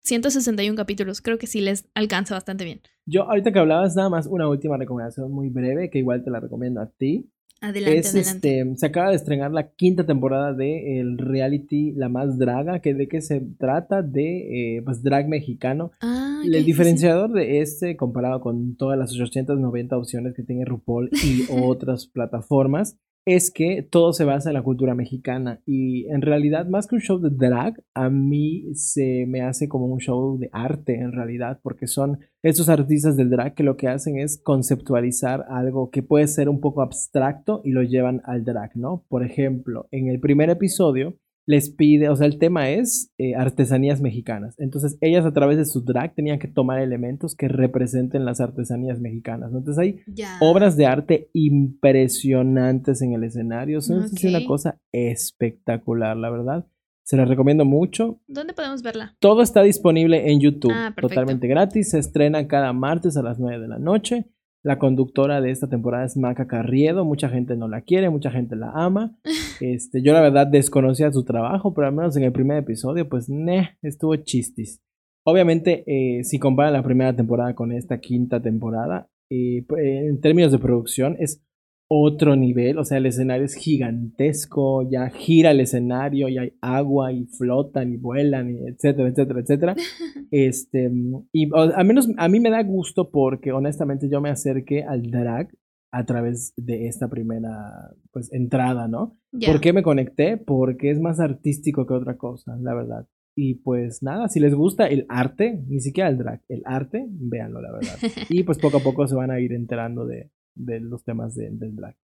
161 0.00 0.74
capítulos. 0.74 1.20
Creo 1.20 1.38
que 1.38 1.46
sí 1.46 1.60
les 1.60 1.88
alcanza 1.94 2.34
bastante 2.34 2.64
bien. 2.64 2.80
Yo, 3.06 3.22
ahorita 3.22 3.52
que 3.52 3.58
hablabas, 3.60 3.94
nada 3.94 4.08
más 4.08 4.26
una 4.26 4.48
última 4.48 4.76
recomendación 4.76 5.30
muy 5.30 5.48
breve, 5.48 5.90
que 5.90 5.98
igual 5.98 6.24
te 6.24 6.30
la 6.32 6.40
recomiendo 6.40 6.80
a 6.80 6.90
ti. 6.90 7.30
Adelante, 7.60 7.98
es, 7.98 8.14
Este, 8.14 8.64
se 8.76 8.86
acaba 8.86 9.10
de 9.10 9.16
estrenar 9.16 9.50
la 9.50 9.70
quinta 9.70 10.06
temporada 10.06 10.52
de 10.52 11.00
el 11.00 11.18
reality 11.18 11.92
La 11.92 12.08
Más 12.08 12.38
Draga, 12.38 12.80
que 12.80 12.94
de 12.94 13.08
qué 13.08 13.20
se 13.20 13.40
trata 13.58 14.02
de 14.02 14.76
eh, 14.76 14.82
pues 14.82 15.02
drag 15.02 15.28
mexicano. 15.28 15.90
Ah, 16.00 16.42
el 16.44 16.64
diferenciador 16.64 17.32
de 17.32 17.60
este 17.60 17.96
comparado 17.96 18.40
con 18.40 18.76
todas 18.76 18.98
las 18.98 19.12
890 19.12 19.96
opciones 19.96 20.34
que 20.34 20.44
tiene 20.44 20.64
RuPaul 20.64 21.10
y 21.12 21.46
otras 21.64 22.06
plataformas 22.06 22.96
es 23.28 23.50
que 23.50 23.82
todo 23.82 24.14
se 24.14 24.24
basa 24.24 24.48
en 24.48 24.54
la 24.54 24.62
cultura 24.62 24.94
mexicana 24.94 25.60
y 25.66 26.06
en 26.06 26.22
realidad 26.22 26.66
más 26.66 26.86
que 26.86 26.94
un 26.94 27.02
show 27.02 27.18
de 27.18 27.28
drag, 27.28 27.74
a 27.92 28.08
mí 28.08 28.74
se 28.74 29.26
me 29.28 29.42
hace 29.42 29.68
como 29.68 29.84
un 29.84 30.00
show 30.00 30.38
de 30.38 30.48
arte 30.50 30.94
en 30.94 31.12
realidad, 31.12 31.60
porque 31.62 31.86
son 31.86 32.20
estos 32.42 32.70
artistas 32.70 33.18
del 33.18 33.28
drag 33.28 33.54
que 33.54 33.64
lo 33.64 33.76
que 33.76 33.88
hacen 33.88 34.18
es 34.18 34.40
conceptualizar 34.42 35.44
algo 35.50 35.90
que 35.90 36.02
puede 36.02 36.26
ser 36.26 36.48
un 36.48 36.60
poco 36.60 36.80
abstracto 36.80 37.60
y 37.64 37.72
lo 37.72 37.82
llevan 37.82 38.22
al 38.24 38.46
drag, 38.46 38.74
¿no? 38.76 39.04
Por 39.08 39.22
ejemplo, 39.22 39.88
en 39.90 40.08
el 40.08 40.20
primer 40.20 40.48
episodio 40.48 41.18
les 41.48 41.70
pide, 41.70 42.10
o 42.10 42.14
sea, 42.14 42.26
el 42.26 42.38
tema 42.38 42.68
es 42.68 43.10
eh, 43.16 43.34
artesanías 43.34 44.02
mexicanas. 44.02 44.54
Entonces, 44.58 44.98
ellas 45.00 45.24
a 45.24 45.32
través 45.32 45.56
de 45.56 45.64
su 45.64 45.82
drag 45.82 46.14
tenían 46.14 46.38
que 46.38 46.46
tomar 46.46 46.78
elementos 46.78 47.34
que 47.34 47.48
representen 47.48 48.26
las 48.26 48.42
artesanías 48.42 49.00
mexicanas. 49.00 49.50
Entonces, 49.54 49.78
hay 49.78 50.00
obras 50.42 50.76
de 50.76 50.84
arte 50.84 51.30
impresionantes 51.32 53.00
en 53.00 53.14
el 53.14 53.24
escenario. 53.24 53.78
es 53.78 53.88
una 53.88 54.44
cosa 54.44 54.78
espectacular, 54.92 56.18
la 56.18 56.28
verdad. 56.28 56.66
Se 57.02 57.16
la 57.16 57.24
recomiendo 57.24 57.64
mucho. 57.64 58.20
¿Dónde 58.26 58.52
podemos 58.52 58.82
verla? 58.82 59.16
Todo 59.18 59.40
está 59.40 59.62
disponible 59.62 60.30
en 60.30 60.40
YouTube, 60.40 60.74
ah, 60.74 60.94
totalmente 61.00 61.48
gratis. 61.48 61.92
Se 61.92 61.98
estrena 61.98 62.46
cada 62.46 62.74
martes 62.74 63.16
a 63.16 63.22
las 63.22 63.38
9 63.38 63.62
de 63.62 63.68
la 63.68 63.78
noche. 63.78 64.26
La 64.64 64.78
conductora 64.78 65.40
de 65.40 65.50
esta 65.50 65.68
temporada 65.68 66.04
es 66.04 66.16
Maca 66.16 66.46
Carriedo. 66.46 67.04
Mucha 67.04 67.28
gente 67.28 67.56
no 67.56 67.68
la 67.68 67.82
quiere, 67.82 68.10
mucha 68.10 68.30
gente 68.30 68.56
la 68.56 68.70
ama. 68.72 69.16
Este, 69.60 70.02
yo 70.02 70.12
la 70.12 70.20
verdad 70.20 70.46
desconocía 70.46 71.10
su 71.10 71.24
trabajo, 71.24 71.74
pero 71.74 71.88
al 71.88 71.92
menos 71.92 72.16
en 72.16 72.22
el 72.22 72.30
primer 72.30 72.58
episodio, 72.58 73.08
pues, 73.08 73.28
ne, 73.28 73.76
estuvo 73.82 74.14
chistis. 74.14 74.80
Obviamente, 75.26 75.82
eh, 75.88 76.22
si 76.22 76.38
comparan 76.38 76.74
la 76.74 76.84
primera 76.84 77.16
temporada 77.16 77.56
con 77.56 77.72
esta 77.72 77.98
quinta 77.98 78.40
temporada, 78.40 79.10
eh, 79.30 79.66
en 79.76 80.20
términos 80.20 80.52
de 80.52 80.60
producción, 80.60 81.16
es 81.18 81.42
otro 81.90 82.36
nivel, 82.36 82.78
o 82.78 82.84
sea, 82.84 82.98
el 82.98 83.06
escenario 83.06 83.46
es 83.46 83.54
gigantesco, 83.54 84.88
ya 84.90 85.08
gira 85.08 85.52
el 85.52 85.60
escenario, 85.60 86.28
y 86.28 86.36
hay 86.36 86.52
agua 86.60 87.12
y 87.12 87.24
flotan 87.24 87.94
y 87.94 87.96
vuelan, 87.96 88.50
y 88.50 88.68
etcétera, 88.68 89.08
etcétera, 89.08 89.40
etcétera. 89.40 89.76
Este, 90.30 90.90
y 91.32 91.48
al 91.54 91.86
menos 91.86 92.06
a 92.18 92.28
mí 92.28 92.38
me 92.38 92.50
da 92.50 92.62
gusto 92.62 93.10
porque 93.10 93.50
honestamente 93.50 94.10
yo 94.10 94.20
me 94.20 94.28
acerqué 94.28 94.84
al 94.84 95.10
drag 95.10 95.48
a 95.90 96.04
través 96.04 96.52
de 96.58 96.86
esta 96.86 97.08
primera 97.08 97.94
pues 98.12 98.30
entrada, 98.34 98.88
¿no? 98.88 99.16
¿Por 99.46 99.62
qué 99.62 99.72
me 99.72 99.82
conecté? 99.82 100.36
Porque 100.36 100.90
es 100.90 101.00
más 101.00 101.18
artístico 101.18 101.86
que 101.86 101.94
otra 101.94 102.18
cosa, 102.18 102.58
la 102.60 102.74
verdad. 102.74 103.06
Y 103.34 103.54
pues 103.54 104.02
nada, 104.02 104.28
si 104.28 104.38
les 104.38 104.54
gusta 104.54 104.86
el 104.86 105.06
arte, 105.08 105.62
ni 105.66 105.80
siquiera 105.80 106.10
el 106.10 106.18
drag, 106.18 106.42
el 106.48 106.60
arte, 106.66 107.06
véanlo, 107.08 107.62
la 107.62 107.72
verdad. 107.72 107.96
Y 108.28 108.42
pues 108.42 108.58
poco 108.58 108.78
a 108.78 108.80
poco 108.80 109.06
se 109.06 109.14
van 109.14 109.30
a 109.30 109.40
ir 109.40 109.52
enterando 109.54 110.04
de, 110.04 110.30
de 110.58 110.80
los 110.80 111.04
temas 111.04 111.34
del 111.34 111.76
drag. 111.76 111.96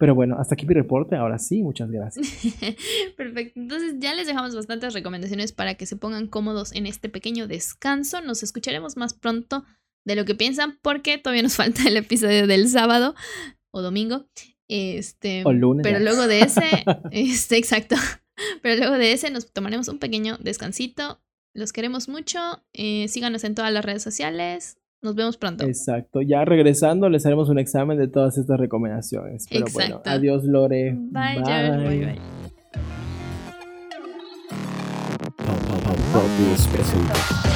Pero 0.00 0.14
bueno, 0.14 0.36
hasta 0.38 0.54
aquí 0.54 0.64
mi 0.64 0.72
reporte. 0.72 1.14
Ahora 1.14 1.38
sí, 1.38 1.62
muchas 1.62 1.90
gracias. 1.90 2.26
Perfecto. 3.18 3.60
Entonces 3.60 3.96
ya 3.98 4.14
les 4.14 4.26
dejamos 4.26 4.54
bastantes 4.54 4.94
recomendaciones 4.94 5.52
para 5.52 5.74
que 5.74 5.84
se 5.84 5.96
pongan 5.96 6.26
cómodos 6.26 6.74
en 6.74 6.86
este 6.86 7.10
pequeño 7.10 7.46
descanso. 7.46 8.22
Nos 8.22 8.42
escucharemos 8.42 8.96
más 8.96 9.12
pronto 9.12 9.62
de 10.06 10.16
lo 10.16 10.24
que 10.24 10.34
piensan 10.34 10.78
porque 10.80 11.18
todavía 11.18 11.42
nos 11.42 11.56
falta 11.56 11.86
el 11.86 11.98
episodio 11.98 12.46
del 12.46 12.66
sábado 12.70 13.14
o 13.72 13.82
domingo. 13.82 14.26
Este, 14.68 15.42
o 15.44 15.52
lunes. 15.52 15.82
Pero 15.82 15.98
luego 15.98 16.26
de 16.26 16.40
ese, 16.40 16.84
este, 17.10 17.58
exacto. 17.58 17.96
Pero 18.62 18.76
luego 18.76 18.96
de 18.96 19.12
ese 19.12 19.30
nos 19.30 19.52
tomaremos 19.52 19.88
un 19.88 19.98
pequeño 19.98 20.38
descansito. 20.38 21.20
Los 21.52 21.74
queremos 21.74 22.08
mucho. 22.08 22.64
Eh, 22.72 23.06
síganos 23.08 23.44
en 23.44 23.54
todas 23.54 23.70
las 23.70 23.84
redes 23.84 24.02
sociales. 24.02 24.79
Nos 25.02 25.14
vemos 25.14 25.38
pronto. 25.38 25.64
Exacto. 25.64 26.20
Ya 26.20 26.44
regresando, 26.44 27.08
les 27.08 27.24
haremos 27.24 27.48
un 27.48 27.58
examen 27.58 27.96
de 27.98 28.08
todas 28.08 28.36
estas 28.36 28.60
recomendaciones. 28.60 29.46
Pero 29.50 29.66
bueno, 29.72 30.02
adiós, 30.04 30.44
Lore. 30.44 30.94
Bye, 30.94 31.40
bye. 31.42 31.70
bye, 31.78 32.18
bye. 37.24 37.49